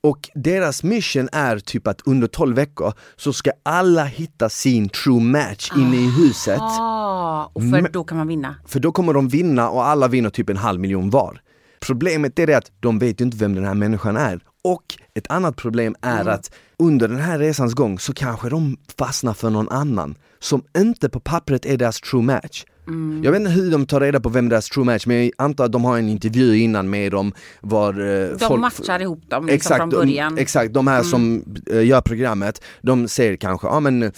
Och 0.00 0.28
deras 0.34 0.82
mission 0.82 1.28
är 1.32 1.58
typ 1.58 1.86
att 1.86 2.00
under 2.06 2.26
12 2.28 2.56
veckor 2.56 2.92
så 3.16 3.32
ska 3.32 3.50
alla 3.62 4.04
hitta 4.04 4.48
sin 4.48 4.88
true 4.88 5.20
match 5.20 5.70
inne 5.76 5.96
i 5.96 6.10
huset. 6.10 6.58
Ah, 6.60 7.50
och 7.52 7.62
för 7.62 7.88
då 7.92 8.04
kan 8.04 8.18
man 8.18 8.28
vinna. 8.28 8.54
För 8.66 8.80
då 8.80 8.92
kommer 8.92 9.12
de 9.12 9.28
vinna 9.28 9.70
och 9.70 9.86
alla 9.86 10.08
vinner 10.08 10.30
typ 10.30 10.50
en 10.50 10.56
halv 10.56 10.80
miljon 10.80 11.10
var. 11.10 11.40
Problemet 11.80 12.38
är 12.38 12.46
det 12.46 12.54
att 12.54 12.70
de 12.80 12.98
vet 12.98 13.20
ju 13.20 13.24
inte 13.24 13.36
vem 13.36 13.54
den 13.54 13.64
här 13.64 13.74
människan 13.74 14.16
är. 14.16 14.40
Och 14.64 14.82
ett 15.14 15.26
annat 15.30 15.56
problem 15.56 15.94
är 16.02 16.20
Mm. 16.20 16.34
att 16.34 16.50
under 16.78 17.08
den 17.08 17.18
här 17.20 17.38
resans 17.38 17.74
gång 17.74 17.98
så 17.98 18.12
kanske 18.14 18.48
de 18.48 18.76
fastnar 18.98 19.34
för 19.34 19.50
någon 19.50 19.68
annan 19.68 20.14
som 20.38 20.62
inte 20.78 21.08
på 21.08 21.20
pappret 21.20 21.66
är 21.66 21.76
deras 21.76 22.00
true 22.00 22.22
match. 22.22 22.64
Mm. 22.86 23.24
Jag 23.24 23.32
vet 23.32 23.40
inte 23.40 23.50
hur 23.52 23.70
de 23.70 23.86
tar 23.86 24.00
reda 24.00 24.20
på 24.20 24.28
vem 24.28 24.48
deras 24.48 24.68
true 24.68 24.84
match, 24.84 25.06
men 25.06 25.16
jag 25.24 25.32
antar 25.38 25.64
att 25.64 25.72
de 25.72 25.84
har 25.84 25.98
en 25.98 26.08
intervju 26.08 26.56
innan 26.58 26.90
med 26.90 27.12
dem 27.12 27.32
var 27.60 27.92
eh, 27.92 28.28
De 28.28 28.38
folk 28.38 28.60
matchar 28.60 29.00
ihop 29.02 29.30
dem 29.30 29.46
liksom 29.46 29.76
från 29.76 29.90
början. 29.90 30.28
Mm. 30.32 30.42
Exakt, 30.42 30.72
de 30.74 30.86
här 30.86 31.02
som 31.02 31.44
eh, 31.70 31.86
gör 31.86 32.00
programmet, 32.00 32.62
de 32.82 33.08
säger 33.08 33.36
kanske, 33.36 33.66
ja 33.66 33.80
men 33.80 34.02
eh, 34.02 34.10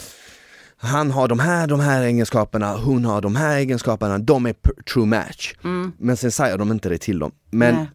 han 0.81 1.11
har 1.11 1.29
de 1.29 1.39
här, 1.41 1.67
de 1.67 1.81
här 1.81 2.03
egenskaperna, 2.03 2.77
hon 2.77 3.05
har 3.05 3.21
de 3.21 3.37
här 3.37 3.57
egenskaperna, 3.57 4.19
de 4.19 4.47
är 4.47 4.55
true 4.95 5.07
match. 5.07 5.55
Men 5.99 6.17
sen 6.17 6.33
säger 6.33 6.59
de 6.59 6.71
inte 6.71 6.89
det 6.89 6.99
till 6.99 7.19
dem. 7.19 7.33
Men, 7.51 7.69
Mm. 7.71 7.81
Nej. 7.83 7.91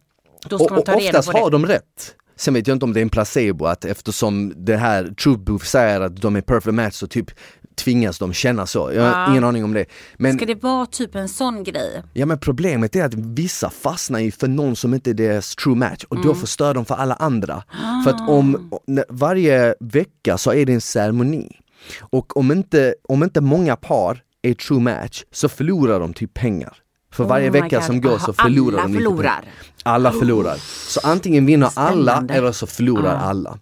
Då 0.48 0.58
ska 0.58 0.74
och, 0.74 0.88
och 0.88 0.96
oftast 0.96 1.28
har 1.32 1.50
de 1.50 1.66
rätt. 1.66 2.14
Sen 2.36 2.54
vet 2.54 2.66
jag 2.66 2.74
inte 2.74 2.84
om 2.84 2.92
det 2.92 3.00
är 3.00 3.02
en 3.02 3.08
placebo, 3.08 3.64
att 3.64 3.84
eftersom 3.84 4.52
det 4.56 4.76
här 4.76 5.04
True 5.22 5.36
Booth 5.38 5.64
säger 5.64 6.00
att 6.00 6.16
de 6.16 6.36
är 6.36 6.40
perfect 6.40 6.74
match 6.74 6.94
så 6.94 7.06
typ 7.06 7.30
tvingas 7.74 8.18
de 8.18 8.32
känna 8.32 8.66
så. 8.66 8.90
Jag 8.94 9.02
har 9.02 9.10
Ja. 9.22 9.30
ingen 9.30 9.44
aning 9.44 9.64
om 9.64 9.72
det. 9.74 9.84
Men, 10.16 10.36
Ska 10.36 10.46
det 10.46 10.62
vara 10.62 10.86
typ 10.86 11.14
en 11.14 11.28
sån 11.28 11.64
grej? 11.64 12.02
ja, 12.12 12.26
men 12.26 12.38
problemet 12.38 12.96
är 12.96 13.04
att 13.04 13.14
vissa 13.14 13.70
fastnar 13.70 14.18
ju 14.18 14.30
för 14.30 14.48
någon 14.48 14.76
som 14.76 14.94
inte 14.94 15.10
är 15.10 15.14
deras 15.14 15.56
true 15.56 15.76
match 15.76 16.04
och 16.08 16.16
Mm. 16.16 16.28
då 16.28 16.34
förstör 16.34 16.74
de 16.74 16.84
för 16.84 16.94
alla 16.94 17.14
andra. 17.14 17.62
För 18.04 18.10
att 18.10 18.28
om, 18.28 18.70
när- 18.86 19.04
varje 19.08 19.74
vecka 19.80 20.38
så 20.38 20.52
är 20.52 20.66
det 20.66 20.72
en 20.72 20.80
ceremoni. 20.80 21.56
Och 22.00 22.36
om 22.36 22.52
inte, 22.52 22.94
om 23.08 23.22
inte 23.22 23.40
många 23.40 23.76
par 23.76 24.22
är 24.42 24.54
true 24.54 24.80
match 24.80 25.24
så 25.32 25.48
förlorar 25.48 26.00
de 26.00 26.14
typ 26.14 26.34
pengar. 26.34 26.76
För 27.12 27.24
varje 27.24 27.48
Oh 27.48 27.52
my 27.52 27.60
vecka 27.60 27.76
God. 27.76 27.84
som 27.86 28.00
går 28.00 28.18
så 28.18 28.32
förlorar 28.32 28.78
alla 28.78 28.82
de 28.82 28.92
lite 28.92 29.04
förlorar. 29.04 29.40
pengar. 29.40 29.54
Alla 29.82 30.12
förlorar. 30.12 30.56
Så 30.88 31.00
antingen 31.04 31.46
vinner 31.46 31.70
alla 31.74 32.24
eller 32.30 32.52
så 32.52 32.66
förlorar 32.66 33.14
Ah. 33.14 33.18
alla. 33.18 33.58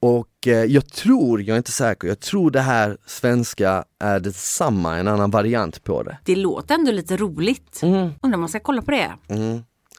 Och 0.00 0.46
eh, 0.46 0.52
jag 0.64 0.86
tror, 0.92 1.42
jag 1.42 1.54
är 1.54 1.58
inte 1.58 1.72
säker, 1.72 2.08
jag 2.08 2.20
tror 2.20 2.50
det 2.50 2.60
här 2.60 2.96
svenska 3.06 3.84
är 4.00 4.20
detsamma, 4.20 4.96
en 4.98 5.08
annan 5.08 5.30
variant 5.30 5.84
på 5.84 6.02
det. 6.02 6.18
Det 6.24 6.36
låter 6.36 6.74
ändå 6.74 6.92
lite 6.92 7.16
roligt. 7.16 7.80
Mm. 7.82 8.10
Undrar 8.22 8.34
om 8.36 8.40
man 8.40 8.48
ska 8.48 8.60
kolla 8.60 8.82
på 8.82 8.90
det. 8.90 9.12
Ja, 9.26 9.36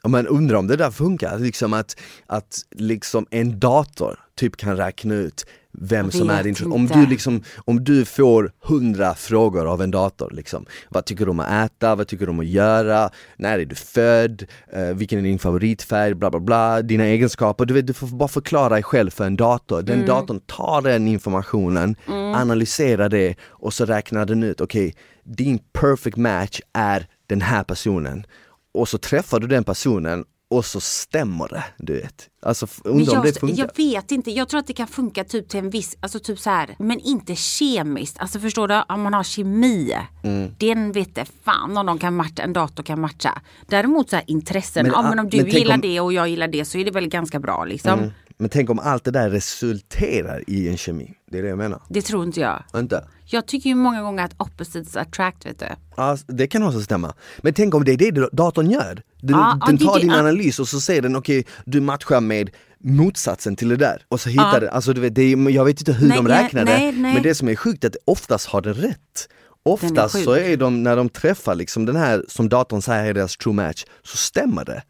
Men 0.08 0.26
undrar 0.26 0.58
om 0.58 0.66
det 0.66 0.76
där 0.76 0.90
funkar, 0.90 1.38
liksom 1.38 1.72
att, 1.72 1.96
att 2.26 2.58
liksom 2.70 3.26
en 3.30 3.60
dator 3.60 4.18
typ 4.36 4.56
kan 4.56 4.76
räkna 4.76 5.14
ut 5.14 5.46
vem 5.78 6.10
som 6.10 6.30
är 6.30 6.42
din 6.42 6.72
om 6.72 6.86
du, 6.86 7.06
liksom, 7.06 7.42
om 7.64 7.84
du 7.84 8.04
får 8.04 8.52
hundra 8.60 9.14
frågor 9.14 9.66
av 9.66 9.82
en 9.82 9.90
dator, 9.90 10.30
liksom, 10.30 10.66
vad 10.88 11.04
tycker 11.04 11.24
du 11.24 11.30
om 11.30 11.40
att 11.40 11.50
äta, 11.70 11.94
vad 11.94 12.06
tycker 12.08 12.26
du 12.26 12.30
om 12.30 12.40
att 12.40 12.46
göra, 12.46 13.10
när 13.36 13.58
är 13.58 13.64
du 13.64 13.74
född, 13.74 14.44
eh, 14.72 14.82
vilken 14.82 15.18
är 15.18 15.22
din 15.22 15.38
favoritfärg, 15.38 16.14
bla 16.14 16.30
bla 16.30 16.40
bla, 16.40 16.82
dina 16.82 17.04
egenskaper, 17.04 17.64
du, 17.64 17.74
vet, 17.74 17.86
du 17.86 17.92
får 17.92 18.06
bara 18.06 18.28
förklara 18.28 18.68
dig 18.68 18.82
själv 18.82 19.10
för 19.10 19.24
en 19.24 19.36
dator. 19.36 19.82
Den 19.82 19.94
Mm. 19.94 20.06
datorn 20.06 20.40
tar 20.40 20.82
den 20.82 21.08
informationen, 21.08 21.96
analyserar 22.34 23.08
det 23.08 23.34
och 23.48 23.74
så 23.74 23.84
räknar 23.84 24.26
den 24.26 24.42
ut, 24.42 24.60
okej, 24.60 24.94
din 25.24 25.58
perfect 25.72 26.16
match 26.16 26.60
är 26.72 27.06
den 27.26 27.40
här 27.40 27.64
personen 27.64 28.26
och 28.74 28.88
så 28.88 28.98
träffar 28.98 29.40
du 29.40 29.46
den 29.46 29.64
personen 29.64 30.24
och 30.50 30.64
så 30.64 30.80
stämmer 30.80 31.48
det, 31.48 31.64
du 31.78 31.92
vet. 32.00 32.28
Alltså 32.42 32.66
undrar 32.84 33.16
om 33.16 33.22
det 33.22 33.28
jag, 33.28 33.36
funkar. 33.40 33.58
jag 33.58 33.76
vet 33.76 34.10
inte, 34.10 34.30
jag 34.30 34.48
tror 34.48 34.60
att 34.60 34.66
det 34.66 34.72
kan 34.72 34.86
funka 34.86 35.24
typ 35.24 35.48
till 35.48 35.58
en 35.58 35.70
viss, 35.70 35.96
alltså 36.00 36.18
typ 36.18 36.38
så 36.38 36.50
här, 36.50 36.76
men 36.78 37.00
inte 37.00 37.34
kemiskt. 37.36 38.18
Alltså 38.18 38.40
förstår 38.40 38.68
du, 38.68 38.82
om 38.88 39.02
man 39.02 39.14
har 39.14 39.22
kemi, 39.24 39.96
Mm. 40.22 40.50
den 40.58 40.92
vet 40.92 41.14
det 41.14 41.26
fan 41.44 41.76
om 41.76 41.86
de 41.86 41.98
kan 41.98 42.16
matcha, 42.16 42.42
en 42.42 42.52
dator 42.52 42.82
kan 42.82 43.00
matcha. 43.00 43.42
Däremot 43.66 44.10
så 44.10 44.16
här 44.16 44.24
intressen, 44.28 44.82
Men, 44.86 44.92
ja 44.92 45.02
men 45.02 45.18
om 45.18 45.28
du 45.30 45.36
men 45.42 45.50
gillar 45.50 45.74
om- 45.74 45.80
det 45.80 46.00
och 46.00 46.12
jag 46.12 46.28
gillar 46.28 46.48
det 46.48 46.64
så 46.64 46.78
är 46.78 46.84
det 46.84 46.90
väl 46.90 47.08
ganska 47.08 47.40
bra 47.40 47.64
liksom. 47.64 47.98
Mm. 47.98 48.10
Men 48.38 48.48
tänk 48.48 48.70
om 48.70 48.78
allt 48.78 49.04
det 49.04 49.10
där 49.10 49.30
resulterar 49.30 50.42
i 50.46 50.68
en 50.68 50.76
kemi, 50.76 51.14
det 51.30 51.38
är 51.38 51.42
det 51.42 51.48
jag 51.48 51.58
menar. 51.58 51.82
Det 51.88 52.02
tror 52.02 52.24
inte 52.24 52.40
jag. 52.40 52.62
Inte? 52.76 53.08
Jag 53.26 53.46
tycker 53.46 53.68
ju 53.70 53.74
många 53.74 54.02
gånger 54.02 54.24
att 54.24 54.34
opposites 54.38 54.96
attract 54.96 55.46
vet 55.46 55.58
du. 55.58 55.66
Ja, 55.96 56.16
det 56.26 56.46
kan 56.46 56.62
också 56.62 56.80
stämma. 56.80 57.14
Men 57.38 57.54
tänk 57.54 57.74
om 57.74 57.84
det 57.84 57.92
är 57.92 58.12
det 58.12 58.28
datorn 58.32 58.70
gör. 58.70 59.02
Den, 59.20 59.36
ja, 59.38 59.58
den 59.66 59.78
tar 59.78 59.94
det- 59.94 60.00
din 60.00 60.10
ja. 60.10 60.18
analys 60.18 60.58
och 60.58 60.68
så 60.68 60.80
säger 60.80 61.02
den 61.02 61.16
okej, 61.16 61.46
du 61.64 61.80
matchar 61.80 62.20
med 62.20 62.50
motsatsen 62.78 63.56
till 63.56 63.68
det 63.68 63.76
där. 63.76 64.02
Och 64.08 64.20
så 64.20 64.28
hittar 64.28 64.60
den, 64.60 64.70
alltså 64.70 64.92
du 64.92 65.00
vet, 65.00 65.14
det 65.14 65.22
är, 65.22 65.50
jag 65.50 65.64
vet 65.64 65.80
inte 65.80 65.92
hur 65.92 66.08
Nej, 66.08 66.16
de 66.16 66.28
räknar 66.28 66.64
nej, 66.64 66.92
det, 66.92 67.00
nej. 67.00 67.14
men 67.14 67.22
det 67.22 67.34
som 67.34 67.48
är 67.48 67.56
sjukt 67.56 67.84
är 67.84 67.88
att 67.88 67.96
oftast 68.04 68.46
har 68.46 68.60
den 68.62 68.74
rätt. 68.74 69.28
Oftast 69.62 70.14
sjuk. 70.14 70.24
så 70.24 70.32
är 70.36 70.56
de, 70.56 70.82
när 70.82 70.96
de 70.96 71.08
träffar 71.08 71.54
liksom 71.54 71.86
den 71.86 71.96
här 71.96 72.24
som 72.28 72.48
datorn 72.48 72.82
säger 72.82 73.04
är 73.04 73.14
deras 73.14 73.36
true 73.36 73.54
match, 73.54 73.84
så 74.02 74.16
stämmer 74.16 74.64
det. 74.64 74.82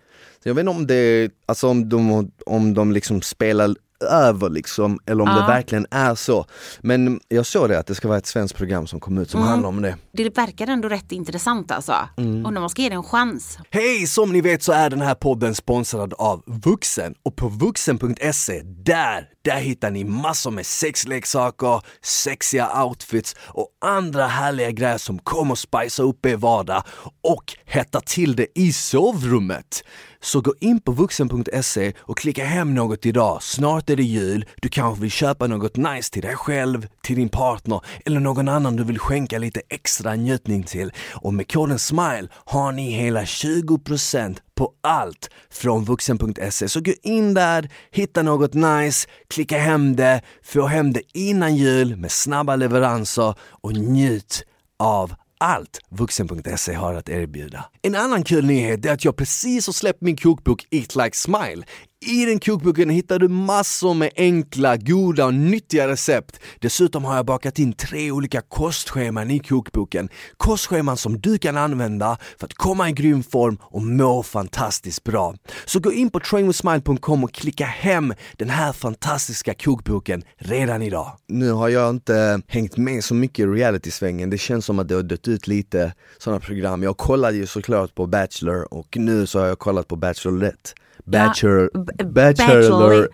Så 0.45 0.49
jag 0.51 0.55
vet 0.55 0.63
inte 0.63 0.71
om 0.71 0.87
det, 0.87 1.31
alltså 1.47 1.69
om 1.69 1.89
de, 1.89 2.31
om 2.47 2.75
de 2.75 2.93
liksom 2.93 3.23
spelar 3.23 3.75
över 4.11 4.51
liksom, 4.51 4.99
eller 5.07 5.23
om 5.23 5.29
det 5.29 5.41
Ja. 5.41 5.47
verkligen 5.47 5.87
är 5.91 6.15
så. 6.15 6.47
Men 6.81 7.21
jag 7.29 7.47
såg 7.47 7.69
det 7.69 7.79
att 7.79 7.87
det 7.87 7.95
ska 7.95 8.09
vara 8.09 8.19
ett 8.19 8.27
svenskt 8.27 8.57
program 8.57 8.87
som 8.87 9.01
kommer 9.01 9.23
ut 9.23 9.31
som 9.31 9.41
Mm. 9.41 9.51
handlar 9.51 9.69
om 9.69 9.83
det. 9.83 9.97
Det 10.13 10.37
verkar 10.37 10.67
ändå 10.67 10.89
rätt 10.89 11.13
intressant 11.13 11.71
alltså. 11.71 11.95
Mm. 12.17 12.35
Undrar 12.37 12.49
om 12.49 12.61
man 12.61 12.71
ska 12.71 12.83
ge 12.83 12.89
det 12.89 12.95
en 12.95 13.03
chans. 13.03 13.59
Hej! 13.71 14.07
Som 14.07 14.33
ni 14.33 14.41
vet 14.41 14.63
så 14.63 14.73
är 14.73 14.91
den 14.91 15.01
här 15.01 15.15
podden 15.15 15.55
sponsrad 15.55 16.15
av 16.19 16.43
Vuxen 16.47 17.15
och 17.23 17.37
på 17.37 17.49
vuxen.se, 17.49 18.63
där, 18.65 19.29
där 19.45 19.57
hittar 19.61 19.91
ni 19.91 20.05
massor 20.05 20.51
med 20.51 20.67
sexleksaker, 20.67 21.83
sexiga 22.03 22.83
outfits 22.85 23.37
och 23.49 23.69
andra 23.85 24.27
härliga 24.27 24.71
grejer 24.71 24.99
som 24.99 25.19
kommer 25.19 25.55
spicea 25.55 26.05
upp 26.05 26.27
er 26.27 26.37
vardag 26.37 26.83
och 27.23 27.45
hetta 27.65 28.01
till 28.01 28.37
det 28.37 28.47
i 28.55 28.73
sovrummet. 28.73 29.85
Så 30.25 30.41
gå 30.41 30.55
in 30.61 30.81
på 30.81 30.93
vuxen.se 30.93 31.93
och 31.99 32.19
klicka 32.19 32.45
hem 32.45 32.75
något 32.75 33.07
idag. 33.07 33.43
Snart 33.43 33.91
är 33.91 33.97
det 33.97 34.03
jul, 34.03 34.45
du 34.63 34.69
kanske 34.69 35.03
vill 35.03 35.11
köpa 35.11 35.47
något 35.47 35.77
nice 35.77 36.13
till 36.13 36.23
dig 36.23 36.37
själv, 36.37 36.87
till 37.03 37.17
din 37.17 37.29
partner 37.29 37.81
eller 38.05 38.21
någon 38.21 38.49
annan 38.49 38.77
du 38.77 38.85
vill 38.85 38.99
skänka 38.99 39.39
lite 39.39 39.63
extra 39.69 40.15
njutning 40.15 40.63
till. 40.63 40.93
Och 41.15 41.35
med 41.35 41.53
koden 41.53 41.79
SMILE 41.79 42.29
har 42.33 42.73
ni 42.73 42.91
hela 42.91 43.23
20% 43.23 44.37
på 44.55 44.73
allt 44.81 45.31
från 45.51 45.85
vuxen.se. 45.85 46.69
Så 46.69 46.81
gå 46.81 46.93
in 47.03 47.35
där, 47.35 47.71
hitta 47.91 48.23
något 48.23 48.55
nice, 48.55 49.09
klicka 49.29 49.59
hem 49.59 49.97
det, 49.97 50.23
få 50.43 50.67
hem 50.67 50.93
det 50.93 51.03
innan 51.15 51.57
jul 51.57 51.97
med 51.97 52.11
snabba 52.11 52.57
leveranser 52.57 53.35
och 53.41 53.73
njut 53.73 54.45
av 54.79 55.15
allt 55.45 55.81
vuxen.se 55.89 56.75
har 56.75 56.95
att 56.95 57.09
erbjuda. 57.09 57.65
En 57.83 57.95
annan 57.95 58.23
kul 58.25 58.45
nyhet 58.45 58.87
är 58.87 58.93
att 58.93 59.05
jag 59.05 59.17
precis 59.17 59.67
har 59.67 59.73
släppt 59.73 60.01
min 60.01 60.17
kokbok 60.17 60.67
Eat 60.71 60.97
Like 60.97 61.17
Smile. 61.17 61.63
I 62.07 62.25
den 62.25 62.41
kokboken 62.41 62.91
hittar 62.91 63.19
du 63.19 63.29
massor 63.29 63.95
med 63.95 64.11
enkla, 64.17 64.77
goda 64.77 65.27
och 65.27 65.35
nyttiga 65.35 65.89
recept. 65.89 66.41
Dessutom 66.59 67.05
har 67.05 67.17
jag 67.17 67.27
bakat 67.27 67.59
in 67.59 67.73
tre 67.73 68.11
olika 68.11 68.41
kostscheman 68.41 69.31
i 69.31 69.39
kokboken. 69.39 70.09
Kostscheman 70.37 70.97
som 70.97 71.21
du 71.21 71.39
kan 71.39 71.57
använda 71.57 72.19
för 72.39 72.47
att 72.47 72.55
komma 72.55 72.89
i 72.89 72.93
grym 72.93 73.23
form 73.23 73.59
och 73.63 73.83
må 73.83 74.23
fantastiskt 74.23 75.05
bra. 75.05 75.35
Så 75.65 75.81
gå 75.81 75.93
in 75.93 76.11
på 76.11 76.21
trainwithsmile.com 76.21 77.25
och 77.25 77.33
klicka 77.33 77.65
hem 77.65 78.15
den 78.37 78.51
här 78.51 78.73
fantastiska 78.73 79.55
kokboken 79.55 80.23
redan 80.37 80.83
idag. 80.83 81.13
Nu 81.29 81.51
har 81.51 81.69
jag 81.69 81.91
inte 81.91 82.43
hängt 82.49 82.77
med 82.77 83.05
så 83.05 83.15
mycket 83.15 83.39
i 83.39 83.47
reality-svängen. 83.47 84.31
Det 84.31 84.39
känns 84.39 84.65
som 84.65 84.79
att 84.79 84.89
det 84.89 84.95
har 84.95 85.03
dött 85.03 85.29
ut 85.29 85.47
lite 85.47 85.93
sådana 86.19 86.41
program. 86.41 86.83
Jag 86.83 86.97
kollade 86.97 87.37
ju 87.37 87.47
såklart 87.47 87.95
på 87.95 88.07
Bachelor 88.07 88.75
och 88.75 88.97
nu 88.97 89.27
så 89.27 89.39
har 89.39 89.47
jag 89.47 89.59
kollat 89.59 89.89
på 89.89 89.97
Bachelorette. 89.97 90.71
Bachelor, 91.07 91.71
b- 91.75 92.05
bachelor, 92.05 93.09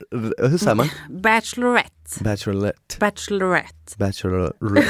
hur 0.49 0.59
säger 0.59 0.75
man? 0.75 0.89
Bachelorette. 1.11 1.91
Bachelorette. 2.25 2.97
Bachelorette. 3.01 3.97
Bachelorette. 3.99 4.87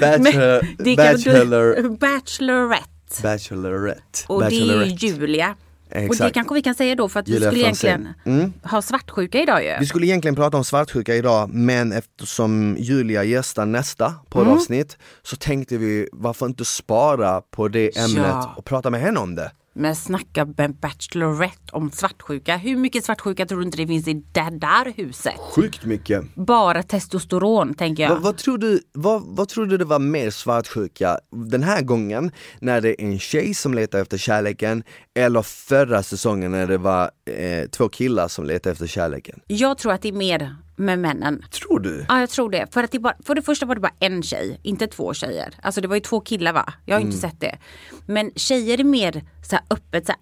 Bachelor, 0.00 1.82
du, 1.82 1.90
Bachelorette. 1.96 3.22
Bachelorette. 3.22 4.18
Och 4.26 4.40
det 4.40 4.46
är 4.46 4.50
Bachelorette. 4.50 4.90
ju 5.06 5.08
Julia. 5.08 5.50
Och 5.50 5.96
det 5.96 6.04
Exakt. 6.04 6.34
kanske 6.34 6.54
vi 6.54 6.62
kan 6.62 6.74
säga 6.74 6.94
då 6.94 7.08
för 7.08 7.20
att 7.20 7.28
Julia 7.28 7.50
vi 7.50 7.56
skulle 7.56 7.62
egentligen 7.64 8.08
Mm. 8.24 8.52
ha 8.62 8.82
svartsjuka 8.82 9.42
idag 9.42 9.64
ju. 9.64 9.76
Vi 9.80 9.86
skulle 9.86 10.06
egentligen 10.06 10.34
prata 10.34 10.56
om 10.56 10.64
svartsjuka 10.64 11.14
idag 11.14 11.50
men 11.54 11.92
eftersom 11.92 12.76
Julia 12.78 13.24
gästar 13.24 13.66
nästa 13.66 14.14
poddavsnitt 14.28 14.96
så 15.22 15.36
tänkte 15.36 15.76
vi 15.78 16.08
varför 16.12 16.46
inte 16.46 16.64
spara 16.64 17.40
på 17.40 17.68
det 17.68 17.96
ämnet 17.98 18.26
Ja. 18.26 18.54
och 18.56 18.64
prata 18.64 18.90
med 18.90 19.00
henne 19.00 19.20
om 19.20 19.34
det. 19.34 19.50
Men 19.74 19.96
snacka 19.96 20.44
med 20.56 20.74
Bachelorette 20.74 21.72
om 21.72 21.90
svartsjuka. 21.90 22.56
Hur 22.56 22.76
mycket 22.76 23.04
svartsjuka 23.04 23.46
tror 23.46 23.58
du 23.58 23.64
inte 23.64 23.76
det 23.76 23.86
finns 23.86 24.08
i 24.08 24.12
det 24.32 24.50
där 24.50 24.92
huset? 24.96 25.34
Sjukt 25.54 25.84
mycket. 25.84 26.34
Bara 26.34 26.82
testosteron 26.82 27.74
tänker 27.74 28.02
jag. 28.02 28.10
Vad, 28.10 28.22
vad, 28.22 28.36
tror 28.36 28.58
du, 28.58 28.80
vad, 28.92 29.22
vad 29.26 29.48
tror 29.48 29.66
du 29.66 29.76
det 29.76 29.84
var 29.84 29.98
mer 29.98 30.30
svartsjuka 30.30 31.18
den 31.30 31.62
här 31.62 31.82
gången 31.82 32.30
när 32.60 32.80
det 32.80 33.02
är 33.02 33.04
en 33.04 33.18
tjej 33.18 33.54
som 33.54 33.74
letar 33.74 33.98
efter 34.00 34.18
kärleken 34.18 34.82
eller 35.14 35.42
förra 35.42 36.02
säsongen 36.02 36.50
när 36.50 36.66
det 36.66 36.78
var 36.78 37.10
eh, 37.30 37.68
två 37.68 37.88
killar 37.88 38.28
som 38.28 38.44
letar 38.44 38.70
efter 38.70 38.86
kärleken? 38.86 39.40
Jag 39.46 39.78
tror 39.78 39.92
att 39.92 40.02
det 40.02 40.08
är 40.08 40.12
mer 40.12 40.56
med 40.80 40.98
männen. 40.98 41.44
Tror 41.50 41.80
du? 41.80 42.04
Ja 42.08 42.20
jag 42.20 42.30
tror 42.30 42.50
det. 42.50 42.74
För, 42.74 42.84
att 42.84 42.92
det 42.92 42.98
bara, 42.98 43.16
för 43.24 43.34
det 43.34 43.42
första 43.42 43.66
var 43.66 43.74
det 43.74 43.80
bara 43.80 43.94
en 44.00 44.22
tjej, 44.22 44.60
inte 44.62 44.86
två 44.86 45.14
tjejer. 45.14 45.54
Alltså 45.62 45.80
det 45.80 45.88
var 45.88 45.94
ju 45.96 46.00
två 46.00 46.20
killar 46.20 46.52
va? 46.52 46.72
Jag 46.84 46.94
har 46.96 47.00
inte 47.00 47.16
Mm. 47.18 47.30
sett 47.30 47.40
det. 47.40 47.58
Men 48.06 48.30
tjejer 48.36 48.80
är 48.80 48.84
mer 48.84 49.24
så 49.42 49.56
här 49.56 49.64
öppet 49.70 50.06
så 50.06 50.12
här, 50.12 50.20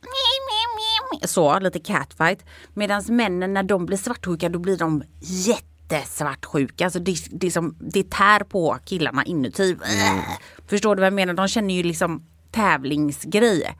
så 1.27 1.59
lite 1.59 1.79
catfight. 1.79 2.45
Medan 2.75 3.03
männen 3.09 3.55
när 3.55 3.63
de 3.63 3.87
blir 3.87 3.97
svartsjuka 3.99 4.49
då 4.49 4.59
blir 4.59 4.77
de 4.77 5.03
jättesvartsjuka. 5.21 6.85
Alltså 6.85 6.99
det, 6.99 7.17
det, 7.31 7.51
som, 7.51 7.77
det 7.81 8.11
tär 8.11 8.41
på 8.41 8.79
killarna 8.85 9.25
inuti. 9.25 9.73
Äh. 9.85 10.21
Förstår 10.67 10.97
du 10.97 11.01
vad 11.01 11.07
jag 11.07 11.15
menar? 11.15 11.35
De 11.35 11.49
känner 11.49 11.75
ju 11.75 11.83
liksom 11.83 12.27
tävlingsgrej. 12.51 13.79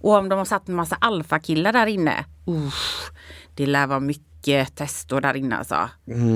Och 0.00 0.14
om 0.14 0.28
de 0.28 0.38
har 0.38 0.44
satt 0.44 0.68
en 0.68 0.74
massa 0.74 0.96
alfakillar 1.00 1.72
där 1.72 1.86
inne. 1.86 2.24
Usch, 2.48 3.10
det 3.54 3.66
lär 3.66 3.86
vara 3.86 4.00
mycket 4.00 4.22
testo 4.74 5.20
där 5.20 5.36
inne 5.36 5.56
alltså. 5.56 5.90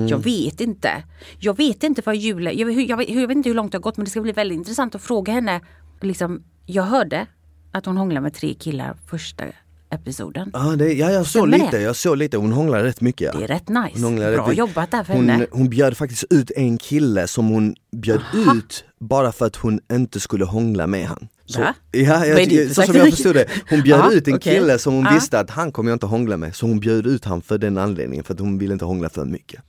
Jag 0.09 0.23
vet 0.23 0.61
inte. 0.61 1.03
Jag 1.39 1.57
vet 1.57 1.83
inte 1.83 2.01
vad 2.05 2.15
Julia, 2.15 2.53
jag, 2.53 2.71
jag, 2.71 2.81
jag, 2.81 3.09
jag 3.09 3.27
vet 3.27 3.37
inte 3.37 3.49
hur 3.49 3.55
långt 3.55 3.71
det 3.71 3.77
har 3.77 3.81
gått 3.81 3.97
men 3.97 4.03
det 4.03 4.11
ska 4.11 4.21
bli 4.21 4.31
väldigt 4.31 4.55
intressant 4.55 4.95
att 4.95 5.01
fråga 5.01 5.33
henne. 5.33 5.61
Liksom, 6.01 6.43
jag 6.65 6.83
hörde 6.83 7.27
att 7.71 7.85
hon 7.85 7.97
hånglade 7.97 8.21
med 8.21 8.33
tre 8.33 8.53
killar 8.53 8.97
första 9.07 9.45
episoden. 9.91 10.49
Ja, 10.53 10.59
det, 10.59 10.93
ja 10.93 11.11
jag 11.11 11.25
såg 11.27 11.47
lite, 11.47 11.67
det? 11.71 11.81
jag 11.81 11.95
såg 11.95 12.17
lite, 12.17 12.37
hon 12.37 12.51
hånglade 12.51 12.83
rätt 12.83 13.01
mycket. 13.01 13.29
Ja. 13.33 13.39
Det 13.39 13.43
är 13.43 13.47
rätt 13.47 13.63
Hon 13.67 13.83
nice. 13.83 14.03
hånglade 14.03 14.35
Bra 14.35 14.49
rätt 14.49 14.57
jobbat 14.57 14.91
där 14.91 15.03
för 15.03 15.13
hon, 15.13 15.29
henne. 15.29 15.47
hon 15.51 15.69
bjöd 15.69 15.97
faktiskt 15.97 16.23
ut 16.29 16.51
en 16.55 16.77
kille 16.77 17.27
som 17.27 17.47
hon 17.47 17.75
bjöd 17.95 18.21
ut 18.55 18.83
bara 18.99 19.31
för 19.31 19.45
att 19.45 19.55
hon 19.55 19.79
inte 19.93 20.19
skulle 20.19 20.45
hångla 20.45 20.87
med 20.87 21.07
han. 21.07 21.27
Så, 21.45 21.59
Va? 21.59 21.73
ja, 21.91 22.25
jag, 22.25 22.49
det 22.49 22.67
för 22.67 22.73
så 22.73 22.81
som 22.81 22.95
jag 22.95 23.09
förstod 23.09 23.35
det, 23.35 23.45
hon 23.69 23.81
bjöd 23.83 23.99
Ja, 23.99 24.11
ut 24.11 24.27
en 24.27 24.35
okej. 24.35 24.53
kille 24.53 24.79
som 24.79 24.93
hon 24.93 25.03
Ja. 25.05 25.11
visste 25.13 25.39
att 25.39 25.49
han 25.49 25.71
kommer 25.71 25.89
jag 25.91 25.95
inte 25.95 26.05
hångla 26.05 26.37
med, 26.37 26.55
så 26.55 26.65
hon 26.67 26.79
bjöd 26.79 27.07
ut 27.07 27.25
han 27.25 27.41
för 27.41 27.57
den 27.57 27.77
anledningen, 27.77 28.23
för 28.23 28.33
att 28.33 28.39
hon 28.39 28.57
ville 28.57 28.73
inte 28.73 28.85
hångla 28.85 29.09
för 29.09 29.25
mycket. 29.25 29.61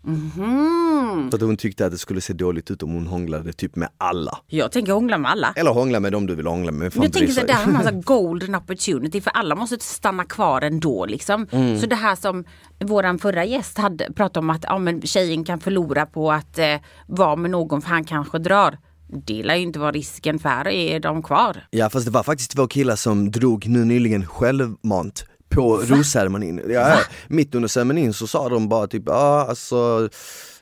Mhm. 1.02 1.30
För 1.30 1.36
att 1.36 1.42
hon 1.42 1.56
tyckte 1.56 1.86
att 1.86 1.92
det 1.92 1.98
skulle 1.98 2.20
se 2.20 2.32
dåligt 2.32 2.70
ut 2.70 2.82
om 2.82 2.92
hon 2.92 3.06
hånglade 3.06 3.52
typ 3.52 3.76
med 3.76 3.88
alla. 3.98 4.38
Jag 4.46 4.72
tänker 4.72 4.92
hångla 4.92 5.18
med 5.18 5.30
alla. 5.30 5.52
Eller 5.56 5.70
hångla 5.70 6.00
med 6.00 6.12
dem 6.12 6.26
du 6.26 6.34
vill 6.34 6.46
hångla 6.46 6.72
med. 6.72 6.92
jag 6.94 7.12
tänker 7.12 7.26
så 7.26 7.32
sig. 7.32 7.46
det 7.46 7.52
här 7.52 7.62
är 7.62 7.66
en 7.66 7.72
massa 7.72 7.90
golden 7.90 8.54
opportunity 8.54 9.20
för 9.20 9.30
alla 9.30 9.54
måste 9.54 9.78
stanna 9.78 10.24
kvar 10.24 10.62
ändå 10.62 11.06
liksom. 11.06 11.46
Mm. 11.50 11.80
Så 11.80 11.86
det 11.86 11.96
här 11.96 12.16
som 12.16 12.44
våran 12.80 13.18
förra 13.18 13.44
gäst 13.44 13.78
hade 13.78 14.12
pratat 14.12 14.36
om 14.36 14.50
att 14.50 14.64
ja, 14.68 14.78
men 14.78 15.02
tjejen 15.02 15.44
kan 15.44 15.60
förlora 15.60 16.06
på 16.06 16.32
att 16.32 16.58
eh, 16.58 16.76
vara 17.06 17.36
med 17.36 17.50
någon 17.50 17.82
för 17.82 17.88
han 17.88 18.04
kanske 18.04 18.38
drar. 18.38 18.78
Det 19.26 19.42
lär 19.42 19.54
ju 19.54 19.62
inte 19.62 19.78
vara 19.78 19.92
risken 19.92 20.38
för 20.38 20.48
här 20.48 20.68
är 20.68 21.00
de 21.00 21.22
kvar. 21.22 21.66
Ja 21.70 21.90
fast 21.90 22.04
det 22.06 22.10
var 22.12 22.22
faktiskt 22.22 22.50
två 22.50 22.66
killar 22.66 22.96
som 22.96 23.30
drog 23.30 23.68
nu 23.68 23.84
nyligen 23.84 24.26
självmant 24.26 25.24
på 25.48 25.76
rosceremonin. 25.76 26.60
Ja, 26.68 26.98
mitt 27.28 27.54
under 27.54 27.68
ceremonin 27.68 28.12
så 28.12 28.26
sa 28.26 28.48
de 28.48 28.68
bara 28.68 28.86
typ, 28.86 29.02
ja 29.06 29.14
ah, 29.14 29.44
alltså 29.48 30.08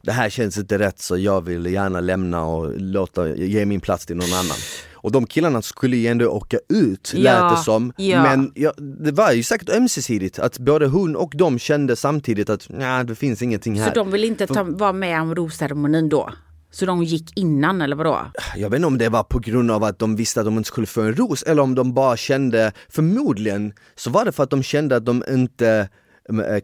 det 0.03 0.13
här 0.13 0.31
känns 0.31 0.59
inte 0.59 0.79
rätt 0.79 0.99
så 0.99 1.19
jag 1.19 1.45
vill 1.45 1.67
gärna 1.67 2.01
lämna 2.01 2.45
och 2.45 2.81
låta, 2.81 3.29
ge 3.29 3.67
min 3.67 3.81
plats 3.81 4.07
till 4.07 4.17
någon 4.17 4.33
annan. 4.33 4.57
Och 5.03 5.13
de 5.13 5.27
killarna 5.27 5.63
skulle 5.63 5.97
ju 5.97 6.07
ändå 6.07 6.29
åka 6.29 6.59
ut 6.69 7.13
Ja, 7.15 7.21
lät 7.23 7.57
det 7.57 7.63
som. 7.65 7.93
ja. 7.97 8.23
Men 8.23 8.53
ja, 8.55 8.73
det 8.77 9.13
var 9.13 9.33
ju 9.33 9.43
säkert 9.43 9.71
ömsesidigt 9.71 10.39
att 10.39 10.59
både 10.59 10.87
hon 10.87 11.17
och 11.17 11.33
de 11.37 11.59
kände 11.59 11.97
samtidigt 11.97 12.51
att 12.51 12.67
nej 12.69 13.05
det 13.05 13.15
finns 13.15 13.43
ingenting 13.43 13.81
här. 13.81 13.89
Så 13.89 13.95
de 13.95 14.11
vill 14.11 14.25
inte 14.25 14.47
ta, 14.47 14.63
vara 14.63 14.93
med 14.93 15.21
om 15.23 15.35
rosceremonin 15.35 16.09
då? 16.09 16.31
Så 16.73 16.87
de 16.87 17.03
gick 17.05 17.39
innan 17.39 17.83
eller 17.83 17.97
vadå? 17.97 18.19
Jag 18.57 18.71
vet 18.71 18.77
inte 18.77 18.87
om 18.87 18.99
det 18.99 19.09
var 19.09 19.23
på 19.23 19.39
grund 19.39 19.71
av 19.71 19.85
att 19.85 19.99
de 19.99 20.17
visste 20.17 20.41
att 20.41 20.47
de 20.47 20.57
inte 20.57 20.67
skulle 20.69 20.87
få 20.87 21.01
en 21.01 21.15
ros 21.15 21.43
eller 21.43 21.63
om 21.63 21.75
de 21.75 21.95
bara 21.95 22.17
kände, 22.17 22.73
förmodligen 22.89 23.73
så 23.97 24.11
var 24.11 24.25
det 24.25 24.33
för 24.33 24.43
att 24.43 24.51
de 24.51 24.63
kände 24.63 24.97
att 24.97 25.07
de 25.07 25.25
inte 25.31 25.89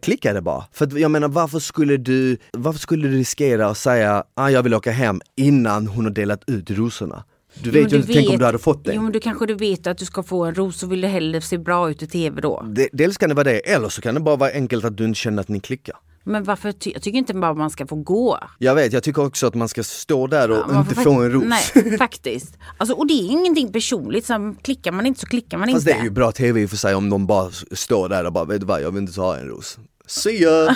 klickade 0.01 0.41
bara. 0.41 0.63
För 0.71 0.97
jag 0.97 1.11
menar 1.11 1.27
varför 1.27 1.59
skulle 1.59 1.97
du, 1.97 2.37
varför 2.51 2.79
skulle 2.79 3.07
du 3.07 3.17
riskera 3.17 3.67
att 3.67 3.77
säga 3.77 4.23
ah, 4.33 4.49
jag 4.49 4.63
vill 4.63 4.73
åka 4.73 4.91
hem 4.91 5.21
innan 5.35 5.87
hon 5.87 6.05
har 6.05 6.11
delat 6.11 6.43
ut 6.47 6.71
rosorna? 6.71 7.23
Du 7.63 7.71
vet 7.71 7.93
ju 7.93 7.97
inte, 7.97 8.13
tänk 8.13 8.29
om 8.29 8.37
du 8.37 8.45
hade 8.45 8.59
fått 8.59 8.85
det. 8.85 8.93
Jo 8.93 9.01
men 9.01 9.11
du 9.11 9.19
kanske 9.19 9.45
du 9.45 9.55
vet 9.55 9.87
att 9.87 9.97
du 9.97 10.05
ska 10.05 10.23
få 10.23 10.45
en 10.45 10.55
ros 10.55 10.79
så 10.79 10.87
vill 10.87 11.01
du 11.01 11.07
hellre 11.07 11.41
se 11.41 11.57
bra 11.57 11.89
ut 11.89 12.03
i 12.03 12.07
tv 12.07 12.41
då. 12.41 12.65
Dels 12.91 13.17
kan 13.17 13.29
det 13.29 13.35
vara 13.35 13.43
det, 13.43 13.59
eller 13.59 13.89
så 13.89 14.01
kan 14.01 14.13
det 14.13 14.19
bara 14.19 14.35
vara 14.35 14.51
enkelt 14.51 14.85
att 14.85 14.97
du 14.97 15.05
inte 15.05 15.19
känner 15.19 15.41
att 15.41 15.47
ni 15.47 15.59
klickar. 15.59 15.95
Men 16.27 16.43
varför, 16.43 16.71
ty- 16.71 16.91
jag 16.93 17.01
tycker 17.01 17.17
inte 17.17 17.33
bara 17.33 17.53
man 17.53 17.69
ska 17.69 17.87
få 17.87 17.95
gå. 17.95 18.39
Jag 18.57 18.75
vet, 18.75 18.93
jag 18.93 19.03
tycker 19.03 19.25
också 19.25 19.47
att 19.47 19.55
man 19.55 19.69
ska 19.69 19.83
stå 19.83 20.27
där 20.27 20.51
och 20.51 20.67
Man 20.73 20.81
inte 20.81 20.95
få 20.95 21.11
en 21.21 21.31
ros. 21.31 21.43
Nej, 21.75 21.97
faktiskt. 21.97 22.57
Alltså, 22.77 22.95
och 22.95 23.07
det 23.07 23.13
är 23.13 23.31
ingenting 23.31 23.71
personligt. 23.71 24.25
Som 24.25 24.55
klickar 24.55 24.91
man 24.91 25.05
inte 25.05 25.19
så 25.19 25.27
klickar 25.27 25.57
man 25.57 25.71
Fast 25.71 25.87
inte. 25.87 25.97
det 25.97 26.01
är 26.01 26.03
ju 26.03 26.11
bra 26.11 26.31
tv 26.31 26.61
i 26.61 26.65
och 26.65 26.69
för 26.69 26.77
sig 26.77 26.95
om 26.95 27.09
de 27.09 27.27
bara 27.27 27.51
står 27.71 28.09
där 28.09 28.25
och 28.25 28.33
bara, 28.33 28.45
vet 28.45 28.59
du 28.59 28.65
vad, 28.65 28.81
jag 28.81 28.91
vill 28.91 29.01
inte 29.01 29.13
ta 29.13 29.37
en 29.37 29.47
ros. 29.47 29.77
See 30.07 30.41
ya! 30.43 30.49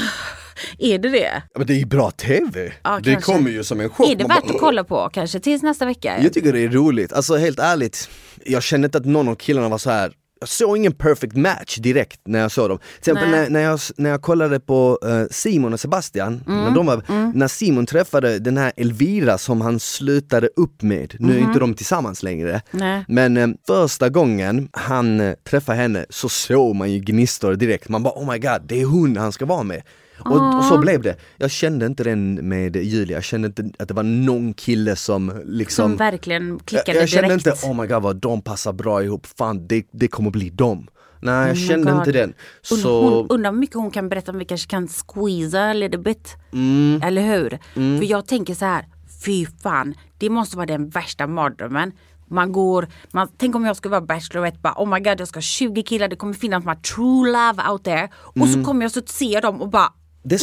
Är 0.79 0.97
det 0.99 1.09
det? 1.09 1.43
Ja, 1.53 1.57
Men 1.57 1.67
det 1.67 1.73
är 1.73 1.77
ju 1.77 1.85
bra 1.85 2.11
TV! 2.11 2.73
Ja, 2.83 2.99
det 3.03 3.11
kanske. 3.11 3.31
kommer 3.33 3.49
ju 3.51 3.63
som 3.63 3.79
en 3.79 3.89
chock. 3.89 4.09
Är 4.09 4.15
det 4.15 4.23
värt 4.23 4.43
bara, 4.43 4.53
att 4.55 4.59
kolla 4.59 4.83
på 4.83 5.09
kanske 5.13 5.39
tills 5.39 5.63
nästa 5.63 5.85
vecka? 5.85 6.23
Jag 6.23 6.33
tycker 6.33 6.53
det 6.53 6.59
är 6.59 6.69
roligt, 6.69 7.13
alltså 7.13 7.35
helt 7.35 7.59
ärligt, 7.59 8.09
jag 8.45 8.63
kände 8.63 8.85
inte 8.85 8.97
att 8.97 9.05
någon 9.05 9.27
av 9.27 9.35
killarna 9.35 9.69
var 9.69 9.77
så 9.77 9.89
här. 9.89 10.11
Jag 10.41 10.49
såg 10.49 10.77
ingen 10.77 10.91
perfect 10.91 11.35
match 11.35 11.77
direkt 11.77 12.19
när 12.25 12.39
jag 12.39 12.51
såg 12.51 12.69
dem. 12.69 12.77
Till 13.01 13.11
exempel 13.11 13.29
när, 13.29 13.49
när, 13.49 13.59
jag, 13.61 13.79
när 13.97 14.09
jag 14.09 14.21
kollade 14.21 14.59
på 14.59 14.99
eh, 15.05 15.23
Simon 15.31 15.73
och 15.73 15.79
Sebastian, 15.79 16.43
Mm. 16.47 16.63
när, 16.63 16.71
de 16.71 16.85
var, 16.85 17.03
när 17.33 17.47
Simon 17.47 17.85
träffade 17.85 18.39
den 18.39 18.57
här 18.57 18.71
Elvira 18.77 19.37
som 19.37 19.61
han 19.61 19.79
slutade 19.79 20.49
upp 20.55 20.81
med, 20.81 21.15
nu 21.19 21.35
är 21.35 21.39
inte 21.39 21.59
de 21.59 21.73
tillsammans 21.73 22.23
längre, 22.23 22.61
Mhm. 22.71 22.79
Nej. 22.79 23.05
men 23.07 23.37
eh, 23.37 23.47
första 23.67 24.09
gången 24.09 24.69
han 24.71 25.19
eh, 25.19 25.33
träffade 25.49 25.77
henne 25.77 26.05
så 26.09 26.29
såg 26.29 26.75
man 26.75 26.91
ju 26.91 26.99
gnistor 26.99 27.53
direkt, 27.55 27.89
man 27.89 28.03
bara 28.03 28.13
oh 28.13 28.31
my 28.31 28.37
god, 28.39 28.61
det 28.65 28.81
är 28.81 28.85
hon 28.85 29.17
han 29.17 29.31
ska 29.31 29.45
vara 29.45 29.63
med. 29.63 29.81
Och, 30.25 30.57
och 30.57 30.63
så 30.63 30.77
blev 30.77 31.01
det. 31.01 31.15
Jag 31.37 31.51
kände 31.51 31.85
inte 31.85 32.03
den 32.03 32.33
med 32.49 32.75
Julia, 32.75 33.17
jag 33.17 33.23
kände 33.23 33.47
inte 33.47 33.69
att 33.79 33.87
det 33.87 33.93
var 33.93 34.03
någon 34.03 34.53
kille 34.53 34.95
som 34.95 35.41
liksom 35.45 35.89
Som 35.89 35.97
verkligen 35.97 36.59
klickade 36.59 36.91
jag, 36.97 37.01
jag 37.01 37.09
kände 37.09 37.27
direkt. 37.27 37.47
inte, 37.47 37.67
oh 37.67 37.81
my 37.81 37.87
god 37.87 38.03
vad 38.03 38.15
de 38.15 38.41
passar 38.41 38.73
bra 38.73 39.03
ihop, 39.03 39.27
fan 39.37 39.67
det, 39.67 39.87
det 39.91 40.07
kommer 40.07 40.29
bli 40.31 40.49
dem. 40.49 40.87
Nej 41.23 41.47
jag 41.47 41.57
Oh 41.57 41.67
kände 41.67 41.91
God. 41.91 41.99
inte 41.99 42.11
den. 42.11 42.33
Så, 42.61 43.09
Hon, 43.09 43.27
undrar 43.29 43.51
hur 43.51 43.59
mycket 43.59 43.75
hon 43.75 43.91
kan 43.91 44.09
berätta 44.09 44.31
om 44.31 44.37
vi 44.37 44.45
kanske 44.45 44.69
kan 44.69 44.87
squeeza 44.87 45.61
a 45.69 45.73
little 45.73 45.97
bit. 45.99 46.35
Mm. 46.53 47.01
Eller 47.03 47.21
hur? 47.21 47.49
För 47.99 48.05
jag 48.05 48.27
tänker 48.27 48.53
så 48.55 48.65
här, 48.65 48.85
fy 49.25 49.45
fan, 49.63 49.93
det 50.17 50.29
måste 50.29 50.57
vara 50.57 50.65
den 50.65 50.89
värsta 50.89 51.27
mardrömmen. 51.27 51.91
Man 52.27 52.51
går, 52.51 52.87
man, 53.11 53.27
tänk 53.37 53.55
om 53.55 53.65
jag 53.65 53.77
skulle 53.77 53.91
vara 53.91 54.01
bachelorette, 54.01 54.57
bara 54.61 54.73
oh 54.77 54.89
my 54.93 54.99
god 54.99 55.19
jag 55.19 55.27
ska 55.27 55.37
ha 55.37 55.41
20 55.41 55.83
killar, 55.83 56.07
det 56.07 56.15
kommer 56.15 56.33
finnas 56.33 56.65
my 56.65 56.75
true 56.75 57.31
love 57.31 57.69
out 57.71 57.83
there. 57.83 58.09
Och 58.15 58.47
så 58.47 58.63
kommer 58.63 58.81
jag 58.85 58.91
så 58.91 58.99
att 58.99 59.09
se 59.09 59.39
dem 59.39 59.61
och 59.61 59.69
bara, 59.69 59.93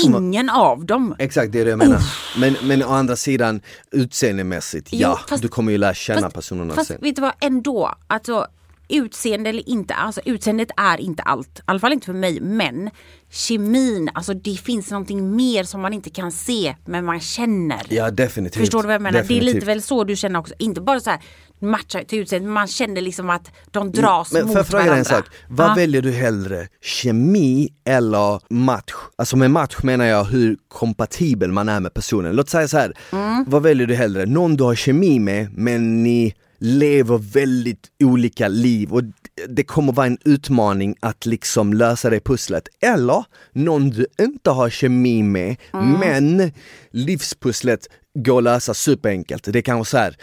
Ingen 0.04 0.50
av 0.50 0.84
dem. 0.86 1.14
exakt 1.18 1.52
det 1.52 1.60
är 1.60 1.64
det 1.64 1.70
jag 1.70 1.78
menar. 1.78 2.00
Men, 2.38 2.56
men 2.62 2.82
å 2.82 2.88
andra 2.88 3.16
sidan, 3.16 3.60
utseendemässigt, 3.90 4.88
Jo, 4.92 4.98
ja 5.00 5.20
fast- 5.28 5.42
du 5.42 5.48
kommer 5.48 5.72
ju 5.72 5.78
lära 5.78 5.94
känna 5.94 6.20
Fast, 6.20 6.34
personerna 6.34 6.74
fast 6.74 6.88
sen. 6.88 6.98
vet 7.00 7.16
du 7.16 7.22
vad, 7.22 7.32
ändå. 7.40 7.94
Alltså, 8.06 8.46
utseende 8.90 9.50
eller 9.50 9.68
inte, 9.68 9.94
alltså 9.94 10.20
utseendet 10.24 10.68
är 10.76 11.00
inte 11.00 11.22
allt. 11.22 11.58
I 11.58 11.62
alla 11.64 11.78
fall 11.80 11.92
inte 11.92 12.06
för 12.06 12.12
mig. 12.12 12.40
Men 12.40 12.90
kemin, 13.30 14.10
alltså 14.14 14.34
det 14.34 14.56
finns 14.56 14.90
någonting 14.90 15.36
mer 15.36 15.64
som 15.64 15.80
man 15.80 15.92
inte 15.92 16.10
kan 16.10 16.32
se 16.32 16.76
men 16.84 17.04
man 17.04 17.20
känner. 17.20 17.82
Ja 17.88 18.10
definitivt. 18.10 18.60
Förstår 18.60 18.82
du 18.82 18.86
vad 18.86 18.94
jag 18.94 19.02
menar? 19.02 19.12
Det 19.12 19.18
är 19.18 19.22
Definitivt. 19.22 19.54
lite 19.54 19.66
väl 19.66 19.82
så 19.82 20.04
du 20.04 20.16
känner 20.16 20.38
också. 20.38 20.54
Inte 20.58 20.80
bara 20.80 21.00
så 21.00 21.10
här 21.10 21.20
matcha 21.60 22.04
till 22.04 22.18
utseendet, 22.18 22.50
man 22.50 22.66
känner 22.68 23.00
liksom 23.00 23.30
att 23.30 23.50
de 23.70 23.92
dras 23.92 24.32
Men 24.32 24.46
mot 24.46 24.56
jag 24.56 24.66
fråga 24.66 24.84
varandra. 24.84 24.98
en 24.98 25.04
sak, 25.04 25.24
vad 25.48 25.70
Ja. 25.70 25.74
väljer 25.74 26.02
du 26.02 26.10
hellre? 26.12 26.68
Kemi 26.82 27.68
eller 27.84 28.40
match? 28.54 28.92
Alltså 29.16 29.36
med 29.36 29.50
match 29.50 29.76
menar 29.82 30.04
jag 30.04 30.24
hur 30.24 30.56
kompatibel 30.68 31.52
man 31.52 31.68
är 31.68 31.80
med 31.80 31.94
personen. 31.94 32.36
Låt 32.36 32.48
säga 32.48 32.68
så 32.68 32.78
här, 32.78 32.92
Mm. 33.12 33.44
vad 33.48 33.62
väljer 33.62 33.86
du 33.86 33.94
hellre? 33.94 34.26
Någon 34.26 34.56
du 34.56 34.64
har 34.64 34.74
kemi 34.74 35.18
med 35.18 35.48
men 35.58 36.02
ni 36.02 36.34
lever 36.60 37.18
väldigt 37.18 37.86
olika 38.04 38.48
liv 38.48 38.92
och 38.92 39.02
det 39.48 39.64
kommer 39.64 39.92
vara 39.92 40.06
en 40.06 40.18
utmaning 40.24 40.94
att 41.00 41.26
liksom 41.26 41.72
lösa 41.74 42.10
det 42.10 42.20
pusslet. 42.20 42.68
Eller 42.80 43.24
någon 43.52 43.90
du 43.90 44.06
inte 44.20 44.50
har 44.50 44.70
kemi 44.70 45.22
med 45.22 45.56
Mm. 45.72 45.92
men 45.92 46.52
livspusslet 46.90 47.88
går 48.18 48.38
att 48.38 48.44
lösa 48.44 48.74
superenkelt. 48.74 49.44
Det 49.52 49.62
kan 49.62 49.76
vara 49.76 49.84
så 49.84 49.98
här. 49.98 50.16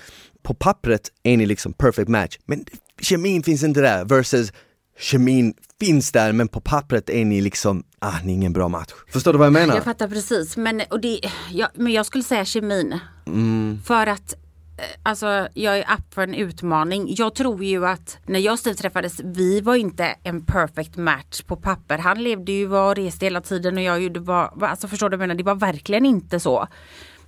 På 0.45 0.53
pappret 0.53 1.11
är 1.23 1.37
ni 1.37 1.45
liksom 1.45 1.73
perfect 1.73 2.07
match 2.09 2.37
men 2.45 2.65
kemin 3.01 3.43
finns 3.43 3.63
inte 3.63 3.81
där 3.81 4.05
versus 4.05 4.53
kemin 4.99 5.53
finns 5.79 6.11
där 6.11 6.31
men 6.31 6.47
på 6.47 6.61
pappret 6.61 7.09
är 7.09 7.25
ni 7.25 7.41
liksom, 7.41 7.83
ah 7.99 8.19
ni 8.23 8.31
är 8.31 8.35
ingen 8.35 8.53
bra 8.53 8.67
match. 8.67 8.91
Förstår 9.09 9.33
du 9.33 9.39
vad 9.39 9.45
jag 9.45 9.53
menar? 9.53 9.75
Jag 9.75 9.83
fattar 9.83 10.07
precis. 10.07 10.57
Men, 10.57 10.81
och 10.89 10.99
det, 10.99 11.19
ja, 11.51 11.69
men 11.75 11.93
jag 11.93 12.05
skulle 12.05 12.23
säga 12.23 12.45
kemin. 12.45 12.99
Mm. 13.27 13.79
För 13.85 14.07
att 14.07 14.33
eh, 14.33 14.83
Alltså 15.03 15.47
jag 15.53 15.77
är 15.77 15.81
upp 15.81 16.13
för 16.13 16.21
en 16.21 16.35
utmaning. 16.35 17.05
Jag 17.17 17.35
tror 17.35 17.63
ju 17.63 17.85
att 17.87 18.17
när 18.25 18.39
jag 18.39 18.53
och 18.53 18.59
Steve 18.59 18.75
träffades, 18.75 19.19
vi 19.23 19.61
var 19.61 19.75
inte 19.75 20.15
en 20.23 20.45
perfect 20.45 20.95
match 20.97 21.41
på 21.41 21.55
papper. 21.55 21.97
Han 21.97 22.23
levde 22.23 22.51
ju 22.51 22.73
och 22.75 22.95
reste 22.95 23.25
hela 23.25 23.41
tiden 23.41 23.77
och 23.77 23.83
jag 23.83 24.01
gjorde 24.01 24.19
var, 24.19 24.51
var- 24.55 24.67
alltså 24.67 24.87
förstår 24.87 25.09
du 25.09 25.17
vad 25.17 25.23
jag 25.23 25.27
menar? 25.27 25.37
Det 25.37 25.43
var 25.43 25.55
verkligen 25.55 26.05
inte 26.05 26.39
så. 26.39 26.67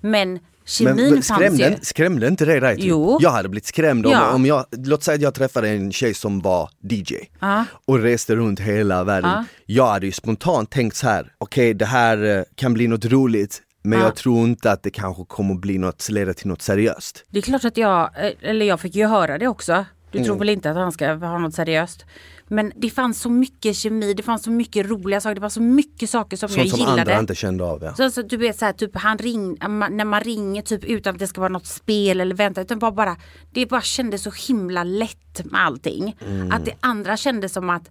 Men 0.01 0.39
kemin 0.67 0.95
Men 0.95 1.09
fanns 1.13 1.25
skrämde, 1.27 1.69
ju. 1.69 1.75
skrämde 1.81 2.27
inte 2.27 2.45
det 2.45 2.59
dig? 2.59 2.75
Typ? 2.75 2.85
Jo. 2.85 3.17
Jag 3.21 3.29
hade 3.29 3.49
blivit 3.49 3.65
skrämd 3.65 4.05
om, 4.05 4.11
Ja. 4.11 4.31
om 4.33 4.45
jag, 4.45 4.65
låt 4.71 5.03
säga 5.03 5.15
att 5.15 5.21
jag 5.21 5.33
träffade 5.33 5.69
en 5.69 5.91
tjej 5.91 6.13
som 6.13 6.39
var 6.41 6.69
DJ 6.89 7.15
Ja. 7.39 7.65
och 7.85 7.99
reste 7.99 8.35
runt 8.35 8.59
hela 8.59 9.03
världen. 9.03 9.29
Ja. 9.31 9.43
Jag 9.65 9.87
hade 9.87 10.05
ju 10.05 10.11
spontant 10.11 10.69
tänkt 10.69 10.95
så 10.95 11.07
här: 11.07 11.31
okej 11.37 11.73
det 11.73 11.85
här 11.85 12.37
eh, 12.37 12.43
kan 12.55 12.73
bli 12.73 12.87
något 12.87 13.05
roligt 13.05 13.61
men 13.83 13.99
Ja. 13.99 14.05
jag 14.05 14.15
tror 14.15 14.43
inte 14.47 14.71
att 14.71 14.83
det 14.83 14.89
kanske 14.89 15.23
kommer 15.27 15.55
bli 15.55 15.77
något, 15.77 16.09
leda 16.09 16.33
till 16.33 16.47
något 16.47 16.61
seriöst. 16.61 17.23
Det 17.29 17.37
är 17.37 17.41
klart 17.41 17.65
att 17.65 17.77
jag, 17.77 18.01
eh, 18.25 18.31
eller 18.41 18.65
jag 18.65 18.79
fick 18.79 18.95
ju 18.95 19.05
höra 19.07 19.37
det 19.37 19.47
också. 19.47 19.85
Du 20.11 20.17
Mm. 20.17 20.25
tror 20.25 20.39
väl 20.39 20.49
inte 20.49 20.69
att 20.71 20.77
han 20.77 20.91
ska 20.91 21.13
ha 21.13 21.37
något 21.37 21.53
seriöst? 21.53 22.05
Men 22.47 22.71
det 22.75 22.89
fanns 22.89 23.21
så 23.21 23.29
mycket 23.29 23.75
kemi, 23.75 24.13
det 24.13 24.23
fanns 24.23 24.43
så 24.43 24.51
mycket 24.51 24.85
roliga 24.85 25.21
saker, 25.21 25.35
det 25.35 25.41
var 25.41 25.49
så 25.49 25.61
mycket 25.61 26.09
saker 26.09 26.37
som 26.37 26.49
Sånt 26.49 26.59
jag 26.61 26.69
som 26.69 26.79
gillade. 26.79 27.01
andra 27.01 27.19
inte 27.19 27.35
kände 27.35 27.63
av 27.63 27.83
ja. 27.83 27.95
Så, 27.95 28.03
alltså, 28.03 28.23
du 28.23 28.37
vet 28.37 28.59
så 28.59 28.65
här, 28.65 28.73
typ 28.73 28.97
han 28.97 29.17
ring, 29.17 29.57
när 29.89 30.05
man 30.05 30.21
ringer 30.21 30.61
typ 30.61 30.83
utan 30.83 31.13
att 31.13 31.19
det 31.19 31.27
ska 31.27 31.41
vara 31.41 31.51
något 31.51 31.65
spel 31.65 32.21
eller 32.21 32.35
vänta 32.35 32.61
utan 32.61 32.79
bara, 32.79 32.91
bara 32.91 33.17
det 33.51 33.65
bara 33.65 33.81
kändes 33.81 34.23
så 34.23 34.31
himla 34.47 34.83
lätt 34.83 35.45
med 35.45 35.61
allting. 35.61 36.17
Mm. 36.25 36.51
Att 36.51 36.65
det 36.65 36.73
andra 36.79 37.17
kändes 37.17 37.53
som 37.53 37.69
att 37.69 37.89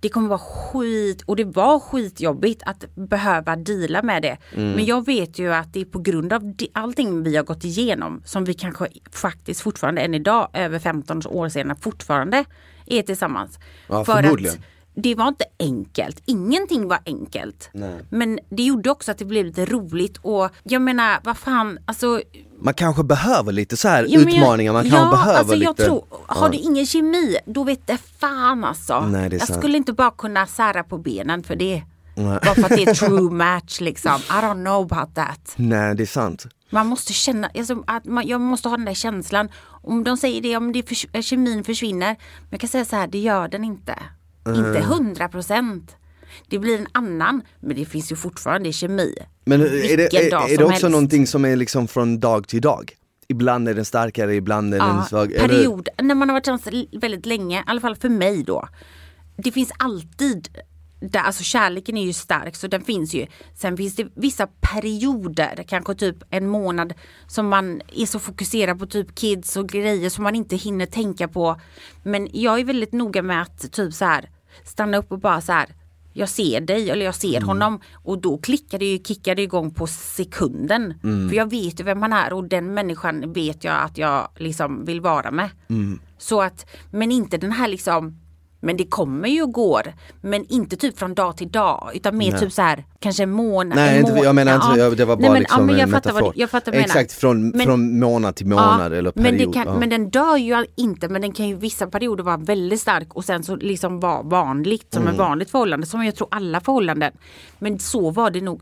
det 0.00 0.08
kommer 0.08 0.28
vara 0.28 0.38
skit 0.38 1.22
och 1.22 1.36
det 1.36 1.44
var 1.44 1.80
skitjobbigt 1.80 2.62
att 2.66 2.94
behöva 2.94 3.56
deala 3.56 4.02
med 4.02 4.22
det. 4.22 4.36
Mm. 4.54 4.72
Men 4.72 4.84
jag 4.84 5.06
vet 5.06 5.38
ju 5.38 5.54
att 5.54 5.72
det 5.72 5.80
är 5.80 5.84
på 5.84 5.98
grund 5.98 6.32
av 6.32 6.54
allting 6.72 7.22
vi 7.22 7.36
har 7.36 7.44
gått 7.44 7.64
igenom 7.64 8.22
som 8.24 8.44
vi 8.44 8.54
kanske 8.54 8.88
faktiskt 9.12 9.60
fortfarande 9.60 10.00
än 10.00 10.14
idag 10.14 10.48
över 10.52 10.78
15 10.78 11.22
år 11.26 11.48
senare 11.48 11.78
fortfarande 11.80 12.44
är 12.86 13.02
tillsammans. 13.02 13.58
Ja, 13.88 14.04
För 14.04 14.22
att 14.22 14.58
det 15.02 15.14
var 15.14 15.28
inte 15.28 15.44
enkelt. 15.58 16.22
Ingenting 16.26 16.88
var 16.88 16.98
enkelt. 17.06 17.70
Nej. 17.72 18.00
Men 18.10 18.38
det 18.50 18.62
gjorde 18.62 18.90
också 18.90 19.10
att 19.10 19.18
det 19.18 19.24
blev 19.24 19.46
lite 19.46 19.64
roligt 19.66 20.16
och 20.22 20.48
jag 20.62 20.82
menar 20.82 21.18
vad 21.24 21.36
fan, 21.38 21.78
alltså 21.84 22.22
Man 22.62 22.74
kanske 22.74 23.02
behöver 23.04 23.52
lite 23.52 23.76
så 23.76 23.88
här 23.88 24.06
Ja, 24.08 24.20
utmaningar, 24.20 24.72
man 24.72 24.82
kanske 24.82 24.98
ja, 24.98 25.10
behöver 25.10 25.38
alltså 25.38 25.54
lite... 25.54 25.64
Jag 25.64 25.76
tror, 25.76 26.04
har 26.26 26.50
du 26.50 26.58
ingen 26.58 26.86
kemi, 26.86 27.36
då 27.46 27.64
vet 27.64 27.86
det 27.86 27.98
fan 28.18 28.64
alltså. 28.64 29.00
Nej, 29.00 29.28
det 29.28 29.36
jag 29.36 29.46
sant. 29.48 29.58
skulle 29.60 29.76
inte 29.76 29.92
bara 29.92 30.10
kunna 30.10 30.46
sära 30.46 30.82
på 30.84 30.98
benen 30.98 31.42
för 31.42 31.56
det. 31.56 31.82
Nej. 32.16 32.38
Bara 32.44 32.54
för 32.54 32.62
att 32.62 32.68
det 32.68 32.82
är 32.82 32.94
true 33.08 33.30
match 33.30 33.80
liksom. 33.80 34.12
I 34.16 34.32
don't 34.32 34.64
know 34.64 34.92
about 34.92 35.14
that. 35.14 35.52
Nej 35.56 35.94
det 35.94 36.02
är 36.02 36.06
sant. 36.06 36.46
Man 36.72 36.86
måste 36.86 37.12
känna, 37.12 37.50
alltså, 37.58 37.82
att 37.86 38.04
man, 38.04 38.26
jag 38.26 38.40
måste 38.40 38.68
ha 38.68 38.76
den 38.76 38.86
där 38.86 38.94
känslan. 38.94 39.48
Om 39.82 40.04
de 40.04 40.16
säger 40.16 40.40
det, 40.42 40.56
om 40.56 40.72
det 40.72 40.82
förs- 40.88 41.06
eh, 41.12 41.22
kemin 41.22 41.64
försvinner. 41.64 42.06
Men 42.40 42.48
jag 42.50 42.60
kan 42.60 42.68
säga 42.68 42.84
så 42.84 42.96
här, 42.96 43.06
det 43.06 43.18
gör 43.18 43.48
den 43.48 43.64
inte. 43.64 43.94
Inte 44.48 44.80
hundra 44.80 45.28
procent. 45.28 45.96
Det 46.48 46.58
blir 46.58 46.78
en 46.78 46.86
annan, 46.92 47.42
men 47.60 47.76
det 47.76 47.84
finns 47.84 48.12
ju 48.12 48.16
fortfarande 48.16 48.72
kemi. 48.72 49.14
Men 49.44 49.60
är 49.60 49.66
det, 49.96 50.14
är, 50.14 50.34
är 50.52 50.58
det 50.58 50.64
också 50.64 50.70
helst. 50.70 50.82
någonting 50.88 51.26
som 51.26 51.44
är 51.44 51.56
liksom 51.56 51.88
från 51.88 52.20
dag 52.20 52.48
till 52.48 52.60
dag? 52.60 52.92
Ibland 53.28 53.68
är 53.68 53.74
den 53.74 53.84
starkare, 53.84 54.34
ibland 54.34 54.74
är 54.74 54.78
den 54.78 54.96
Ja, 54.96 55.04
svag. 55.08 55.32
Är 55.32 55.42
det- 55.42 55.48
period, 55.48 55.88
när 56.02 56.14
man 56.14 56.28
har 56.28 56.34
varit 56.34 56.44
tillsammans 56.44 56.86
väldigt 57.02 57.26
länge, 57.26 57.58
i 57.60 57.62
alla 57.66 57.80
fall 57.80 57.96
för 57.96 58.08
mig 58.08 58.42
då. 58.42 58.68
Det 59.36 59.52
finns 59.52 59.70
alltid, 59.78 60.48
där, 61.00 61.20
alltså 61.20 61.42
kärleken 61.42 61.96
är 61.96 62.04
ju 62.04 62.12
stark 62.12 62.56
så 62.56 62.66
den 62.66 62.82
finns 62.82 63.14
ju. 63.14 63.26
Sen 63.54 63.76
finns 63.76 63.96
det 63.96 64.08
vissa 64.14 64.46
perioder, 64.46 65.64
kanske 65.68 65.94
typ 65.94 66.16
en 66.30 66.48
månad 66.48 66.94
som 67.26 67.48
man 67.48 67.80
är 67.92 68.06
så 68.06 68.18
fokuserad 68.18 68.78
på 68.78 68.86
typ 68.86 69.14
kids 69.14 69.56
och 69.56 69.68
grejer 69.68 70.10
som 70.10 70.24
man 70.24 70.34
inte 70.34 70.56
hinner 70.56 70.86
tänka 70.86 71.28
på. 71.28 71.60
Men 72.02 72.28
jag 72.32 72.60
är 72.60 72.64
väldigt 72.64 72.92
noga 72.92 73.22
med 73.22 73.42
att 73.42 73.72
typ 73.72 73.94
så 73.94 74.04
här 74.04 74.30
stanna 74.64 74.96
upp 74.96 75.12
och 75.12 75.18
bara 75.18 75.40
så 75.40 75.52
här 75.52 75.74
jag 76.12 76.28
ser 76.28 76.60
dig 76.60 76.90
eller 76.90 77.04
jag 77.04 77.14
ser 77.14 77.36
Mm. 77.36 77.48
honom 77.48 77.80
och 77.92 78.18
då 78.18 78.38
klickar 78.38 78.78
det 78.78 78.84
ju, 78.84 78.98
kickar 78.98 79.34
det 79.34 79.42
igång 79.42 79.74
på 79.74 79.86
sekunden. 79.86 80.94
Mm. 81.04 81.28
För 81.28 81.36
jag 81.36 81.50
vet 81.50 81.80
ju 81.80 81.84
vem 81.84 82.02
han 82.02 82.12
är 82.12 82.32
och 82.32 82.44
den 82.44 82.74
människan 82.74 83.32
vet 83.32 83.64
jag 83.64 83.82
att 83.82 83.98
jag 83.98 84.28
liksom 84.36 84.84
vill 84.84 85.00
vara 85.00 85.30
med. 85.30 85.50
Mm. 85.68 86.00
Så 86.18 86.42
att, 86.42 86.70
men 86.90 87.12
inte 87.12 87.36
den 87.36 87.52
här 87.52 87.68
liksom 87.68 88.20
men 88.60 88.76
det 88.76 88.84
kommer 88.86 89.28
ju 89.28 89.42
och 89.42 89.52
går. 89.52 89.92
Men 90.20 90.46
inte 90.48 90.76
typ 90.76 90.98
från 90.98 91.14
dag 91.14 91.36
till 91.36 91.50
dag 91.50 91.90
utan 91.94 92.16
mer 92.16 92.32
typ 92.38 92.52
så 92.52 92.62
här 92.62 92.84
kanske 92.98 93.22
en 93.22 93.30
månad. 93.30 93.76
Nej, 93.76 93.94
en 93.98 94.00
inte, 94.04 94.14
må- 94.14 94.24
jag 94.24 94.34
menar 94.34 94.54
inte, 94.54 94.80
Ja. 94.80 94.90
det 94.90 95.04
var 95.04 95.16
bara 95.16 95.20
Nej, 95.22 95.30
men, 95.30 95.40
liksom 95.40 95.60
ja, 95.60 95.66
men 95.66 95.74
jag 95.74 95.82
en 95.82 95.90
fattar 95.90 96.10
metafor. 96.10 96.26
vad 96.26 96.36
Jag 96.36 96.50
fattar 96.50 96.72
vad. 96.72 96.80
Exakt, 96.80 97.12
från, 97.12 97.48
Men- 97.48 97.66
från 97.66 97.98
månad 98.00 98.36
till 98.36 98.46
månad 98.46 98.92
eller 98.92 99.12
men, 99.14 99.24
det 99.24 99.30
period. 99.30 99.54
kan, 99.54 99.66
ja. 99.66 99.78
men 99.78 99.90
den 99.90 100.10
dör 100.10 100.36
ju 100.36 100.66
inte 100.76 101.08
men 101.08 101.22
den 101.22 101.32
kan 101.32 101.48
ju 101.48 101.54
vissa 101.54 101.86
perioder 101.86 102.24
vara 102.24 102.36
väldigt 102.36 102.80
stark 102.80 103.14
och 103.14 103.24
sen 103.24 103.42
så 103.42 103.56
liksom 103.56 104.00
vara 104.00 104.22
vanligt 104.22 104.86
som 104.92 105.02
Mm. 105.02 105.12
ett 105.14 105.18
vanligt 105.18 105.50
förhållande 105.50 105.86
som 105.86 106.04
jag 106.04 106.14
tror 106.16 106.28
alla 106.30 106.60
förhållanden. 106.60 107.12
Men 107.58 107.78
så 107.78 108.10
var 108.10 108.30
det 108.30 108.40
nog. 108.40 108.60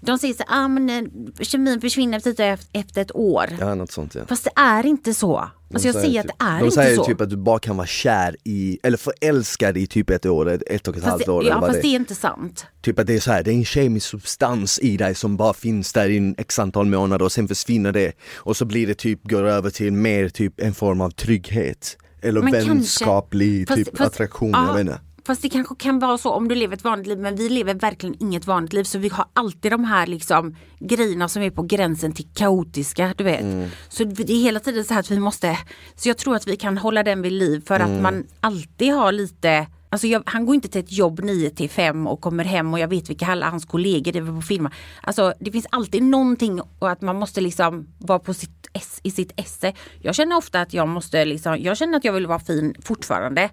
De 0.00 0.18
säger 0.18 0.34
så 0.34 0.44
här, 0.48 0.64
ah, 0.64 0.68
men 0.68 0.88
eh, 0.90 1.44
kemin 1.44 1.80
försvinner 1.80 2.18
efter, 2.18 2.58
efter 2.72 3.02
ett 3.02 3.16
år. 3.16 3.46
Ja, 3.60 3.74
något 3.74 3.90
sånt 3.90 4.14
ja. 4.14 4.22
Fast 4.28 4.44
det 4.44 4.60
är 4.60 4.86
inte 4.86 5.14
så. 5.14 5.50
Alltså 5.74 5.88
jag 5.88 5.94
säger 5.94 6.20
att 6.20 6.26
typ, 6.26 6.38
det 6.38 6.44
är 6.44 6.58
de 6.58 6.64
inte 6.64 6.74
säger 6.74 6.96
så. 6.96 7.04
typ 7.04 7.20
att 7.20 7.30
du 7.30 7.36
bara 7.36 7.58
kan 7.58 7.76
vara 7.76 7.86
kär 7.86 8.36
i, 8.44 8.78
eller 8.82 8.96
förälskad 8.96 9.76
i 9.76 9.86
typ 9.86 10.10
ett 10.10 10.26
år, 10.26 10.50
ett, 10.50 10.62
ett 10.66 10.88
och 10.88 10.96
ett 10.96 11.04
halvt 11.04 11.28
år 11.28 11.44
ja, 11.44 11.60
fast 11.60 11.72
det 11.72 11.80
det 11.80 11.88
är. 11.88 11.96
inte 11.96 12.14
sant. 12.14 12.66
Typ 12.82 12.98
att 12.98 13.06
det 13.06 13.14
är 13.14 13.20
så 13.20 13.32
här, 13.32 13.42
det 13.42 13.50
är 13.50 13.54
en 13.54 13.64
kemisk 13.64 14.06
substans 14.06 14.78
i 14.78 14.96
dig 14.96 15.14
som 15.14 15.36
bara 15.36 15.54
finns 15.54 15.92
där 15.92 16.08
i 16.08 16.16
en 16.16 16.34
x 16.38 16.58
antal 16.58 16.86
månader 16.86 17.24
och 17.24 17.32
sen 17.32 17.48
försvinner 17.48 17.92
det. 17.92 18.12
Och 18.34 18.56
så 18.56 18.64
blir 18.64 18.86
det 18.86 18.94
typ, 18.94 19.24
går 19.24 19.42
över 19.42 19.70
till 19.70 19.92
mer 19.92 20.28
typ 20.28 20.60
en 20.60 20.74
form 20.74 21.00
av 21.00 21.10
trygghet. 21.10 21.96
Eller 22.22 22.42
Men 22.42 22.52
vänskaplig 22.52 23.68
typ 23.68 23.98
fast- 23.98 24.14
attraktion, 24.14 24.50
ja, 24.50 24.66
jag 24.72 24.80
inte. 24.80 25.00
Fast 25.26 25.42
det 25.42 25.48
kanske 25.48 25.74
kan 25.74 25.98
vara 25.98 26.18
så 26.18 26.30
om 26.30 26.48
du 26.48 26.54
lever 26.54 26.76
ett 26.76 26.84
vanligt 26.84 27.06
liv 27.06 27.18
men 27.18 27.36
vi 27.36 27.48
lever 27.48 27.74
verkligen 27.74 28.16
inget 28.20 28.46
vanligt 28.46 28.72
liv 28.72 28.84
så 28.84 28.98
vi 28.98 29.08
har 29.08 29.24
alltid 29.32 29.72
de 29.72 29.84
här 29.84 30.06
liksom 30.06 30.56
grejerna 30.78 31.28
som 31.28 31.42
är 31.42 31.50
på 31.50 31.62
gränsen 31.62 32.12
till 32.12 32.28
kaotiska 32.34 33.14
du 33.16 33.24
vet. 33.24 33.40
Mm. 33.40 33.68
Så 33.88 34.04
det 34.04 34.32
är 34.32 34.42
hela 34.42 34.60
tiden 34.60 34.84
så 34.84 34.94
här 34.94 35.00
att 35.00 35.10
vi 35.10 35.18
måste, 35.18 35.58
så 35.96 36.08
jag 36.08 36.16
tror 36.16 36.36
att 36.36 36.46
vi 36.46 36.56
kan 36.56 36.78
hålla 36.78 37.02
den 37.02 37.22
vid 37.22 37.32
liv 37.32 37.62
för 37.66 37.80
Mm. 37.80 37.96
att 37.96 38.02
man 38.02 38.24
alltid 38.40 38.92
har 38.92 39.12
lite 39.12 39.66
Alltså 39.88 40.06
jag, 40.06 40.22
han 40.26 40.46
går 40.46 40.54
inte 40.54 40.68
till 40.68 40.80
ett 40.80 40.92
jobb 40.92 41.20
9 41.24 41.50
till 41.50 41.70
5 41.70 42.06
och 42.06 42.20
kommer 42.20 42.44
hem 42.44 42.72
och 42.72 42.80
jag 42.80 42.88
vet 42.88 43.10
vilka 43.10 43.26
alla 43.26 43.50
hans 43.50 43.64
kollegor 43.64 44.12
det 44.12 44.18
är 44.18 44.36
på 44.36 44.42
filmer. 44.42 44.74
Alltså 45.00 45.34
det 45.40 45.52
finns 45.52 45.66
alltid 45.70 46.02
någonting 46.02 46.60
och 46.78 46.90
att 46.90 47.00
man 47.00 47.16
måste 47.16 47.40
liksom 47.40 47.86
vara 47.98 48.18
på 48.18 48.34
sitt 48.34 48.66
ess, 48.72 49.00
i 49.02 49.10
sitt 49.10 49.32
esse. 49.36 49.72
Jag 50.00 50.14
känner 50.14 50.36
ofta 50.36 50.60
att 50.60 50.74
jag 50.74 50.88
måste 50.88 51.24
liksom, 51.24 51.58
jag 51.60 51.76
känner 51.76 51.98
att 51.98 52.04
jag 52.04 52.12
vill 52.12 52.26
vara 52.26 52.38
fin 52.38 52.74
fortfarande. 52.82 53.50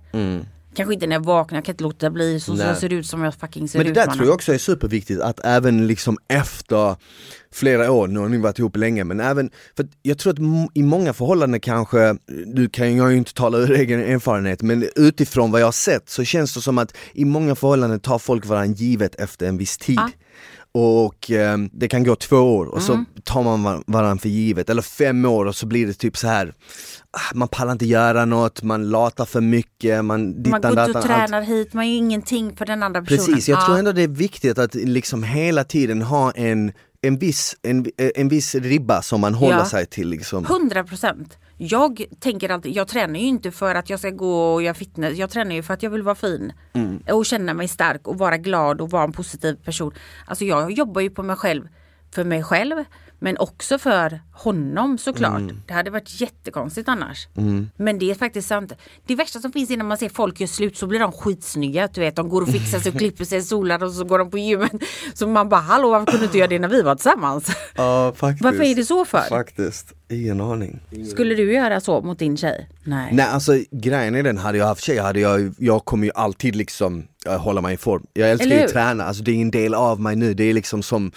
Kanske 0.76 0.94
inte 0.94 1.08
när 1.08 1.16
jag 1.16 1.26
vaknar, 1.26 1.58
jag 1.58 1.66
kan 1.66 1.74
inte 1.74 1.84
låta 1.84 2.10
bli 2.10 2.40
så, 2.40 2.58
så 2.58 2.64
jag 2.64 2.78
ser 2.78 2.94
ut 2.94 3.06
som 3.08 3.24
jag 3.24 3.36
fucking 3.36 3.68
ser 3.70 3.80
Men 3.80 3.86
det 3.86 3.90
ut. 3.90 3.96
där 3.96 4.02
mannen. 4.06 4.18
tror 4.18 4.28
jag 4.28 4.36
också 4.36 4.54
är 4.54 4.58
superviktigt 4.58 5.22
att 5.22 5.40
även 5.44 5.88
liksom 5.88 6.18
efter 6.28 6.96
flera 7.54 7.92
år, 7.92 8.08
nu 8.08 8.20
har 8.20 8.30
ni 8.30 8.38
varit 8.38 8.60
ihop 8.60 8.76
länge 8.78 9.04
men 9.04 9.20
även, 9.20 9.50
för 9.78 9.88
jag 10.02 10.18
tror 10.18 10.34
att 10.34 10.40
i 10.74 10.84
många 10.84 11.14
förhållanden 11.14 11.60
kanske, 11.60 12.16
du 12.46 12.70
kan 12.70 12.96
jag 12.96 13.12
ju 13.12 13.18
inte 13.18 13.34
tala 13.34 13.58
ur 13.58 13.72
egen 13.72 14.00
erfarenhet 14.00 14.62
men 14.62 14.90
utifrån 14.96 15.52
vad 15.52 15.62
jag 15.62 15.68
har 15.68 15.72
sett 15.72 16.10
så 16.10 16.24
känns 16.24 16.54
det 16.54 16.62
som 16.62 16.78
att 16.78 16.94
i 17.14 17.26
många 17.26 17.56
förhållanden 17.56 18.00
tar 18.00 18.20
folk 18.20 18.46
varandra 18.46 18.76
givet 18.76 19.16
efter 19.16 19.48
en 19.48 19.58
viss 19.58 19.78
tid. 19.78 19.96
Ja. 19.98 20.10
Och 20.76 21.32
eh, 21.32 21.58
det 21.72 21.88
kan 21.88 22.04
gå 22.04 22.16
två 22.16 22.38
år 22.38 22.66
och 22.66 22.82
Mm. 22.82 23.06
så 23.16 23.22
tar 23.24 23.44
man 23.44 23.64
var- 23.64 23.84
varandra 23.88 24.22
för 24.22 24.30
givet, 24.30 24.70
eller 24.70 24.82
fem 24.82 25.26
år 25.26 25.46
och 25.46 25.56
så 25.56 25.66
blir 25.66 25.88
det 25.88 25.94
typ 25.94 26.18
så 26.18 26.28
här 26.28 26.54
ah, 27.12 27.36
man 27.36 27.48
pallar 27.48 27.72
inte 27.72 27.86
göra 27.86 28.26
något, 28.26 28.64
man 28.64 28.90
latar 28.90 29.26
för 29.26 29.42
mycket, 29.42 30.06
man 30.06 30.24
man 30.24 30.44
går 30.44 30.50
ut 30.50 30.54
och 30.66 30.76
datan, 30.76 30.96
allt. 30.96 31.06
tränar 31.06 31.42
hit, 31.42 31.74
man 31.74 31.84
är 31.86 31.90
ju 31.90 31.96
ingenting 31.96 32.56
för 32.56 32.66
den 32.66 32.84
andra 32.84 33.02
personen. 33.02 33.26
Precis, 33.26 33.50
jag 33.50 33.60
Ja. 33.62 33.66
tror 33.66 33.78
ändå 33.78 33.92
det 33.92 34.02
är 34.02 34.08
viktigt 34.08 34.58
att 34.58 34.76
liksom 34.76 35.24
hela 35.24 35.64
tiden 35.64 36.02
ha 36.02 36.32
en, 36.32 36.72
en, 37.04 37.18
viss, 37.18 37.56
en, 37.62 37.86
en 38.16 38.30
viss 38.30 38.56
ribba 38.56 39.02
som 39.02 39.22
man 39.22 39.34
håller 39.34 39.58
Ja. 39.58 39.66
sig 39.66 39.86
till 39.86 40.08
liksom. 40.10 40.46
100 40.46 40.84
procent. 40.84 41.38
Jag 41.58 42.04
tänker 42.20 42.50
alltid, 42.50 42.76
jag 42.76 42.88
tränar 42.88 43.20
ju 43.20 43.26
inte 43.26 43.52
för 43.52 43.76
att 43.76 43.90
jag 43.90 44.00
ska 44.00 44.10
gå 44.10 44.54
och 44.54 44.64
göra 44.64 44.74
fitness. 44.74 45.18
Jag 45.18 45.30
tränar 45.30 45.56
ju 45.56 45.64
för 45.64 45.74
att 45.74 45.84
jag 45.84 45.90
vill 45.90 46.02
vara 46.04 46.16
fin. 46.16 46.54
Mm. 46.74 47.00
Och 47.12 47.26
känna 47.26 47.54
mig 47.54 47.68
stark 47.68 48.08
och 48.08 48.18
vara 48.18 48.38
glad 48.38 48.82
och 48.82 48.90
vara 48.92 49.04
en 49.04 49.12
positiv 49.12 49.56
person. 49.56 49.94
Alltså 50.26 50.46
jag 50.46 50.72
jobbar 50.72 51.02
ju 51.02 51.10
på 51.10 51.24
mig 51.24 51.36
själv. 51.36 51.68
För 52.14 52.24
mig 52.24 52.44
själv. 52.44 52.76
Men 53.20 53.38
också 53.38 53.78
för 53.78 54.22
honom 54.32 54.98
såklart. 54.98 55.40
Mm. 55.40 55.62
Det 55.68 55.74
hade 55.74 55.92
varit 55.92 56.22
jättekonstigt 56.22 56.90
annars. 56.90 57.28
Men 57.76 58.00
det 58.00 58.12
är 58.12 58.16
faktiskt 58.16 58.48
sant. 58.48 58.74
Det 59.06 59.16
värsta 59.16 59.40
som 59.40 59.52
finns 59.52 59.72
är 59.72 59.78
när 59.78 59.86
man 59.86 59.98
ser 59.98 60.10
folk 60.10 60.40
göra 60.40 60.48
slut 60.48 60.78
så 60.78 60.88
blir 60.88 61.00
de 61.00 61.12
skitsnygga. 61.12 61.90
Du 61.94 62.02
vet, 62.02 62.16
de 62.16 62.30
går 62.30 62.42
och 62.42 62.50
fixar 62.50 62.80
sig 62.80 62.92
och 62.92 62.98
klipper 62.98 63.26
sig, 63.26 63.42
solar 63.42 63.84
och 63.84 63.92
så 63.92 64.04
går 64.04 64.20
de 64.20 64.32
på 64.32 64.38
gymmet. 64.38 64.72
Så 65.14 65.28
man 65.28 65.50
bara, 65.50 65.62
hallå 65.62 65.90
varför 65.90 66.06
kunde 66.06 66.20
du 66.20 66.26
inte 66.26 66.38
göra 66.38 66.48
det 66.48 66.60
när 66.60 66.68
vi 66.68 66.82
var 66.82 66.96
tillsammans? 66.96 67.48
Ja 67.76 68.14
faktiskt. 68.16 68.44
Varför 68.44 68.64
är 68.64 68.76
det 68.76 68.86
så 68.86 69.06
för? 69.06 69.30
Faktiskt, 69.30 69.94
ingen 70.10 70.42
aning. 70.42 70.80
Skulle 71.12 71.36
du 71.36 71.54
göra 71.54 71.82
så 71.82 72.02
mot 72.02 72.20
din 72.20 72.38
tjej? 72.38 72.70
Nej. 72.84 73.10
Nej 73.14 73.26
alltså 73.26 73.54
grejen 73.72 74.16
är 74.16 74.24
den, 74.24 74.38
hade 74.38 74.58
jag 74.58 74.66
haft 74.66 74.84
tjej 74.84 74.98
hade 74.98 75.20
jag, 75.20 75.54
jag 75.58 75.86
kommer 75.86 76.06
ju 76.06 76.12
alltid 76.16 76.56
liksom 76.56 77.04
hålla 77.26 77.62
mig 77.62 77.74
i 77.74 77.78
form. 77.78 78.06
Jag 78.14 78.32
älskar 78.32 78.50
ju 78.50 78.64
att 78.64 78.72
träna, 78.72 79.04
alltså 79.04 79.24
det 79.24 79.32
är 79.32 79.42
en 79.42 79.52
del 79.52 79.74
av 79.74 80.00
mig 80.00 80.16
nu, 80.16 80.34
det 80.34 80.44
är 80.44 80.54
liksom 80.54 80.84
som 80.84 81.12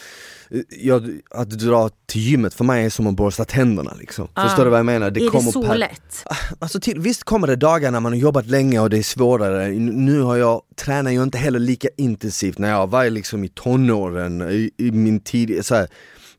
jag, 0.69 1.21
att 1.31 1.51
dra 1.51 1.91
till 2.07 2.21
gymmet 2.21 2.55
för 2.55 2.65
mig 2.65 2.85
är 2.85 2.91
som 2.91 3.07
att 3.07 3.15
borsta 3.15 3.45
tänderna 3.45 3.95
liksom. 3.99 4.29
Förstår 4.43 4.65
du 4.65 4.71
vad 4.71 4.79
jag 4.79 4.87
menar? 4.87 5.07
är 5.07 5.11
det 5.11 5.29
kommer 5.29 5.53
så 5.53 5.63
per- 5.63 5.77
lätt? 5.79 6.25
Alltså 6.59 6.81
till, 6.81 7.01
visst 7.01 7.25
kommer 7.25 7.47
det 7.47 7.57
dagar 7.57 7.91
när 7.91 8.01
man 8.01 8.13
har 8.13 8.19
jobbat 8.19 8.47
länge 8.47 8.81
och 8.81 8.91
det 8.91 8.99
är 8.99 9.03
svårare, 9.03 9.69
nu 9.79 10.21
har 10.21 10.37
jag, 10.37 10.63
tränar 10.77 11.11
jag 11.11 11.23
inte 11.23 11.39
heller 11.39 11.59
lika 11.59 11.89
intensivt 11.97 12.59
när 12.59 12.71
jag 12.71 12.87
var 12.91 13.11
liksom 13.11 13.45
i 13.45 13.49
tonåren, 13.49 14.43
i, 14.43 14.71
i 14.77 14.91
min 14.91 15.21
tid, 15.21 15.67
så 15.67 15.75
här, 15.75 15.89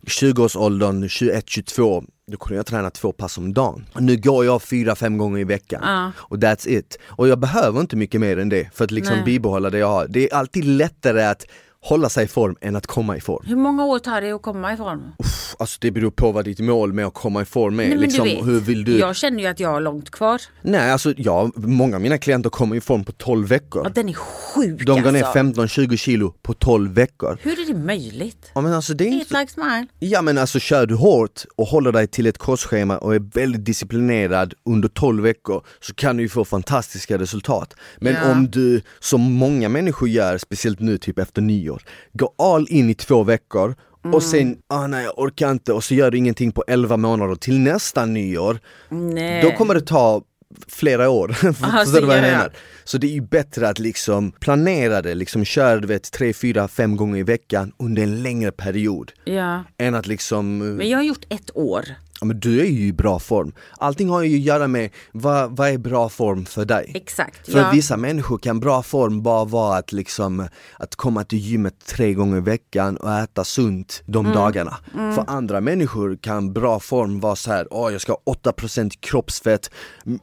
20-årsåldern, 0.08 1.04
21-22, 1.04 2.06
då 2.32 2.38
kunde 2.38 2.56
jag 2.56 2.66
träna 2.66 2.90
två 2.90 3.12
pass 3.12 3.38
om 3.38 3.54
dagen. 3.54 3.86
Nu 4.00 4.18
går 4.18 4.46
jag 4.46 4.62
fyra, 4.62 4.96
fem 4.96 5.18
gånger 5.18 5.40
i 5.40 5.44
veckan 5.44 5.82
Ja. 5.84 6.12
och 6.18 6.38
that's 6.38 6.68
it. 6.70 6.98
Och 7.06 7.28
jag 7.28 7.40
behöver 7.40 7.80
inte 7.80 7.96
mycket 7.96 8.22
mer 8.22 8.40
än 8.40 8.50
det 8.50 8.70
för 8.74 8.84
att 8.84 8.92
liksom 8.92 9.16
Nej. 9.16 9.26
bibehålla 9.26 9.70
det 9.70 9.78
jag 9.78 9.88
har. 9.88 10.08
Det 10.08 10.30
är 10.32 10.36
alltid 10.36 10.66
lättare 10.66 11.24
att 11.24 11.46
hålla 11.82 12.10
sig 12.10 12.26
i 12.26 12.28
form 12.28 12.56
än 12.62 12.76
att 12.76 12.88
komma 12.88 13.18
i 13.18 13.22
form. 13.22 13.44
Hur 13.48 13.56
många 13.56 13.86
år 13.86 14.00
tar 14.00 14.22
det 14.22 14.32
att 14.32 14.42
komma 14.42 14.74
i 14.74 14.78
form? 14.78 15.12
Pff, 15.24 15.56
Alltså 15.60 15.78
det 15.82 15.92
beror 15.92 16.12
på 16.12 16.32
vad 16.32 16.46
ditt 16.46 16.60
mål 16.60 16.94
med 16.94 17.06
att 17.06 17.14
komma 17.14 17.42
i 17.42 17.46
form 17.46 17.80
är. 17.80 17.88
Nej, 17.90 17.98
liksom, 17.98 18.26
du 18.26 18.36
vet, 18.36 18.46
hur 18.46 18.60
vill 18.60 18.84
du? 18.84 18.98
Jag 18.98 19.16
känner 19.16 19.40
ju 19.40 19.46
att 19.48 19.60
jag 19.60 19.70
har 19.70 19.82
långt 19.82 20.10
kvar. 20.10 20.42
Nej 20.62 20.92
alltså 20.92 21.14
ja, 21.18 21.52
många 21.56 21.96
av 21.96 22.02
mina 22.02 22.18
klienter 22.18 22.50
kommer 22.50 22.76
i 22.76 22.82
form 22.82 23.04
på 23.04 23.12
12 23.12 23.48
veckor. 23.48 23.82
Ja, 23.86 23.90
den 23.96 24.10
är 24.10 24.14
sjuk 24.14 24.86
De 24.86 25.02
går 25.02 25.12
ner 25.12 25.24
alltså. 25.24 25.40
15-20 25.62 25.98
kilo 25.98 26.34
på 26.42 26.54
12 26.54 26.94
veckor. 26.94 27.38
Hur 27.42 27.52
är 27.60 27.74
det 27.74 27.80
möjligt? 27.80 28.52
Ja 28.56 28.62
men 28.62 28.74
alltså 28.74 28.94
det 28.94 29.04
är 29.04 29.08
inte... 29.12 29.40
like 29.40 29.52
smile. 29.54 29.88
Ja 30.00 30.22
men 30.22 30.38
alltså 30.38 30.60
kör 30.60 30.86
du 30.86 30.96
hårt 30.96 31.44
och 31.56 31.68
håller 31.68 31.92
dig 31.92 32.08
till 32.08 32.28
ett 32.28 32.38
kostschema 32.38 32.98
och 32.98 33.16
är 33.16 33.20
väldigt 33.34 33.66
disciplinerad 33.66 34.54
under 34.66 34.90
12 34.90 35.24
veckor 35.24 35.64
så 35.82 35.94
kan 35.94 36.18
du 36.18 36.24
ju 36.24 36.30
få 36.30 36.46
fantastiska 36.46 37.18
resultat. 37.18 37.74
Men 38.00 38.14
Ja. 38.14 38.32
om 38.32 38.48
du, 38.52 38.82
som 39.00 39.22
många 39.22 39.70
människor 39.70 40.10
gör, 40.10 40.38
speciellt 40.38 40.80
nu 40.80 40.98
typ 40.98 41.20
efter 41.20 41.42
nyår, 41.42 41.67
går 42.14 42.30
all 42.38 42.68
in 42.70 42.90
i 42.90 42.94
två 42.94 43.24
veckor 43.24 43.76
Mm. 44.06 44.16
och 44.16 44.24
sen, 44.24 44.58
ah 44.68 44.88
nej 44.88 45.04
jag 45.04 45.20
orkar 45.20 45.52
inte 45.52 45.74
och 45.74 45.84
så 45.84 45.94
gör 45.94 46.12
du 46.12 46.18
ingenting 46.18 46.52
på 46.52 46.64
11 46.68 46.98
månader 46.98 47.36
till 47.36 47.60
nästa 47.60 48.06
nyår, 48.06 48.60
Nej. 48.90 49.42
då 49.42 49.52
kommer 49.52 49.74
det 49.74 49.82
ta 49.82 50.22
flera 50.68 51.10
år. 51.10 51.28
Förstår 51.34 52.00
så 52.00 52.06
vad 52.06 52.18
jag 52.18 52.22
menar? 52.22 52.52
Så 52.84 52.98
det 52.98 53.08
är 53.08 53.12
ju 53.12 53.22
bättre 53.22 53.70
att 53.70 53.80
liksom 53.80 54.32
planera 54.32 55.02
det, 55.02 55.16
liksom 55.16 55.46
köra 55.46 55.80
du 55.80 55.88
vet 55.88 56.12
3, 56.12 56.34
4, 56.34 56.68
5 56.68 56.96
gånger 56.98 57.18
i 57.20 57.24
veckan 57.24 57.72
under 57.80 58.04
en 58.04 58.24
längre 58.24 58.52
period. 58.52 59.12
Ja. 59.24 59.64
Än 59.78 59.96
att 59.96 60.08
liksom, 60.08 60.62
eh, 60.62 60.68
Men 60.68 60.90
jag 60.90 60.98
har 60.98 61.04
gjort 61.04 61.26
ett 61.30 61.52
år. 61.58 61.86
Ja 62.22 62.26
men 62.28 62.40
du 62.40 62.60
är 62.62 62.66
ju 62.66 62.88
i 62.88 62.94
bra 62.94 63.20
form. 63.20 63.52
Allting 63.78 64.10
har 64.10 64.22
ju 64.22 64.36
att 64.36 64.42
göra 64.44 64.68
med 64.68 64.90
vad, 65.12 65.58
vad 65.58 65.70
är 65.70 65.78
bra 65.78 66.10
form 66.10 66.46
för 66.46 66.66
dig? 66.66 66.92
Exakt. 66.96 67.52
För 67.52 67.60
ja. 67.60 67.70
vissa 67.74 67.98
människor 67.98 68.38
kan 68.38 68.60
bra 68.60 68.84
form 68.84 69.22
bara 69.24 69.46
vara 69.46 69.78
att 69.78 69.92
liksom 69.92 70.48
att 70.80 70.96
komma 70.96 71.24
till 71.24 71.40
gymmet 71.40 71.74
tre 71.86 72.14
gånger 72.14 72.38
i 72.38 72.42
veckan 72.42 72.98
och 72.98 73.14
äta 73.14 73.44
sunt 73.44 74.04
de 74.06 74.26
Mm. 74.26 74.38
dagarna. 74.38 74.78
För 74.94 75.24
andra 75.28 75.62
människor 75.62 76.18
kan 76.22 76.54
bra 76.54 76.80
form 76.80 77.20
vara 77.20 77.36
så 77.36 77.52
här, 77.52 77.68
åh 77.72 77.92
jag 77.92 78.02
ska 78.02 78.12
ha 78.12 78.34
8% 78.34 78.92
kroppsfett, 79.00 79.70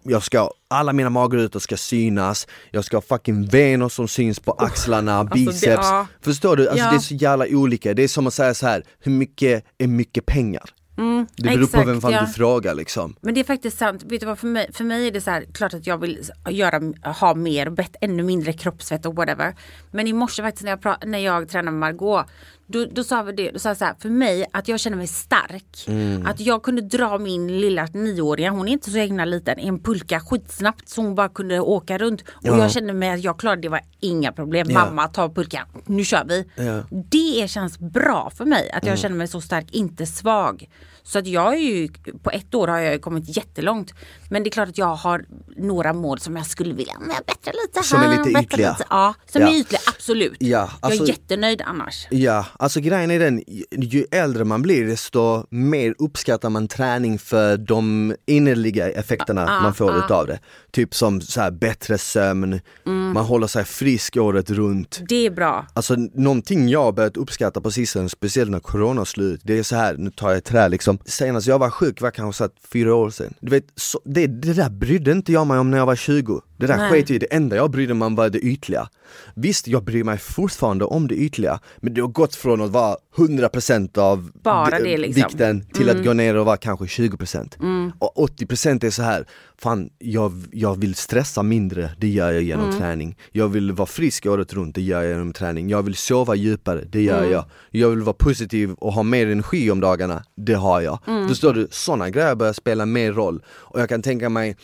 jag 0.03 0.22
ska, 0.22 0.51
alla 0.70 0.92
mina 0.92 1.11
magrutor 1.11 1.61
ska 1.61 1.76
synas, 1.76 2.47
jag 2.70 2.84
ska 2.84 2.97
ha 2.97 3.03
fucking 3.03 3.47
vener 3.47 3.88
som 3.88 4.09
syns 4.09 4.40
på 4.40 4.53
axlarna, 4.53 5.24
det- 5.24 5.30
biceps. 5.34 5.64
ja. 5.66 6.07
Förstår 6.20 6.57
du? 6.57 6.68
Alltså 6.68 6.84
Ja. 6.84 6.90
det 6.90 6.97
är 6.97 7.01
så 7.01 7.14
jävla 7.14 7.47
olika, 7.51 7.95
det 7.95 8.03
är 8.03 8.09
som 8.09 8.26
att 8.26 8.34
säga 8.34 8.55
så 8.55 8.66
här, 8.66 8.84
hur 9.01 9.12
mycket 9.12 9.64
är 9.78 9.86
mycket 9.86 10.26
pengar? 10.26 10.62
Det 10.97 11.42
beror 11.42 11.57
på 11.57 11.62
exakt, 11.64 11.88
vem 11.88 12.01
fan 12.01 12.12
ja. 12.12 12.20
du 12.20 12.26
frågar 12.26 12.74
liksom. 12.74 13.16
Men 13.20 13.34
det 13.34 13.40
är 13.40 13.45
faktiskt 13.45 13.78
sant. 13.78 14.03
Vet 14.03 14.20
du 14.20 14.26
vad, 14.26 14.38
för 14.38 14.47
mig, 14.47 14.70
för 14.72 14.84
mig 14.84 15.07
är 15.07 15.12
det 15.12 15.20
så 15.20 15.30
här, 15.30 15.45
klart 15.53 15.74
att 15.74 15.86
jag 15.86 15.99
vill 15.99 16.18
göra, 16.49 16.80
ha 17.12 17.34
mer, 17.34 17.70
bett, 17.70 17.97
ännu 18.01 18.22
mindre 18.22 18.53
kroppsfett 18.53 19.07
och 19.07 19.14
whatever. 19.14 19.55
Men 19.90 20.07
i 20.07 20.12
morse 20.12 20.42
faktiskt 20.42 20.64
när 20.64 20.78
jag, 20.82 21.09
när 21.09 21.18
jag 21.18 21.49
tränade 21.49 21.76
med 21.76 21.80
Margot, 21.80 22.26
då, 22.66 22.84
då 22.84 23.04
sa 23.04 23.22
vi 23.22 23.32
det, 23.32 23.50
då 23.50 23.58
sa 23.58 23.68
jag 23.68 23.76
så 23.76 23.84
här, 23.84 23.94
för 23.98 24.08
mig 24.08 24.46
att 24.52 24.68
jag 24.68 24.80
känner 24.80 24.96
mig 24.96 25.06
stark. 25.06 25.84
Mm. 25.86 26.26
Att 26.26 26.40
jag 26.40 26.62
kunde 26.62 26.82
dra 26.82 27.18
min 27.18 27.60
lilla 27.60 27.86
nioåriga, 27.92 28.50
hon 28.50 28.68
är 28.68 28.72
inte 28.72 28.90
så 28.90 28.98
himla 28.98 29.24
liten, 29.24 29.58
i 29.58 29.68
en 29.68 29.78
pulka 29.82 30.20
skitsnabbt 30.20 30.88
så 30.88 31.00
hon 31.02 31.14
bara 31.14 31.28
kunde 31.28 31.60
åka 31.60 31.98
runt. 31.98 32.20
Och 32.22 32.28
Ja. 32.42 32.58
jag 32.58 32.70
kände 32.72 32.92
mig 32.92 33.10
att 33.10 33.24
jag 33.24 33.38
klarade 33.38 33.62
det, 33.62 33.68
var 33.68 33.80
inga 34.00 34.32
problem. 34.32 34.66
Ja. 34.70 34.84
Mamma 34.84 35.08
tar 35.08 35.28
pulkan, 35.28 35.66
nu 35.86 36.04
kör 36.04 36.24
vi. 36.24 36.44
Ja. 36.56 36.82
Det 37.10 37.50
känns 37.50 37.78
bra 37.78 38.30
för 38.36 38.44
mig, 38.44 38.70
att 38.70 38.82
jag 38.84 38.86
Mm. 38.92 38.96
känner 38.96 39.16
mig 39.16 39.28
så 39.28 39.40
stark, 39.40 39.66
inte 39.72 40.06
svag. 40.06 40.68
Så 41.02 41.18
att 41.18 41.26
jag 41.26 41.54
är 41.54 41.58
ju, 41.58 41.88
på 42.22 42.30
ett 42.30 42.54
år 42.54 42.68
har 42.68 42.78
jag 42.78 43.02
kommit 43.02 43.36
jättelångt. 43.36 43.94
Men 44.29 44.43
det 44.43 44.49
är 44.49 44.51
klart 44.51 44.68
att 44.68 44.79
jag 44.79 44.95
har 44.95 45.25
några 45.57 45.93
mål 45.93 46.20
som 46.20 46.37
jag 46.37 46.47
skulle 46.47 46.75
vilja 46.75 46.95
men 47.01 47.09
bättre 47.09 47.53
lite 47.66 47.83
Som 47.83 48.01
är 48.01 48.07
här, 48.09 48.25
lite 48.25 48.39
ytliga. 48.41 48.70
Lite, 48.70 48.85
ja, 48.91 49.14
som 49.33 49.43
Ja. 49.43 49.49
är 49.49 49.55
ytliga, 49.61 49.81
absolut. 49.87 50.37
Ja, 50.39 50.49
jag 50.49 50.68
alltså- 50.81 51.05
är 51.05 51.09
jättenöjd 51.09 51.62
annars. 51.62 52.07
Ja, 52.11 52.47
alltså 52.59 52.81
grejen 52.81 53.11
är 53.11 53.18
den, 53.18 53.43
ju- 53.70 54.05
äldre 54.11 54.45
man 54.45 54.62
blir 54.62 54.87
desto 54.87 55.47
mer 55.51 55.95
uppskattar 55.99 56.51
man 56.51 56.68
träning 56.68 57.18
för 57.18 57.57
de 57.57 58.14
innerliga 58.27 58.91
effekterna 58.91 59.47
Ah, 59.49 59.62
man 59.62 59.75
får 59.75 59.91
ah. 59.93 60.05
utav 60.05 60.27
det. 60.27 60.39
Typ 60.70 60.95
som 60.95 61.20
så 61.20 61.41
här, 61.41 61.51
bättre 61.51 61.99
sömn, 61.99 62.61
man 62.85 63.25
håller 63.25 63.47
sig 63.47 63.64
frisk 63.64 64.16
året 64.16 64.51
runt. 64.51 65.01
Det 65.09 65.27
är 65.27 65.31
bra. 65.31 65.66
Alltså 65.75 65.95
någonting 66.14 66.68
jag 66.68 66.95
börjat 66.95 67.16
uppskatta 67.16 67.61
på 67.61 67.70
sistone, 67.70 68.09
speciellt 68.09 68.51
när 68.51 68.61
corona 68.61 69.05
slut, 69.05 69.41
det 69.45 69.59
är 69.59 69.62
så 69.62 69.77
här, 69.77 69.95
nu 69.97 70.11
tar 70.11 70.31
jag 70.31 70.45
trä 70.45 70.68
liksom, 70.68 70.99
senast 71.05 71.47
jag 71.47 71.59
var 71.59 71.70
sjuk 71.70 72.01
var 72.01 72.11
kanske 72.11 72.39
så 72.39 72.45
att 72.45 72.55
fyra 72.72 72.95
år 72.95 73.11
sedan. 73.11 73.35
Du 73.41 73.51
vet, 73.51 73.64
så, 73.77 74.01
det, 74.05 74.24
det 74.27 74.53
där 74.53 74.70
brydde 74.70 75.12
inte 75.12 75.33
jag 75.33 75.47
mig 75.47 75.59
om 75.59 75.70
när 75.70 75.79
jag 75.79 75.87
var 75.87 75.97
20. 75.97 76.41
Det 76.57 76.66
där 76.66 76.76
Nej. 76.76 76.90
sket 76.90 77.11
jag 77.11 77.16
i, 77.16 77.18
det 77.18 77.26
enda 77.34 77.57
jag 77.57 77.70
brydde 77.70 77.94
mig 77.94 78.07
om 78.07 78.14
var 78.14 78.30
det 78.30 78.38
ytliga. 78.38 78.88
Visst, 79.34 79.68
jag 79.68 79.84
bryr 79.84 80.05
mig 80.05 80.18
fortfarande 80.18 80.84
om 80.84 81.09
det 81.09 81.14
ytliga, 81.14 81.61
men 81.76 81.94
det 81.94 82.00
har 82.00 82.09
gått 82.09 82.34
från 82.34 82.61
att 82.61 82.70
vara 82.70 82.96
100% 83.16 83.98
av 83.98 84.30
Bara 84.42 84.78
det 84.78 84.96
liksom. 84.96 85.22
vikten 85.22 85.66
till 85.74 85.90
att 85.90 86.05
gå 86.05 86.12
ner 86.12 86.36
och 86.36 86.46
vara 86.46 86.57
kanske 86.57 86.84
20%. 86.84 87.92
Och 87.98 88.28
80% 88.38 88.84
är 88.84 88.90
så 88.90 89.02
här, 89.02 89.26
fan 89.59 89.90
jag, 89.98 90.32
jag 90.52 90.80
vill 90.80 90.94
stressa 90.94 91.42
mindre, 91.42 91.90
det 91.98 92.09
gör 92.09 92.32
jag 92.32 92.42
genom 92.42 92.72
träning. 92.72 93.16
Jag 93.32 93.48
vill 93.48 93.72
vara 93.72 93.86
frisk 93.86 94.26
året 94.26 94.52
runt, 94.52 94.74
det 94.74 94.82
gör 94.82 95.02
jag 95.02 95.11
genom 95.11 95.32
träning. 95.32 95.68
Jag 95.68 95.82
vill 95.82 95.94
sova 95.94 96.34
djupare, 96.34 96.84
det 96.88 97.02
gör 97.02 97.24
jag. 97.24 97.44
Jag 97.70 97.90
vill 97.90 98.02
vara 98.02 98.16
positiv 98.18 98.72
och 98.72 98.92
ha 98.92 99.02
mer 99.02 99.26
energi 99.26 99.70
om 99.70 99.80
dagarna, 99.80 100.24
det 100.36 100.55
har 100.55 100.80
jag. 100.80 100.98
Förstår 101.28 101.55
du? 101.55 101.68
Sådana 101.70 102.11
grejer 102.11 102.34
börjar 102.34 102.52
spela 102.52 102.86
mer 102.86 103.12
roll. 103.12 103.42
Och 103.48 103.80
jag 103.80 103.88
kan 103.88 104.02
tänka 104.02 104.28
mig 104.28 104.57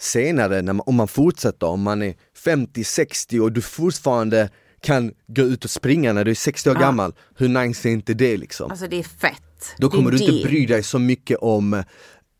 senare, 0.00 0.62
när 0.62 0.72
man, 0.72 0.84
om 0.86 0.94
man 0.94 1.08
fortsätter, 1.08 1.66
om 1.66 1.82
man 1.82 2.02
är 2.02 2.14
50-60 2.44 3.40
och 3.40 3.52
du 3.52 3.60
fortfarande 3.62 4.50
kan 4.82 5.12
gå 5.26 5.42
ut 5.42 5.64
och 5.64 5.70
springa 5.70 6.12
när 6.12 6.24
du 6.24 6.30
är 6.30 6.34
60 6.34 6.70
år 6.70 6.74
gammal, 6.74 7.14
hur 7.36 7.48
nice 7.48 7.88
är 7.88 7.92
inte 7.92 8.14
det 8.14 8.36
liksom? 8.36 8.70
Alltså 8.70 8.86
det 8.88 8.96
är 8.98 9.02
fett. 9.02 9.42
Då 9.78 9.88
Det 9.88 9.96
kommer 9.96 10.10
du 10.10 10.16
det. 10.18 10.24
inte 10.24 10.48
bry 10.48 10.66
dig 10.66 10.82
så 10.82 10.98
mycket 10.98 11.38
om 11.38 11.82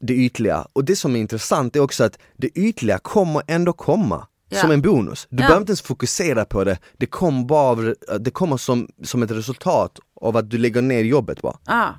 det 0.01 0.15
ytliga. 0.15 0.67
Och 0.73 0.85
det 0.85 0.97
som 0.97 1.17
är 1.17 1.21
intressant 1.21 1.77
är 1.77 1.81
också 1.81 2.05
att 2.05 2.19
det 2.37 2.59
ytliga 2.59 2.99
kommer 2.99 3.43
ändå 3.47 3.73
komma. 3.73 4.27
Ja. 4.51 4.61
Som 4.61 4.71
en 4.71 4.83
bonus. 4.83 5.27
Du 5.31 5.37
Ja. 5.37 5.47
behöver 5.47 5.61
inte 5.61 5.71
ens 5.71 5.83
fokusera 5.83 6.45
på 6.45 6.65
det, 6.65 6.79
det 6.97 7.07
kommer, 7.07 7.45
bara 7.45 7.69
av, 7.71 7.95
det 8.21 8.31
kommer 8.31 8.57
som, 8.57 8.89
som 9.05 9.23
ett 9.23 9.31
resultat 9.31 9.99
av 10.21 10.37
att 10.37 10.51
du 10.51 10.59
lägger 10.59 10.83
ner 10.83 11.05
jobbet 11.05 11.43
bara. 11.43 11.57
Ja. 11.67 11.95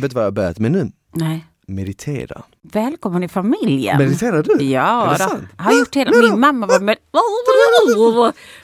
Vet 0.00 0.10
du 0.10 0.14
vad 0.14 0.22
jag 0.22 0.26
har 0.26 0.32
börjat 0.32 0.58
med 0.58 0.72
nu? 0.72 0.92
Nej. 1.12 1.44
Meditera. 1.68 2.42
Välkommen 2.62 3.22
i 3.22 3.28
familjen. 3.28 3.98
Mediterar 3.98 4.42
du? 4.42 4.64
Ja, 4.64 5.06
är 5.06 5.18
det 5.18 5.24
då. 5.24 5.30
sant? 5.30 5.44
har 5.56 5.72
gjort 5.72 5.96
hela, 5.96 6.10
min 6.10 6.40
mamma 6.40 6.66
var 6.66 6.80
med, 6.80 6.96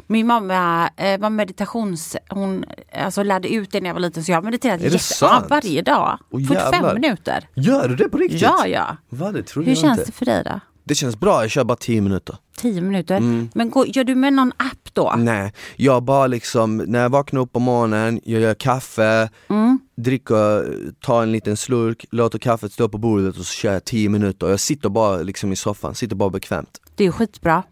Min 0.06 0.26
mamma 0.26 0.90
eh, 0.96 1.20
var 1.20 1.30
meditations... 1.30 2.16
Hon 2.28 2.64
alltså, 2.92 3.22
lärde 3.22 3.48
ut 3.54 3.70
det 3.72 3.80
när 3.80 3.88
jag 3.88 3.94
var 3.94 4.00
liten 4.00 4.24
så 4.24 4.32
jag 4.32 4.36
har 4.36 4.42
mediterat 4.42 4.80
det 4.80 4.84
jätte, 4.84 4.98
sant? 4.98 5.46
ja, 5.50 5.56
varje 5.56 5.82
dag. 5.82 6.18
Åh, 6.30 6.40
45 6.40 6.72
jävlar. 6.72 6.94
minuter. 6.94 7.48
Gör 7.54 7.88
du 7.88 7.96
det 7.96 8.08
på 8.08 8.18
riktigt? 8.18 8.42
Ja, 8.42 8.66
ja. 8.66 8.96
Va, 9.08 9.32
det 9.32 9.42
trodde 9.42 9.66
Hur 9.66 9.76
jag 9.76 9.82
känns 9.82 9.98
inte. 9.98 10.10
det 10.10 10.16
för 10.16 10.24
dig 10.24 10.44
då? 10.44 10.60
Det 10.84 10.94
känns 10.94 11.20
bra, 11.20 11.42
jag 11.42 11.50
kör 11.50 11.64
bara 11.64 11.76
10 11.76 12.00
minuter. 12.00 12.36
10 12.62 12.80
minuter. 12.80 13.16
Mm. 13.16 13.48
Men 13.54 13.70
gå, 13.70 13.86
gör 13.86 14.04
du 14.04 14.14
med 14.14 14.32
någon 14.32 14.52
app 14.56 14.88
då? 14.92 15.14
Nej, 15.18 15.52
jag 15.76 16.02
bara 16.02 16.26
liksom, 16.26 16.76
när 16.76 17.02
jag 17.02 17.10
vaknar 17.10 17.40
upp 17.40 17.52
på 17.52 17.60
morgonen, 17.60 18.20
jag 18.24 18.40
gör 18.42 18.54
kaffe, 18.54 19.28
Mm. 19.50 19.78
dricker, 19.96 20.66
tar 21.00 21.22
en 21.22 21.32
liten 21.32 21.56
slurk, 21.56 22.04
låter 22.10 22.38
kaffet 22.38 22.72
stå 22.72 22.88
på 22.88 22.98
bordet 22.98 23.38
och 23.38 23.44
så 23.46 23.52
kör 23.52 23.72
jag 23.72 23.84
10 23.84 24.08
minuter. 24.08 24.48
Jag 24.48 24.60
sitter 24.60 24.88
bara 24.88 25.16
liksom 25.22 25.52
i 25.52 25.56
soffan, 25.56 25.94
sitter 25.94 26.16
bara 26.16 26.30
bekvämt. 26.30 26.78
Det 26.96 27.04
är 27.06 27.10
skitbra. 27.10 27.62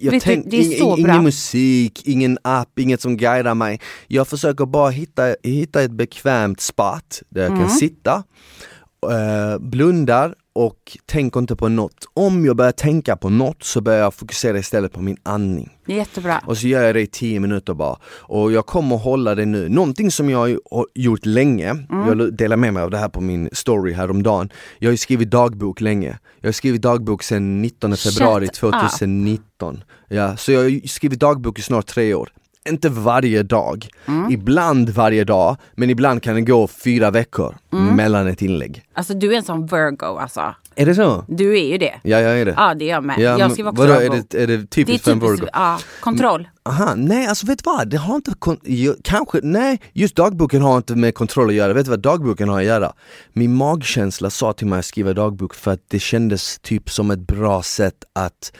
Jag 0.00 0.12
du, 0.12 0.20
tänk, 0.20 0.50
det 0.50 0.56
är 0.56 0.62
ing- 0.62 0.78
så 0.78 0.96
ing- 0.96 1.02
bra. 1.02 1.12
ingen 1.12 1.24
musik, 1.24 2.02
ingen 2.08 2.38
app, 2.42 2.78
inget 2.78 3.00
som 3.00 3.16
guidar 3.16 3.54
mig. 3.54 3.80
Jag 4.06 4.28
försöker 4.28 4.66
bara 4.66 4.90
hitta, 4.90 5.22
hitta 5.42 5.82
ett 5.82 5.90
bekvämt 5.90 6.60
spot 6.60 7.20
där 7.28 7.42
jag 7.42 7.50
Mm. 7.50 7.60
kan 7.62 7.70
sitta, 7.70 8.22
eh, 9.12 9.58
blundar 9.58 10.34
och 10.52 10.98
tänker 11.06 11.40
inte 11.40 11.56
på 11.56 11.68
något. 11.68 12.04
Om 12.14 12.44
jag 12.46 12.56
börjar 12.56 12.72
tänka 12.72 13.16
på 13.16 13.28
något 13.28 13.62
så 13.62 13.80
börjar 13.80 14.00
jag 14.00 14.14
fokusera 14.14 14.58
istället 14.58 14.92
på 14.92 15.00
min 15.02 15.16
andning. 15.22 15.70
Jättebra. 15.86 16.42
Och 16.46 16.58
så 16.58 16.66
gör 16.66 16.82
jag 16.82 16.94
det 16.94 17.00
i 17.00 17.06
10 17.06 17.40
minuter 17.40 17.74
bara. 17.74 17.96
Och 18.06 18.52
jag 18.52 18.66
kommer 18.66 18.96
hålla 18.96 19.34
det 19.34 19.44
nu. 19.46 19.68
Någonting 19.68 20.10
som 20.10 20.30
jag 20.30 20.38
har 20.70 20.86
gjort 20.94 21.26
länge, 21.26 21.70
Mm. 21.70 22.06
jag 22.18 22.34
delar 22.36 22.56
med 22.56 22.74
mig 22.74 22.82
av 22.82 22.90
det 22.90 22.98
här 22.98 23.08
på 23.08 23.20
min 23.20 23.48
story 23.52 23.92
häromdagen. 23.92 24.48
Jag 24.78 24.90
har 24.90 24.96
skrivit 24.96 25.30
dagbok 25.30 25.80
länge. 25.80 26.18
Jag 26.40 26.48
har 26.48 26.52
skrivit 26.52 26.82
dagbok 26.82 27.22
sedan 27.22 27.62
19 27.62 27.96
februari 27.96 28.46
Shut 28.46 28.64
up. 28.74 28.80
2019. 29.00 29.82
Ja, 30.08 30.36
så 30.36 30.52
jag 30.52 30.62
har 30.62 30.88
skrivit 30.88 31.20
dagbok 31.20 31.58
i 31.58 31.62
snart 31.62 31.86
tre 31.86 32.14
år. 32.14 32.28
Inte 32.68 32.88
varje 32.88 33.42
dag, 33.42 33.88
Mm. 34.06 34.30
ibland 34.30 34.88
varje 34.90 35.24
dag, 35.24 35.56
men 35.74 35.90
ibland 35.90 36.22
kan 36.22 36.34
det 36.34 36.40
gå 36.40 36.66
fyra 36.66 37.10
veckor 37.10 37.56
Mm. 37.72 37.96
mellan 37.96 38.26
ett 38.26 38.42
inlägg. 38.42 38.82
Alltså 38.94 39.14
du 39.14 39.32
är 39.32 39.36
en 39.36 39.42
sån 39.42 39.66
Virgo 39.66 40.18
alltså. 40.18 40.54
Är 40.76 40.86
det 40.86 40.94
så? 40.94 41.24
Du 41.28 41.58
är 41.58 41.64
ju 41.72 41.78
det. 41.78 41.94
Ja, 42.02 42.20
jag 42.20 42.40
är 42.40 42.44
det. 42.44 42.54
Ja, 42.56 42.74
det 42.74 42.84
är 42.84 42.88
jag 42.90 43.04
med. 43.04 43.18
Ja, 43.18 43.38
jag 43.38 43.52
skriver 43.52 43.70
också 43.70 43.82
vadå, 43.82 43.92
är 44.00 44.10
det, 44.10 44.34
är 44.42 44.46
det 44.46 44.56
Det 44.56 44.62
är 44.62 44.66
typiskt 44.66 45.04
för 45.04 45.12
en 45.12 45.20
typiskt, 45.20 45.40
Virgo? 45.42 45.50
ja, 45.52 45.78
kontroll. 46.00 46.48
Aha, 46.68 46.94
nej 46.94 47.26
alltså 47.26 47.46
vet 47.46 47.58
du 47.64 47.70
vad? 47.70 47.88
Det 47.88 47.96
har 47.96 48.14
inte, 48.16 48.32
kanske, 49.02 49.40
nej, 49.42 49.80
just 49.92 50.16
dagboken 50.16 50.62
har 50.62 50.76
inte 50.76 50.94
med 50.94 51.14
kontroll 51.14 51.48
att 51.48 51.54
göra. 51.54 51.72
Vet 51.72 51.84
du 51.84 51.90
vad 51.90 52.00
dagboken 52.00 52.48
har 52.48 52.58
att 52.58 52.64
göra? 52.64 52.92
Min 53.32 53.54
magkänsla 53.54 54.30
sa 54.30 54.52
till 54.52 54.66
mig 54.66 54.78
att 54.78 54.84
skriva 54.84 55.12
dagbok 55.12 55.54
för 55.54 55.70
att 55.70 55.80
det 55.88 55.98
kändes 55.98 56.58
typ 56.58 56.90
som 56.90 57.10
ett 57.10 57.18
bra 57.26 57.62
sätt 57.62 58.04
att 58.12 58.52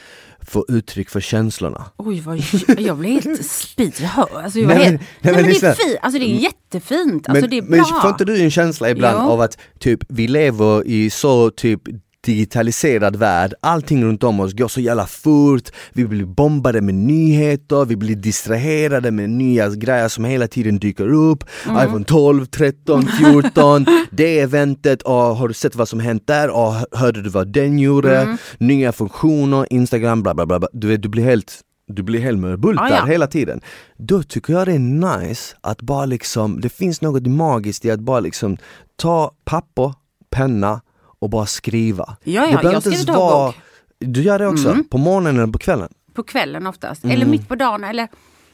få 0.47 0.65
uttryck 0.67 1.09
för 1.09 1.19
känslorna. 1.21 1.85
Oj, 1.97 2.19
vad, 2.19 2.41
jag 2.79 2.97
blev 2.97 3.11
helt 3.23 3.45
spyhörd. 3.51 4.29
Alltså, 4.33 4.59
Nej, 4.59 4.67
men- 4.67 4.77
helt, 4.77 4.99
nej, 5.01 5.07
nej, 5.21 5.33
men 5.33 5.43
det, 5.43 5.63
är 5.63 5.73
fint. 5.73 5.97
Alltså, 6.01 6.19
det 6.19 6.25
är 6.25 6.35
jättefint. 6.39 7.29
Alltså, 7.29 7.41
men, 7.41 7.49
det 7.49 7.57
är 7.57 7.61
bra. 7.61 7.69
men 7.91 8.01
får 8.01 8.09
inte 8.09 8.25
du 8.25 8.41
en 8.43 8.51
känsla 8.51 8.89
ibland 8.89 9.17
Jo. 9.23 9.29
av 9.29 9.41
att 9.41 9.57
typ 9.79 9.99
vi 10.09 10.27
lever 10.27 10.87
i 10.87 11.09
så 11.09 11.49
typ 11.51 11.81
digitaliserad 12.25 13.15
värld, 13.15 13.53
allting 13.61 14.03
runt 14.05 14.23
om 14.23 14.39
oss 14.39 14.53
går 14.53 14.67
så 14.67 14.81
jävla 14.81 15.07
fort, 15.07 15.69
vi 15.93 16.05
blir 16.05 16.25
bombade 16.25 16.81
med 16.81 16.95
nyheter, 16.95 17.85
vi 17.85 17.95
blir 17.95 18.15
distraherade 18.15 19.11
med 19.11 19.29
nya 19.29 19.69
grejer 19.69 20.07
som 20.07 20.25
hela 20.25 20.47
tiden 20.47 20.79
dyker 20.79 21.13
upp, 21.13 21.43
Mm. 21.65 21.83
iPhone 21.87 22.05
12, 22.05 22.45
13, 22.45 23.07
14, 23.07 23.85
det 24.11 24.39
eventet, 24.39 25.01
och 25.01 25.13
har 25.13 25.47
du 25.47 25.53
sett 25.53 25.75
vad 25.75 25.87
som 25.89 25.99
hänt 25.99 26.27
där, 26.27 26.49
och 26.49 26.73
hörde 26.99 27.21
du 27.21 27.29
vad 27.29 27.47
den 27.47 27.79
gjorde, 27.79 28.21
Mm. 28.21 28.37
nya 28.57 28.91
funktioner, 28.91 29.67
Instagram, 29.69 30.23
bla 30.23 30.33
bla 30.33 30.45
bla, 30.45 30.59
bla. 30.59 30.67
du 30.73 30.87
vet 30.87 31.01
du 31.01 31.09
blir 31.09 31.23
helt 31.23 31.61
du 31.87 32.03
blir 32.03 32.19
helt 32.19 32.39
mörbultad 32.39 32.87
Ja, 32.89 32.95
ja. 32.97 33.05
hela 33.05 33.27
tiden. 33.27 33.61
Då 33.97 34.23
tycker 34.23 34.53
jag 34.53 34.67
det 34.67 34.73
är 34.73 34.79
nice 34.79 35.55
att 35.61 35.81
bara 35.81 36.05
liksom, 36.05 36.61
det 36.61 36.69
finns 36.69 37.01
något 37.01 37.27
magiskt 37.27 37.85
i 37.85 37.91
att 37.91 37.99
bara 37.99 38.19
liksom 38.19 38.57
ta 38.95 39.31
papper, 39.45 39.93
penna 40.31 40.81
och 41.19 41.29
bara 41.29 41.45
skriva. 41.45 42.17
Ja, 42.23 42.33
ja, 42.33 42.41
det 42.41 42.47
behöver 42.47 42.71
jag 42.71 42.75
inte 42.79 42.89
ens 42.89 43.07
vara-. 43.07 43.53
Du 43.99 44.21
gör 44.23 44.39
det 44.39 44.47
också? 44.47 44.77
På 44.89 44.97
morgonen 44.97 45.35
eller 45.39 45.53
på 45.53 45.59
kvällen? 45.59 45.89
På 46.13 46.23
kvällen 46.23 46.67
oftast. 46.67 47.05
Eller 47.05 47.25
mitt 47.25 47.47
på 47.47 47.55
dagen. 47.55 47.83
Eller, 47.83 48.07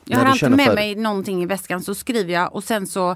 jag 0.05 0.16
Mm. 0.16 0.26
Har 0.26 0.32
alltid 0.32 0.51
med 0.51 0.66
för 0.66 0.76
mig 0.76 0.95
någonting 0.95 1.43
i 1.43 1.45
väskan 1.45 1.82
så 1.82 1.95
skriver 1.95 2.34
jag 2.34 2.55
och 2.55 2.64
sen 2.64 2.88
så 2.88 3.16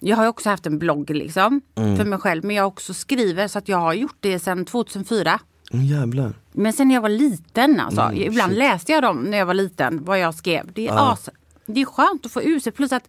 jag 0.00 0.16
har 0.16 0.26
också 0.26 0.50
haft 0.50 0.66
en 0.66 0.78
blogg 0.78 1.10
liksom 1.10 1.60
Mm. 1.74 1.96
för 1.96 2.04
mig 2.04 2.18
själv 2.18 2.44
men 2.44 2.56
jag 2.56 2.66
också 2.66 2.94
skriver 2.94 3.48
så 3.48 3.58
att 3.58 3.68
jag 3.68 3.78
har 3.78 3.92
gjort 3.94 4.16
det 4.20 4.38
sedan 4.38 4.64
2004. 4.64 5.40
Mm, 5.72 5.84
jävlar. 5.86 6.32
Men 6.52 6.72
sen 6.72 6.88
när 6.88 6.94
jag 6.94 7.02
var 7.02 7.08
liten 7.08 7.80
alltså, 7.80 8.00
Mm, 8.00 8.22
ibland 8.22 8.52
läste 8.54 8.92
jag 8.92 9.02
dem 9.02 9.22
när 9.22 9.38
jag 9.38 9.46
var 9.46 9.54
liten, 9.54 10.04
vad 10.04 10.18
jag 10.18 10.34
skrev. 10.34 10.72
Det 10.72 10.88
är, 10.88 11.12
as, 11.12 11.28
det 11.66 11.80
är 11.80 11.84
skönt 11.84 12.26
att 12.26 12.32
få 12.32 12.42
ur 12.42 12.60
sig, 12.60 12.72
plus 12.72 12.92
att, 12.92 13.08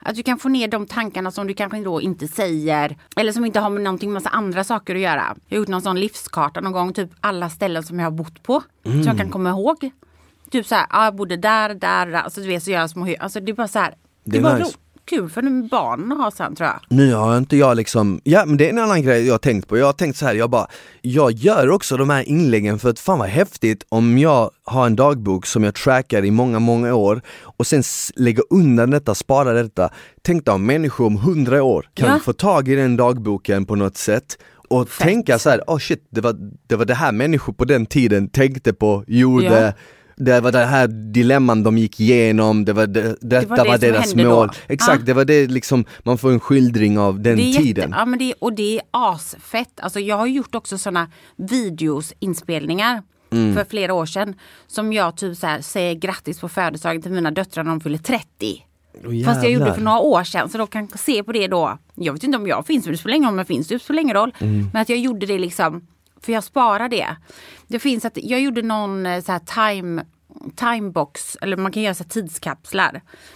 att 0.00 0.16
du 0.16 0.22
kan 0.22 0.38
få 0.38 0.48
ner 0.48 0.68
de 0.68 0.86
tankarna 0.86 1.30
som 1.30 1.46
du 1.46 1.54
kanske 1.54 1.80
då 1.80 2.00
inte 2.00 2.28
säger. 2.28 2.96
Eller 3.16 3.32
som 3.32 3.44
inte 3.44 3.60
har 3.60 3.70
med 3.70 3.82
någonting 3.82 4.12
massa 4.12 4.28
andra 4.28 4.64
saker 4.64 4.94
att 4.94 5.00
göra. 5.00 5.36
Jag 5.48 5.56
har 5.56 5.60
gjort 5.60 5.68
någon 5.68 5.82
sån 5.82 6.00
livskarta 6.00 6.60
någon 6.60 6.72
gång, 6.72 6.92
typ 6.92 7.10
alla 7.20 7.50
ställen 7.50 7.82
som 7.82 7.98
jag 7.98 8.06
har 8.06 8.10
bott 8.10 8.42
på. 8.42 8.62
Som 8.82 9.02
jag 9.02 9.16
kan 9.18 9.30
komma 9.30 9.50
ihåg. 9.50 9.90
Typ 10.50 10.66
så 10.66 10.74
här, 10.74 10.86
ah, 10.90 11.04
jag 11.04 11.14
bodde 11.16 11.36
där, 11.36 11.68
där, 11.74 12.06
där. 12.06 12.12
Alltså 12.12 12.40
du 12.40 12.46
vet 12.46 12.62
så 12.62 12.70
gör 12.70 12.80
jag 12.80 12.90
små 12.90 13.14
Alltså 13.20 13.40
det 13.40 13.52
är 13.52 13.54
bara 13.56 13.68
så 13.68 13.78
här. 13.78 13.94
Det, 14.24 14.38
Det 14.40 14.48
är 14.48 14.58
nice. 14.58 14.64
ro- 14.70 14.78
kul 15.08 15.28
för 15.28 15.68
barnen 15.68 16.12
att 16.12 16.18
ha 16.18 16.30
sen 16.30 16.54
tror 16.56 16.66
jag. 16.68 16.80
Nu 16.88 17.14
har 17.14 17.38
inte 17.38 17.56
jag 17.56 17.76
liksom, 17.76 18.20
ja 18.24 18.44
men 18.46 18.56
det 18.56 18.66
är 18.66 18.70
en 18.70 18.78
annan 18.78 19.02
grej 19.02 19.26
jag 19.26 19.34
har 19.34 19.38
tänkt 19.38 19.68
på, 19.68 19.78
jag 19.78 19.86
har 19.86 19.92
tänkt 19.92 20.16
så 20.16 20.26
här, 20.26 20.34
jag 20.34 20.50
bara, 20.50 20.66
jag 21.02 21.32
gör 21.32 21.70
också 21.70 21.96
de 21.96 22.10
här 22.10 22.22
inläggen 22.28 22.78
för 22.78 22.90
att 22.90 22.98
fan 22.98 23.18
vad 23.18 23.28
häftigt 23.28 23.84
om 23.88 24.18
jag 24.18 24.50
har 24.64 24.86
en 24.86 24.96
dagbok 24.96 25.46
som 25.46 25.64
jag 25.64 25.74
trackar 25.74 26.24
i 26.24 26.30
många, 26.30 26.58
många 26.58 26.94
år 26.94 27.20
och 27.42 27.66
sen 27.66 27.82
lägger 28.16 28.44
undan 28.50 28.90
detta, 28.90 29.14
sparar 29.14 29.54
detta. 29.54 29.90
Tänk 30.22 30.44
dig 30.44 30.54
om 30.54 30.66
människor 30.66 31.06
om 31.06 31.16
hundra 31.16 31.62
år 31.62 31.88
kan 31.94 32.08
Ja. 32.08 32.18
få 32.24 32.32
tag 32.32 32.68
i 32.68 32.74
den 32.74 32.96
dagboken 32.96 33.66
på 33.66 33.74
något 33.74 33.96
sätt 33.96 34.38
och 34.70 34.88
Fett. 34.88 35.06
tänka 35.06 35.38
så 35.38 35.50
här, 35.50 35.62
oh 35.66 35.78
shit, 35.78 36.06
det 36.10 36.20
var, 36.20 36.34
det 36.66 36.76
var 36.76 36.84
det 36.84 36.94
här 36.94 37.12
människor 37.12 37.52
på 37.52 37.64
den 37.64 37.86
tiden 37.86 38.28
tänkte 38.28 38.72
på, 38.72 39.04
gjorde, 39.06 39.60
Ja. 39.60 39.72
Det 40.18 40.40
var 40.40 40.52
det 40.52 40.64
här 40.64 40.86
dilemman 40.88 41.62
de 41.62 41.78
gick 41.78 42.00
igenom, 42.00 42.64
det 42.64 42.72
var 42.72 42.86
det, 42.86 43.16
detta 43.20 43.54
det 43.56 43.62
var, 43.64 43.78
som 43.78 43.80
deras 43.80 44.06
hände 44.08 44.22
då. 44.24 44.30
mål. 44.30 44.50
Exakt, 44.66 44.98
Ja. 45.00 45.04
det 45.06 45.12
var 45.14 45.24
det 45.24 45.46
liksom, 45.46 45.84
man 46.02 46.18
får 46.18 46.32
en 46.32 46.40
skildring 46.40 46.98
av 46.98 47.20
den 47.20 47.36
Det 47.36 47.42
tiden. 47.52 47.66
Jätte, 47.90 47.94
ja, 47.98 48.04
men 48.04 48.18
det, 48.18 48.34
och 48.38 48.52
det 48.52 48.76
är 48.78 48.82
asfett. 48.90 49.80
Alltså, 49.80 50.00
jag 50.00 50.16
har 50.16 50.26
gjort 50.26 50.54
också 50.54 50.78
såna 50.78 51.10
videos, 51.36 52.12
inspelningar 52.18 53.02
Mm. 53.30 53.54
för 53.54 53.64
flera 53.64 53.94
år 53.94 54.06
sedan. 54.06 54.34
Som 54.66 54.92
jag 54.92 55.16
typ 55.16 55.36
så 55.36 55.46
här, 55.46 55.60
säger 55.60 55.94
grattis 55.94 56.40
på 56.40 56.48
födelsedagen 56.48 57.02
till 57.02 57.12
mina 57.12 57.30
döttrar 57.30 57.64
när 57.64 57.70
de 57.70 57.80
fyller 57.80 57.98
30. 57.98 58.24
Åh, 59.06 59.24
Fast 59.24 59.42
jag 59.42 59.52
gjorde 59.52 59.64
det 59.64 59.74
för 59.74 59.80
några 59.80 59.98
år 59.98 60.24
sedan 60.24 60.48
så 60.48 60.58
de 60.58 60.66
kan 60.66 60.88
se 60.88 61.22
på 61.22 61.32
det 61.32 61.46
då. 61.46 61.78
Jag 61.94 62.12
vet 62.12 62.22
inte 62.24 62.38
om 62.38 62.46
jag 62.46 62.66
finns 62.66 62.84
men 62.84 62.92
det 62.92 62.98
spelar 62.98 63.16
ingen 63.16 63.26
roll 63.28 63.32
om 63.34 63.38
jag 63.38 63.46
finns. 63.46 63.68
Det 63.68 63.78
spelar 63.78 64.02
ingen 64.02 64.16
roll. 64.16 64.34
Mm. 64.38 64.68
Men 64.72 64.82
att 64.82 64.88
jag 64.88 64.98
gjorde 64.98 65.26
det 65.26 65.38
liksom. 65.38 65.86
För 66.22 66.32
jag 66.32 66.44
sparar 66.44 66.88
det. 66.88 67.16
Det 67.66 67.78
finns 67.78 68.04
att 68.04 68.16
jag 68.16 68.40
gjorde 68.40 68.62
någon 68.62 69.06
eh, 69.06 69.22
så 69.22 69.32
här 69.32 69.70
time 69.70 70.04
timebox, 70.56 71.36
eller 71.40 71.56
man 71.56 71.72
kan 71.72 71.82
göra 71.82 71.94
så 71.94 72.04
här 72.04 72.10
tidskapslar. 72.10 72.92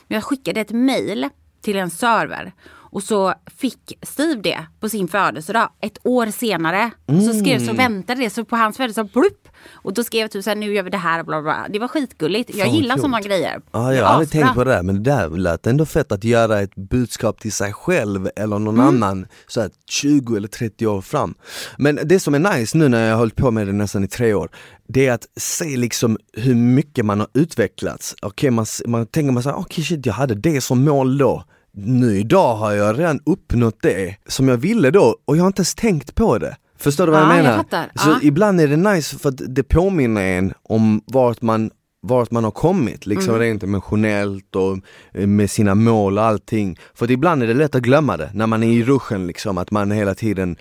Men 0.09 0.15
jag 0.15 0.25
skickade 0.25 0.61
ett 0.61 0.71
mail 0.71 1.29
till 1.61 1.77
en 1.77 1.91
server 1.91 2.53
och 2.93 3.03
så 3.03 3.35
fick 3.57 3.99
Steve 4.03 4.41
det 4.43 4.67
på 4.81 4.89
sin 4.89 5.09
födelsedag 5.09 5.69
ett 5.81 5.99
år 6.03 6.27
senare. 6.27 6.91
Så 7.07 7.33
skrev 7.39 7.57
Mm. 7.57 7.67
så 7.67 7.73
väntade 7.75 8.21
det 8.21 8.31
så 8.31 8.45
på 8.45 8.57
hans 8.57 8.77
födelsedag, 8.77 9.11
blupp! 9.13 9.49
Och 9.73 9.95
då 9.95 10.05
skrev 10.05 10.29
typ 10.29 10.45
så 10.45 10.51
här, 10.51 10.57
nu 10.57 10.75
gör 10.75 10.83
vi 10.83 10.91
det 10.91 10.97
här, 10.97 11.23
bla 11.23 11.43
bla. 11.43 11.43
bla. 11.43 11.67
Det 11.71 11.79
var 11.79 11.89
skitgulligt. 11.89 12.55
Jag 12.57 12.67
Fan, 12.67 12.77
gillar 12.77 12.97
sådana 12.97 13.21
grejer. 13.21 13.61
Ja, 13.73 13.95
jag 13.95 14.05
har 14.05 14.13
aldrig 14.13 14.31
tänkt 14.31 14.55
på 14.55 14.65
det 14.65 14.71
där, 14.71 14.83
men 14.83 15.03
det 15.03 15.11
där 15.11 15.29
lät 15.31 15.67
ändå 15.67 15.87
fett 15.87 16.13
att 16.13 16.25
göra 16.25 16.61
ett 16.61 16.75
budskap 16.75 17.41
till 17.41 17.53
sig 17.53 17.73
själv 17.73 18.29
eller 18.37 18.59
någon 18.59 18.75
Mm. 18.75 18.87
annan 18.89 19.27
så 19.47 19.61
här 19.61 19.71
20 19.91 20.37
eller 20.37 20.49
30 20.49 20.87
år 20.87 21.01
fram. 21.01 21.35
Men 21.79 21.99
det 22.05 22.21
som 22.21 22.35
är 22.35 22.39
nice 22.59 22.79
nu 22.79 22.89
när 22.89 23.05
jag 23.05 23.11
har 23.13 23.19
hållit 23.19 23.37
på 23.37 23.51
med 23.51 23.67
det 23.67 23.73
nästan 23.73 24.05
i 24.05 24.09
tre 24.09 24.35
år, 24.35 24.51
det 24.89 25.07
är 25.07 25.13
att 25.13 25.27
se 25.37 25.77
liksom 25.77 26.19
hur 26.33 26.55
mycket 26.55 27.05
man 27.05 27.21
har 27.21 27.29
utvecklats. 27.35 28.15
Okej, 28.23 28.51
man, 28.51 28.67
man 28.87 29.07
tänker 29.07 29.33
man 29.33 29.43
så 29.43 29.49
här, 29.51 29.57
okej 29.59 29.85
shit 29.85 30.07
jag 30.07 30.15
hade 30.15 30.35
det 30.35 30.61
som 30.61 30.85
mål 30.85 31.19
då. 31.19 31.45
Nu 31.75 32.19
idag 32.19 32.55
har 32.57 32.73
jag 32.73 32.99
redan 32.99 33.21
uppnått 33.27 33.79
det 33.83 34.17
som 34.27 34.49
jag 34.49 34.57
ville 34.57 34.91
då 34.91 35.17
och 35.25 35.37
jag 35.37 35.43
har 35.43 35.47
inte 35.47 35.61
ens 35.61 35.75
tänkt 35.75 36.15
på 36.15 36.39
det. 36.39 36.57
Förstår 36.79 37.07
du 37.07 37.13
vad 37.13 37.21
Ja, 37.23 37.29
jag 37.29 37.39
jag 37.39 37.43
menar? 37.45 37.57
fattar. 37.57 37.91
Så 37.95 38.09
Ja. 38.09 38.19
ibland 38.23 38.61
är 38.61 38.69
det 38.69 38.77
nice 38.77 39.19
för 39.19 39.29
att 39.29 39.41
det 39.49 39.63
påminner 39.63 40.23
en 40.39 40.53
om 40.63 41.03
vart 41.07 41.43
man 41.43 41.71
vart 42.05 42.31
man 42.31 42.45
har 42.45 42.51
kommit, 42.51 43.07
liksom 43.07 43.35
Mm. 43.35 43.41
rent 43.47 43.63
emotionellt 43.63 44.57
och 44.57 44.79
eh, 45.15 45.27
med 45.27 45.51
sina 45.51 45.75
mål 45.75 46.19
och 46.19 46.25
allting. 46.25 46.79
För 46.95 47.05
att 47.05 47.11
ibland 47.11 47.43
är 47.43 47.47
det 47.47 47.55
lätt 47.55 47.75
att 47.75 47.83
glömma 47.83 48.17
det, 48.17 48.31
när 48.35 48.47
man 48.47 48.63
är 48.63 48.69
i 48.73 48.83
ruschen 48.85 49.27
liksom, 49.27 49.59
att 49.59 49.71
man 49.71 49.91
hela 49.91 50.15
tiden 50.15 50.57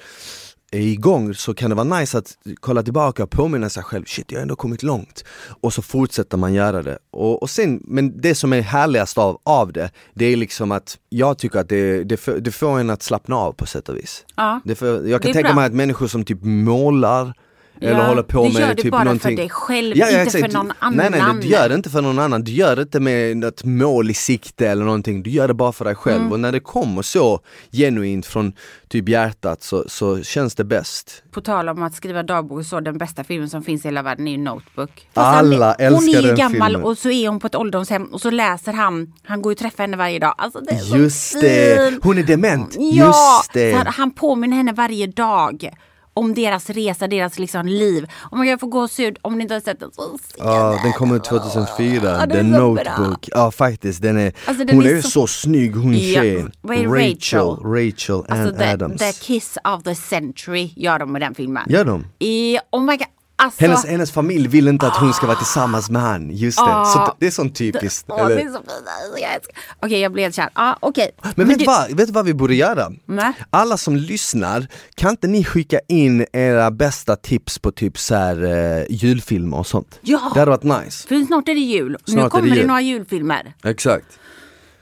är 0.72 0.80
igång 0.80 1.34
så 1.34 1.54
kan 1.54 1.70
det 1.70 1.76
vara 1.76 2.00
nice 2.00 2.18
att 2.18 2.38
kolla 2.60 2.84
tillbaka 2.84 3.24
och 3.24 3.30
påminna 3.30 3.70
sig 3.70 3.84
själv, 3.84 4.06
shit 4.06 4.32
jag 4.32 4.40
har 4.40 4.42
ändå 4.42 4.56
kommit 4.56 4.84
långt. 4.84 5.26
Och 5.62 5.74
så 5.74 5.82
fortsätter 5.82 6.38
man 6.38 6.54
göra 6.54 6.84
det. 6.84 6.98
Och, 7.12 7.42
och 7.42 7.50
sen, 7.50 7.82
men 7.86 8.22
det 8.22 8.36
som 8.36 8.54
är 8.54 8.62
härligast 8.62 9.18
av, 9.18 9.40
av 9.44 9.74
det, 9.74 9.92
det 10.14 10.26
är 10.26 10.38
liksom 10.38 10.72
att 10.72 10.98
jag 11.10 11.38
tycker 11.38 11.60
att 11.60 11.70
det, 11.70 12.04
det, 12.04 12.18
får, 12.18 12.32
det 12.32 12.52
får 12.52 12.80
en 12.80 12.90
att 12.90 13.04
slappna 13.04 13.36
av 13.36 13.52
på 13.54 13.66
sätt 13.66 13.90
och 13.90 13.98
vis. 13.98 14.26
Ja. 14.36 14.62
Det 14.66 14.76
får, 14.76 15.08
jag 15.08 15.22
kan 15.22 15.34
tänka 15.34 15.48
bra. 15.50 15.56
mig 15.56 15.66
att 15.66 15.74
människor 15.74 16.08
som 16.08 16.26
typ 16.26 16.44
målar 16.44 17.34
eller 17.82 18.00
Ja, 18.00 18.08
håller 18.08 18.24
på 18.24 18.44
du 18.48 18.54
med 18.54 18.62
gör 18.62 18.68
det 18.76 18.82
typ 18.82 18.92
bara 18.92 19.04
någonting. 19.04 19.32
för 19.38 19.42
dig 19.42 19.50
själv, 19.50 19.96
inte 19.98 20.08
exakt. 20.08 20.46
för 20.46 20.54
någon 20.54 20.74
Nej 20.92 21.10
nej, 21.12 21.20
annan. 21.20 21.40
du 21.40 21.48
gör 21.48 21.70
det 21.70 21.76
inte 21.76 21.90
för 21.90 22.02
någon 22.02 22.20
annan, 22.20 22.44
du 22.44 22.52
gör 22.52 22.76
det 22.76 22.82
inte 22.82 23.00
med 23.00 23.38
något 23.38 23.64
mål 23.64 24.10
i 24.10 24.14
sikte 24.14 24.68
eller 24.68 24.86
någonting, 24.86 25.24
du 25.24 25.30
gör 25.30 25.48
det 25.48 25.54
bara 25.54 25.72
för 25.72 25.86
dig 25.86 25.96
själv 25.96 26.22
Mm. 26.22 26.32
och 26.32 26.40
när 26.40 26.52
det 26.52 26.60
kommer 26.60 27.02
så 27.02 27.40
genuint 27.72 28.26
från 28.26 28.54
typ 28.90 29.10
hjärtat 29.10 29.64
så, 29.64 29.84
så 29.88 30.24
känns 30.24 30.56
det 30.56 30.64
bäst. 30.64 31.24
På 31.32 31.42
tal 31.42 31.70
om 31.70 31.84
att 31.84 31.94
skriva 31.96 32.24
dagbok 32.24 32.66
så, 32.66 32.80
den 32.80 32.98
bästa 32.98 33.24
filmen 33.24 33.50
som 33.50 33.64
finns 33.64 33.86
i 33.86 33.88
hela 33.88 34.02
världen 34.02 34.28
är 34.28 34.32
ju 34.32 34.38
Notebook. 34.38 35.08
Alla 35.14 35.66
han, 35.80 35.94
Hon 35.94 35.96
älskar 36.04 36.18
är 36.20 36.22
ju 36.22 36.28
den 36.28 36.36
gammal 36.38 36.72
filmen. 36.72 36.84
och 36.88 36.98
så 36.98 37.10
är 37.10 37.28
hon 37.30 37.40
på 37.40 37.48
ett 37.48 37.56
ålderdomshem 37.56 38.04
och 38.06 38.22
så 38.22 38.30
läser 38.30 38.74
han, 38.74 39.14
han 39.24 39.42
går 39.42 39.52
ju 39.52 39.56
träffa 39.56 39.84
henne 39.84 39.98
varje 39.98 40.20
dag. 40.20 40.36
Alltså 40.38 40.60
det 40.60 40.72
är 40.72 40.78
så 40.80 40.98
Just 40.98 41.42
det, 41.42 41.90
fint. 41.92 42.04
hon 42.04 42.18
är 42.18 42.24
dement! 42.24 42.76
Ja, 42.80 43.06
Just 43.06 43.54
det! 43.54 43.84
så 43.86 43.92
han 43.92 44.12
påminner 44.12 44.58
henne 44.58 44.74
varje 44.74 45.08
dag 45.08 45.70
om 46.14 46.34
deras 46.34 46.70
resa, 46.70 47.08
deras 47.08 47.40
liksom 47.40 47.66
liv. 47.68 48.08
Om 48.32 48.38
man 48.38 48.48
kan 48.48 48.60
få 48.60 48.68
gåshud, 48.68 49.18
om 49.22 49.36
ni 49.38 49.42
inte 49.42 49.54
har 49.54 49.62
sett 49.62 49.80
den 49.80 49.92
så 49.92 50.18
se 50.18 50.34
Ja, 50.38 50.80
den 50.84 50.94
kom 50.94 51.16
ut 51.16 51.24
2004, 51.24 52.10
Ja, 52.10 52.20
The 52.20 52.26
den 52.26 52.50
Notebook. 52.52 53.30
Ja 53.32 53.52
faktiskt, 53.52 54.02
den 54.02 54.18
är, 54.18 54.34
Alltså, 54.46 54.66
den 54.66 54.76
hon 54.76 54.86
är 54.86 54.96
är, 54.96 55.02
så- 55.02 55.10
så... 55.10 55.28
snygg 55.28 55.76
hon 55.76 55.94
Ja, 55.94 56.22
tjejen. 56.22 56.52
Rachel, 56.68 56.88
Rachel? 56.88 57.42
Rachel 57.64 58.24
Alltså 58.30 58.58
the, 58.58 58.64
Adams. 58.66 58.98
the 59.02 59.12
kiss 59.14 59.58
of 59.64 59.84
the 59.84 59.96
century 59.96 60.70
gör 60.76 61.00
de 61.00 61.12
med 61.12 61.22
den 61.22 61.36
filmen. 61.36 61.64
Gör 61.70 61.86
de? 61.86 62.06
I, 62.20 62.58
oh 62.72 62.82
my 62.84 62.98
god, 62.98 63.08
alltså. 63.44 63.62
Hennes, 63.66 63.86
hennes 63.86 64.12
familj 64.12 64.48
vill 64.48 64.68
inte 64.68 64.88
att 64.88 64.98
hon 64.98 65.14
ska 65.14 65.28
vara 65.28 65.38
tillsammans 65.38 65.90
med 65.90 66.02
han, 66.02 66.32
just 66.32 66.58
det. 66.58 66.64
Ah. 66.64 66.86
Så 66.86 67.16
det 67.20 67.28
är 67.28 67.32
sånt 67.32 67.56
typiskt. 67.56 68.06
Åh, 68.10 68.20
eller? 68.26 68.36
det 68.36 68.42
är 68.42 68.46
så 68.48 68.54
fint. 68.54 68.72
Alltså, 69.04 69.20
jag 69.20 69.42
Okej, 69.82 70.10
blev 70.10 70.32
kär. 70.32 70.50
Ja, 70.56 70.78
okej. 70.80 71.12
Men, 71.36 71.48
vet, 71.48 71.60
du- 71.60 71.66
vad, 71.66 71.92
vet 71.92 72.10
vad 72.10 72.26
vi 72.26 72.34
borde 72.34 72.56
göra? 72.56 72.92
Nej. 73.06 73.34
Alla 73.50 73.78
som 73.78 73.96
lyssnar, 73.96 74.68
kan 74.96 75.10
inte 75.10 75.28
ni 75.28 75.44
skicka 75.44 75.80
in 75.88 76.26
era 76.34 76.72
bästa 76.72 77.16
tips 77.16 77.60
på 77.60 77.72
typ 77.72 77.98
så 77.98 78.16
här, 78.16 78.44
eh, 78.44 78.86
julfilmer 78.90 79.58
och 79.58 79.68
sånt? 79.68 80.00
Ja. 80.02 80.32
Det 80.34 80.40
hade 80.40 80.52
varit 80.52 80.86
nice. 80.86 81.08
För 81.08 81.26
snart 81.26 81.50
är 81.50 81.54
det 81.54 81.60
jul. 81.60 81.98
Snart 82.06 82.16
nu 82.18 82.24
det 82.24 82.30
kommer 82.30 82.50
det, 82.50 82.56
jul. 82.56 82.68
några 82.68 82.82
julfilmer. 82.82 83.54
Exakt. 83.64 84.06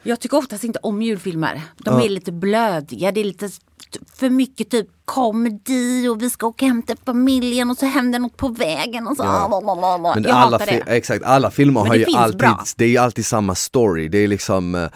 Jag 0.03 0.19
tycker 0.19 0.37
oftast 0.37 0.63
inte 0.63 0.79
om 0.83 1.01
julfilmer. 1.01 1.61
De 1.77 1.99
Ja. 1.99 2.05
är 2.05 2.09
lite 2.09 2.31
blödiga. 2.31 3.11
Det 3.11 3.19
är 3.19 3.23
lite 3.25 3.49
för 4.15 4.29
mycket 4.29 4.69
typ 4.69 4.87
komedi 5.05 6.07
och 6.07 6.21
vi 6.21 6.29
ska 6.29 6.47
åka 6.47 6.65
hem 6.65 6.81
till 6.83 6.95
familjen 7.05 7.69
och 7.69 7.77
så 7.77 7.85
händer 7.85 8.19
något 8.19 8.37
på 8.37 8.47
vägen 8.47 9.07
och 9.07 9.17
så. 9.17 9.23
Ja. 9.23 9.61
Men 10.15 10.23
jag 10.23 10.31
alla, 10.31 10.57
hatar 10.57 10.65
det. 10.65 10.83
exakt, 10.95 11.23
alla 11.23 11.51
filmer 11.51 11.81
Men 11.81 11.87
har 11.87 11.95
ju 11.95 12.05
alltid, 12.15 12.37
bra. 12.39 12.63
det 12.77 12.85
är 12.85 12.89
ju 12.89 12.97
alltid 12.97 13.25
samma 13.25 13.55
story. 13.55 14.07
Det 14.07 14.17
är 14.17 14.27
liksom, 14.27 14.75
eh, 14.75 14.87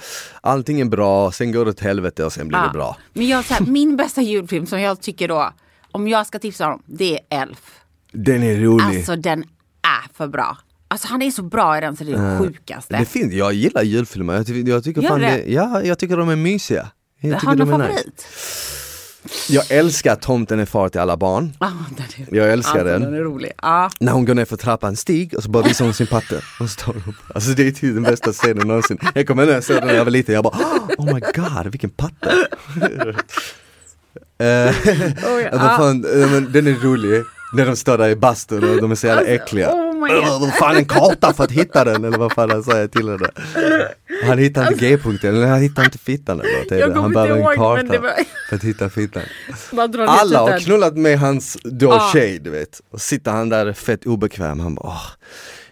allting 0.41 0.82
är 0.82 0.86
bra, 0.86 1.32
sen 1.32 1.52
går 1.52 1.66
det 1.66 1.72
åt 1.72 1.80
helvete 1.80 2.26
och 2.26 2.34
sen 2.34 2.48
blir 2.48 2.58
Ja. 2.58 2.64
det 2.68 2.74
bra. 2.74 2.98
Men 3.14 3.28
jag, 3.28 3.46
så 3.46 3.54
här, 3.54 3.66
min 3.66 3.96
bästa 3.98 4.22
julfilm 4.22 4.66
som 4.66 4.82
jag 4.82 5.02
tycker 5.02 5.28
då, 5.28 5.54
om 5.91 6.08
jag 6.08 6.28
ska 6.28 6.39
tipsa 6.39 6.68
om, 6.74 6.82
det 6.86 7.14
är 7.30 7.41
Elf. 7.41 7.80
Den 8.12 8.44
är 8.44 8.56
rolig. 8.56 8.98
Alltså 8.98 9.16
den 9.16 9.39
är 9.82 10.14
för 10.18 10.28
bra. 10.28 10.58
Alltså 10.88 11.08
han 11.08 11.22
är 11.22 11.32
så 11.32 11.44
bra 11.44 11.78
i 11.78 11.82
den 11.82 11.96
så 11.96 12.04
det 12.04 12.12
är 12.14 12.18
det 12.32 12.39
sjukaste. 12.39 12.98
Det 12.98 13.06
finns, 13.06 13.34
jag 13.34 13.54
gillar 13.54 13.82
julfilmer, 13.84 14.34
jag, 14.36 14.48
tycker- 14.48 14.70
jag 14.72 14.84
tycker 14.84 15.02
Gör 15.02 15.10
fan 15.10 15.20
det? 15.22 15.28
det? 15.28 15.52
ja, 15.52 15.82
jag 15.84 16.00
tycker 16.00 16.18
de 16.18 16.30
är 16.30 16.36
mysiga. 16.36 16.88
Jag 17.20 17.39
har 17.39 17.56
du 17.56 17.66
någon 17.66 17.82
är 17.82 17.89
nice. 17.89 18.04
Jag 19.49 19.71
älskar 19.71 20.15
Tomten 20.15 20.59
är 20.59 20.65
far 20.65 20.89
till 20.89 21.01
alla 21.01 21.17
barn. 21.17 21.53
Ja, 21.59 21.71
den 21.97 22.28
är, 22.28 22.36
Jag 22.38 22.51
älskar 22.53 22.71
alltså, 22.71 22.86
den. 22.86 23.01
den 23.01 23.13
är 23.13 23.19
rolig. 23.19 23.51
Ja. 23.61 23.89
När 23.99 24.11
hon 24.11 24.26
går 24.26 24.34
ner 24.34 24.45
för 24.45 24.57
trappan, 24.57 24.95
stig 24.95 25.34
och 25.38 25.43
så 25.43 25.49
bara 25.49 25.63
visar 25.63 25.86
hon 25.86 25.93
sin 25.93 26.07
patte. 26.07 26.41
Och 26.59 26.69
så 26.69 26.80
tar 26.80 26.93
hon 26.93 27.03
upp. 27.07 27.36
Alltså 27.36 27.49
det 27.51 27.67
är 27.67 27.71
typ 27.71 27.93
den 27.93 28.03
bästa 28.03 28.32
scenen 28.32 28.67
någonsin. 28.67 28.97
Jag 29.15 29.28
kommer 29.28 29.43
ihåg 29.43 29.51
när 29.53 29.74
jag 29.74 29.86
när 29.86 29.93
jag 29.93 30.05
var 30.05 30.11
liten, 30.11 30.36
jag 30.36 30.43
bara 30.43 30.57
Oh 30.97 31.13
my 31.13 31.19
god, 31.19 31.71
vilken 31.71 31.89
patte! 31.89 32.47
Eh, 34.38 34.47
ja. 35.26 35.49
vad 35.51 35.78
fan, 35.78 36.05
eh, 36.05 36.41
den 36.41 36.67
är 36.67 36.84
rolig. 36.84 37.24
När 37.53 37.65
de 37.65 37.76
står 37.76 37.97
där 37.97 38.09
i 38.09 38.15
bastun 38.15 38.69
och 38.69 38.82
de 38.82 38.91
är 38.91 38.95
så 38.95 39.07
jävla 39.07 39.24
äckliga. 39.24 39.93
Oh 40.12 40.16
my 40.16 40.22
God. 40.22 40.30
"Åh, 40.34 40.39
Vad 40.41 40.54
fan 40.54 40.76
en 40.78 40.86
karta 40.86 41.34
för 41.34 41.43
att 41.43 41.51
hitta 41.51 41.84
den 41.84 42.06
eller 42.06 42.18
vad 42.18 42.32
fan 42.34 42.49
han 42.51 42.64
säger 42.64 42.88
till 42.88 43.10
henne. 43.10 43.28
Han 44.28 44.38
hittar 44.38 44.72
inte 44.72 44.86
G-punkten, 44.86 45.36
eller 45.36 45.47
han 45.47 45.62
hittar 45.62 45.84
inte 45.86 45.97
fittan 45.97 46.39
eller 46.41 46.82
något. 46.88 46.95
Han 47.04 47.12
behöver 47.14 47.36
en 47.51 47.58
karta 47.58 47.99
var- 48.01 48.16
för 48.49 48.56
att 48.56 48.64
hitta 48.64 48.89
fittan. 48.89 49.24
Alla 50.08 50.39
har 50.39 50.60
knullat 50.60 50.97
med 50.97 51.20
hans 51.20 51.58
då 51.64 51.86
Ja. 51.89 52.10
tjej 52.14 52.39
du 52.39 52.49
vet. 52.49 52.82
Och 52.91 53.01
sitter 53.01 53.32
han 53.32 53.49
där 53.49 53.74
fett 53.74 54.06
obekväm, 54.06 54.60
han 54.60 54.76
bara 54.76 54.88
åh. 54.88 55.01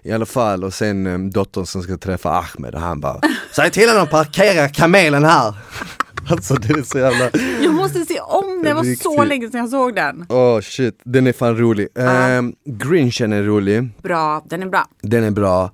I 0.04 0.12
alla 0.12 0.26
fall, 0.26 0.64
och 0.64 0.74
sen 0.74 1.08
um, 1.08 1.32
dottern 1.32 1.66
som 1.66 1.84
ska 1.84 1.98
träffa 1.98 2.30
Ahmed 2.30 2.76
och 2.76 2.82
han 2.82 3.00
bara 3.00 3.20
Säg 3.56 3.72
till 3.72 3.90
honom 3.90 4.04
att 4.04 4.10
parkera 4.10 4.70
kamelen 4.70 5.24
här! 5.24 5.54
Alltså 6.30 6.54
det 6.56 6.74
är 6.74 6.84
så 6.84 6.98
jävla, 6.98 7.30
Jag 7.64 7.74
måste 7.74 8.06
se 8.06 8.20
om, 8.20 8.62
det 8.64 8.74
var 8.74 8.84
så 8.84 8.90
Riktigt. 8.90 9.28
länge 9.28 9.50
sedan 9.50 9.60
jag 9.62 9.70
såg 9.70 9.96
den. 9.96 10.26
åh 10.30 10.60
shit, 10.62 11.00
den 11.04 11.28
är 11.28 11.34
fan 11.34 11.58
rolig. 11.58 11.88
Um, 12.40 12.56
Grinchen 12.66 13.34
är 13.34 13.44
rolig, 13.44 13.90
Bra, 14.04 14.44
den 14.50 14.64
är 14.64 14.68
bra. 14.70 14.86
den 15.02 15.24
är 15.24 15.32
bra. 15.32 15.72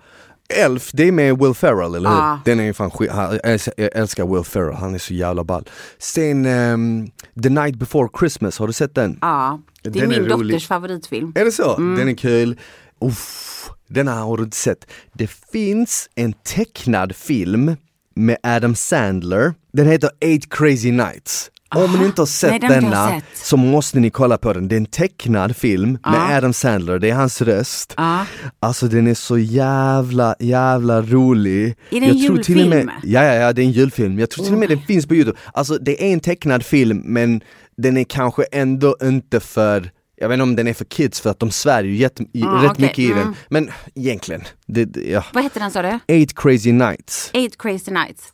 Elf, 0.50 0.90
det 0.94 1.08
är 1.08 1.12
med 1.12 1.38
Will 1.40 1.54
Ferrell, 1.54 1.96
eller 1.96 2.10
hur? 2.10 2.18
Ja. 2.18 2.40
Den 2.46 2.60
är 2.60 2.74
fan 2.74 2.92
skit, 2.92 3.12
han, 3.12 3.40
jag 3.78 3.96
älskar- 3.98 4.34
Will 4.36 4.44
Ferrell, 4.44 4.74
han 4.76 4.94
är 4.96 5.00
så 5.00 5.14
jävla 5.14 5.44
ball. 5.44 5.70
Sen 5.98 6.46
ehm, 6.46 7.08
The 7.44 7.50
Night 7.50 7.76
Before 7.76 8.10
Christmas, 8.20 8.60
har 8.60 8.68
du 8.68 8.74
sett 8.74 8.96
den? 8.96 9.18
Ja, 9.22 9.60
det 9.84 9.90
är 9.90 9.94
Den 9.94 10.04
är 10.04 10.08
min 10.08 10.30
rolig. 10.30 10.48
dotters 10.56 10.68
favoritfilm. 10.68 11.32
Är 11.36 11.46
det 11.46 11.52
så? 11.52 11.76
Mm. 11.76 11.96
Den 12.00 12.10
är 12.10 12.14
kul. 12.14 12.60
Uff, 13.02 13.70
den 13.88 14.08
här 14.08 14.16
har 14.22 14.38
du 14.38 14.44
inte 14.44 14.58
sett. 14.58 14.86
Det 15.14 15.28
finns 15.52 16.10
en 16.16 16.34
tecknad 16.34 17.16
film 17.16 17.76
med 18.18 18.38
Adam 18.44 18.76
Sandler. 18.76 19.54
Den 19.74 19.88
heter 19.88 20.10
Eight 20.22 20.50
Crazy 20.54 20.92
Nights. 20.92 21.52
Om 21.76 21.92
ni 22.00 22.06
inte 22.06 22.22
har 22.22 22.26
sett 22.26 22.50
nej, 22.52 22.60
den 22.60 22.84
denna 22.84 23.10
sett. 23.10 23.24
så 23.34 23.58
måste 23.58 24.00
ni 24.00 24.10
kolla 24.10 24.38
på 24.38 24.54
den. 24.54 24.68
Det 24.68 24.76
är 24.76 24.78
en 24.78 24.86
tecknad 24.86 25.56
film 25.56 25.92
med 25.92 26.00
Ja. 26.04 26.38
Adam 26.38 26.54
Sandler, 26.54 27.00
det 27.00 27.10
är 27.10 27.14
hans 27.16 27.42
röst. 27.42 27.94
Ja. 27.98 28.26
Alltså 28.60 28.88
den 28.88 29.08
är 29.08 29.14
så 29.14 29.38
jävla, 29.38 30.36
jävla 30.40 31.02
rolig. 31.02 31.76
Är 31.92 32.02
det 32.02 32.08
en 32.08 32.18
Jag 32.18 32.28
tror 32.28 32.38
till 32.44 32.62
och 32.64 32.70
med, 32.70 32.78
julfilm? 32.78 32.92
Ja, 33.04 33.24
ja, 33.24 33.34
ja, 33.34 33.54
det 33.54 33.62
är 33.62 33.66
en 33.66 33.72
julfilm. 33.72 34.20
Jag 34.20 34.30
tror 34.30 34.44
till 34.46 34.54
och 34.54 34.60
med 34.60 34.70
den 34.70 34.80
finns 34.82 35.06
på 35.08 35.16
Youtube. 35.16 35.38
Alltså 35.54 35.78
det 35.78 36.04
är 36.10 36.14
en 36.14 36.20
tecknad 36.20 36.66
film 36.66 37.02
men 37.06 37.42
den 37.78 37.98
är 37.98 38.04
kanske 38.04 38.44
ändå 38.44 38.96
inte 39.04 39.40
för 39.40 39.90
jag 40.20 40.30
vet 40.30 40.36
inte 40.36 40.44
om 40.44 40.56
den 40.56 40.68
är 40.68 40.74
för 40.74 40.86
kids 40.86 41.22
för 41.22 41.30
att 41.30 41.40
de 41.40 41.52
svär 41.52 41.84
ju 41.84 41.96
jätte, 41.96 42.24
Ah, 42.44 42.64
rätt 42.64 42.72
okej, 42.72 42.86
mycket 42.86 43.00
i 43.00 43.08
den. 43.08 43.18
mm. 43.22 43.34
Men 43.50 43.72
egentligen, 43.96 44.42
det, 44.66 44.86
det, 44.86 45.02
ja. 45.10 45.24
Vad 45.34 45.44
heter 45.44 45.60
den 45.60 45.72
sa 45.72 45.82
du? 45.82 46.00
Eight 46.08 46.36
crazy 46.36 46.72
nights. 46.72 47.30
Eight 47.34 47.58
crazy 47.58 47.92
nights. 47.92 48.32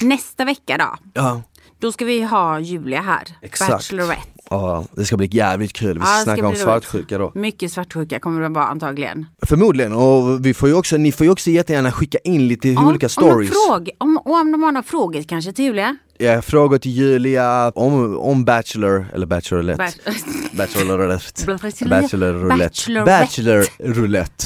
Nästa 0.00 0.44
vecka 0.44 0.76
då, 0.78 0.96
Ja, 1.14 1.42
då 1.80 1.92
ska 1.92 2.04
vi 2.04 2.22
ha 2.22 2.60
Julia 2.60 3.00
här. 3.00 3.22
Exakt. 3.42 3.70
Bachelorette. 3.70 4.22
ja, 4.50 4.84
det 4.92 5.04
ska 5.04 5.16
bli 5.16 5.28
jävligt 5.32 5.72
kul. 5.72 5.98
Vi 5.98 6.04
ska 6.04 6.10
Ja, 6.10 6.16
det 6.16 6.22
ska 6.22 6.34
snacka 6.34 6.48
om 6.48 6.54
svartsjuka 6.54 7.18
då. 7.18 7.32
Mycket 7.34 7.72
svartsjuka 7.72 8.18
kommer 8.20 8.40
det 8.42 8.48
vara 8.48 8.64
antagligen. 8.66 9.26
Förmodligen, 9.46 9.92
och 9.92 10.46
vi 10.46 10.54
får 10.54 10.68
ju 10.68 10.74
också, 10.74 10.96
ni 10.96 11.12
får 11.12 11.26
ju 11.26 11.32
också 11.32 11.50
jättegärna 11.50 11.92
skicka 11.92 12.18
in 12.24 12.48
lite 12.48 12.76
olika 12.76 13.08
stories. 13.08 13.50
Om, 13.50 13.56
fråg, 13.68 13.90
om, 13.98 14.18
om 14.24 14.52
de 14.52 14.62
har 14.62 14.72
några 14.72 14.82
frågor 14.82 15.22
kanske 15.22 15.52
till 15.52 15.64
Julia? 15.64 15.96
Ja, 16.18 16.42
frågor 16.42 16.78
till 16.78 16.90
Julia 16.92 17.70
om, 17.74 18.18
om 18.18 18.44
Bachelor, 18.44 19.06
eller 19.14 19.26
Bachelorette. 19.26 19.82
Bach- 19.82 20.52
Bachelorette. 20.56 21.46
Bachelorette. 21.88 23.04
Bachelor 23.04 23.66
roulette 23.94 24.44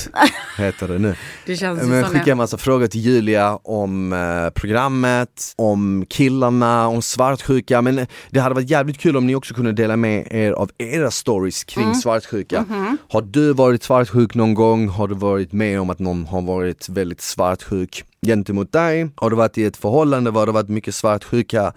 heter 0.59 0.89
det 0.89 0.99
nu. 0.99 1.15
Det 1.47 1.57
känns 1.57 1.83
Men 1.83 2.05
skicka 2.05 2.31
en 2.33 2.37
massa 2.37 2.59
frågor 2.59 2.87
till 2.87 3.01
Julia 3.01 3.57
om 3.57 4.13
eh, 4.13 4.51
programmet, 4.51 5.53
om 5.57 6.07
killarna, 6.09 6.89
om 6.89 7.03
svartsjuka. 7.03 7.83
Men 7.83 8.07
det 8.31 8.41
hade 8.41 8.55
varit 8.55 8.71
jävligt 8.71 8.99
kul 8.99 9.17
om 9.17 9.27
ni 9.27 9.35
också 9.35 9.55
kunde 9.55 9.73
dela 9.73 9.97
med 9.97 10.27
er 10.31 10.53
av 10.53 10.71
era 10.79 11.11
stories 11.11 11.65
kring 11.65 11.85
Mm. 11.85 11.95
svartsjuka. 11.95 12.65
Mhm. 12.69 12.99
Har 13.09 13.23
du 13.23 13.53
varit 13.53 13.83
svartsjuk 13.83 14.35
någon 14.35 14.55
gång? 14.55 14.89
Har 14.89 15.09
du 15.09 15.15
varit 15.15 15.53
med 15.53 15.81
om 15.81 15.91
att 15.91 15.99
någon 15.99 16.27
har 16.27 16.43
varit 16.43 16.89
väldigt 16.89 17.21
svartsjuk 17.21 18.05
gentemot 18.31 18.73
dig? 18.73 19.11
Har 19.17 19.31
du 19.31 19.37
varit 19.37 19.59
i 19.59 19.65
ett 19.65 19.77
förhållande? 19.77 20.31
Var 20.31 20.47
det 20.47 20.53
varit 20.53 20.69
mycket 20.69 20.95
svartsjuka? 20.95 21.73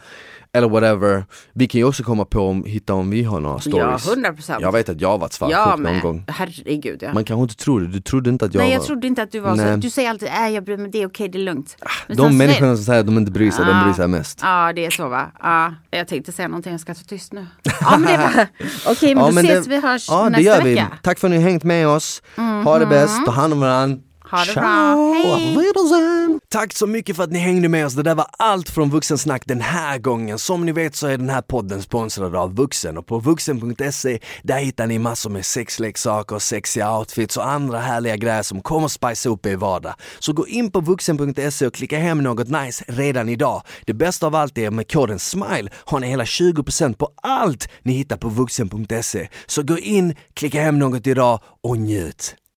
Eller 0.55 0.69
whatever. 0.69 1.25
Vi 1.53 1.67
kan 1.67 1.79
ju 1.79 1.85
också 1.85 2.03
komma 2.03 2.25
på 2.25 2.39
om, 2.39 2.63
hitta 2.65 2.93
om 2.93 3.09
vi 3.09 3.23
har 3.23 3.39
några 3.39 3.55
Ja, 3.55 3.59
stories. 3.59 4.07
100 4.09 4.33
procent. 4.33 4.61
Jag 4.61 4.71
vet 4.71 4.89
att 4.89 5.01
jag 5.01 5.09
har 5.09 5.17
varit 5.17 5.33
svartsjuk 5.33 5.57
Ja, 5.59 5.69
någon 5.69 5.81
men 5.81 5.99
gång. 6.01 6.25
herregud 6.27 6.99
ja. 7.03 7.13
Man 7.13 7.23
kanske 7.25 7.41
inte 7.41 7.55
tror 7.55 7.81
det, 7.81 7.87
du 7.87 7.99
trodde 8.01 8.29
inte 8.29 8.45
att 8.45 8.53
jag 8.53 8.61
Nej 8.61 8.69
var 8.69 8.73
jag 8.75 8.83
trodde 8.85 9.07
inte 9.07 9.23
att 9.23 9.31
du 9.31 9.39
var 9.39 9.55
så. 9.55 9.63
Nej. 9.63 9.77
Du 9.77 9.89
säger 9.89 10.09
alltid 10.09 10.27
äh, 10.27 10.49
jag 10.49 10.63
bryr 10.63 10.77
mig, 10.77 10.91
det 10.91 11.01
är 11.01 11.07
okej, 11.07 11.29
det 11.29 11.37
är 11.37 11.43
lugnt. 11.43 11.75
Men 12.07 12.15
sen 12.17 12.25
De 12.25 12.31
så 12.31 12.37
människorna 12.37 12.75
som 12.75 12.85
säger 12.85 12.99
att 12.99 13.05
de 13.05 13.17
inte 13.17 13.31
bryr 13.31 13.51
sig, 13.51 13.65
de 13.65 13.71
Ja. 13.71 13.83
bryr 13.83 13.93
sig 13.93 14.07
mest. 14.07 14.39
Ja 14.41 14.73
det 14.75 14.85
är 14.85 14.89
så 14.89 15.07
va. 15.09 15.31
Ja, 15.43 15.73
jag 15.91 16.07
tänkte 16.07 16.31
säga 16.31 16.47
någonting, 16.47 16.71
jag 16.71 16.81
ska 16.81 16.93
ta 16.93 17.01
tyst 17.07 17.33
nu. 17.33 17.45
Ja 17.81 17.97
men 17.97 18.11
det 18.11 18.17
var, 18.17 18.47
okej 18.91 19.15
men 19.15 19.23
Ja, 19.23 19.29
då 19.29 19.33
men 19.35 19.45
ses 19.45 19.65
det- 19.65 19.69
vi 19.69 19.81
hörs 19.87 20.09
Ja 20.09 20.23
det 20.23 20.29
nästa 20.29 20.41
gör 20.41 20.61
vi. 20.61 20.73
vecka. 20.73 20.87
Tack 21.03 21.19
för 21.19 21.27
att 21.27 21.31
ni 21.31 21.37
har 21.37 21.43
hängt 21.43 21.63
med 21.63 21.87
oss. 21.87 22.21
Ha 22.63 22.79
det 22.79 22.85
bäst, 22.85 23.25
ta 23.25 23.31
hand 23.31 23.53
om 23.53 23.59
varandra. 23.59 24.01
Ha 24.33 24.39
det 24.39 24.51
Ciao. 24.53 25.13
bra. 25.13 25.13
Hej. 25.13 26.39
Tack 26.49 26.73
så 26.73 26.87
mycket 26.87 27.15
för 27.15 27.23
att 27.23 27.31
ni 27.31 27.39
hängde 27.39 27.69
med 27.69 27.85
oss. 27.85 27.93
Det 27.93 28.03
där 28.03 28.15
var 28.15 28.27
allt 28.37 28.69
från 28.69 28.89
Vuxensnack 28.89 29.43
den 29.45 29.61
här 29.61 29.97
gången. 29.97 30.39
Som 30.39 30.65
ni 30.65 30.71
vet 30.71 30.95
så 30.95 31.07
är 31.07 31.17
den 31.17 31.29
här 31.29 31.41
podden 31.41 31.81
sponsrad 31.81 32.35
av 32.35 32.55
Vuxen 32.55 32.97
och 32.97 33.05
på 33.05 33.19
vuxen.se 33.19 34.19
där 34.43 34.57
hittar 34.57 34.87
ni 34.87 34.99
massor 34.99 35.29
med 35.29 35.45
sexleksaker, 35.45 36.39
sexiga 36.39 36.97
outfits 36.97 37.37
och 37.37 37.47
andra 37.47 37.79
härliga 37.79 38.15
grejer 38.15 38.43
som 38.43 38.61
kommer 38.61 38.87
spice 38.87 39.29
upp 39.29 39.45
er 39.45 39.55
vardag. 39.55 39.93
Så 40.19 40.33
gå 40.33 40.47
in 40.47 40.71
på 40.71 40.79
vuxen.se 40.79 41.67
och 41.67 41.73
klicka 41.73 41.99
hem 41.99 42.23
något 42.23 42.47
nice 42.49 42.83
redan 42.87 43.29
idag. 43.29 43.61
Det 43.85 43.93
bästa 43.93 44.27
av 44.27 44.35
allt 44.35 44.57
är 44.57 44.71
med 44.71 44.91
koden 44.91 45.19
SMILE 45.19 45.69
har 45.85 45.99
ni 45.99 46.07
hela 46.07 46.23
20% 46.23 46.95
på 46.95 47.09
allt 47.21 47.69
ni 47.81 47.93
hittar 47.93 48.17
på 48.17 48.29
vuxen.se. 48.29 49.27
Så 49.45 49.63
gå 49.63 49.77
in, 49.77 50.15
klicka 50.33 50.61
hem 50.61 50.79
något 50.79 51.07
idag 51.07 51.39
och 51.63 51.77
njut. 51.77 52.35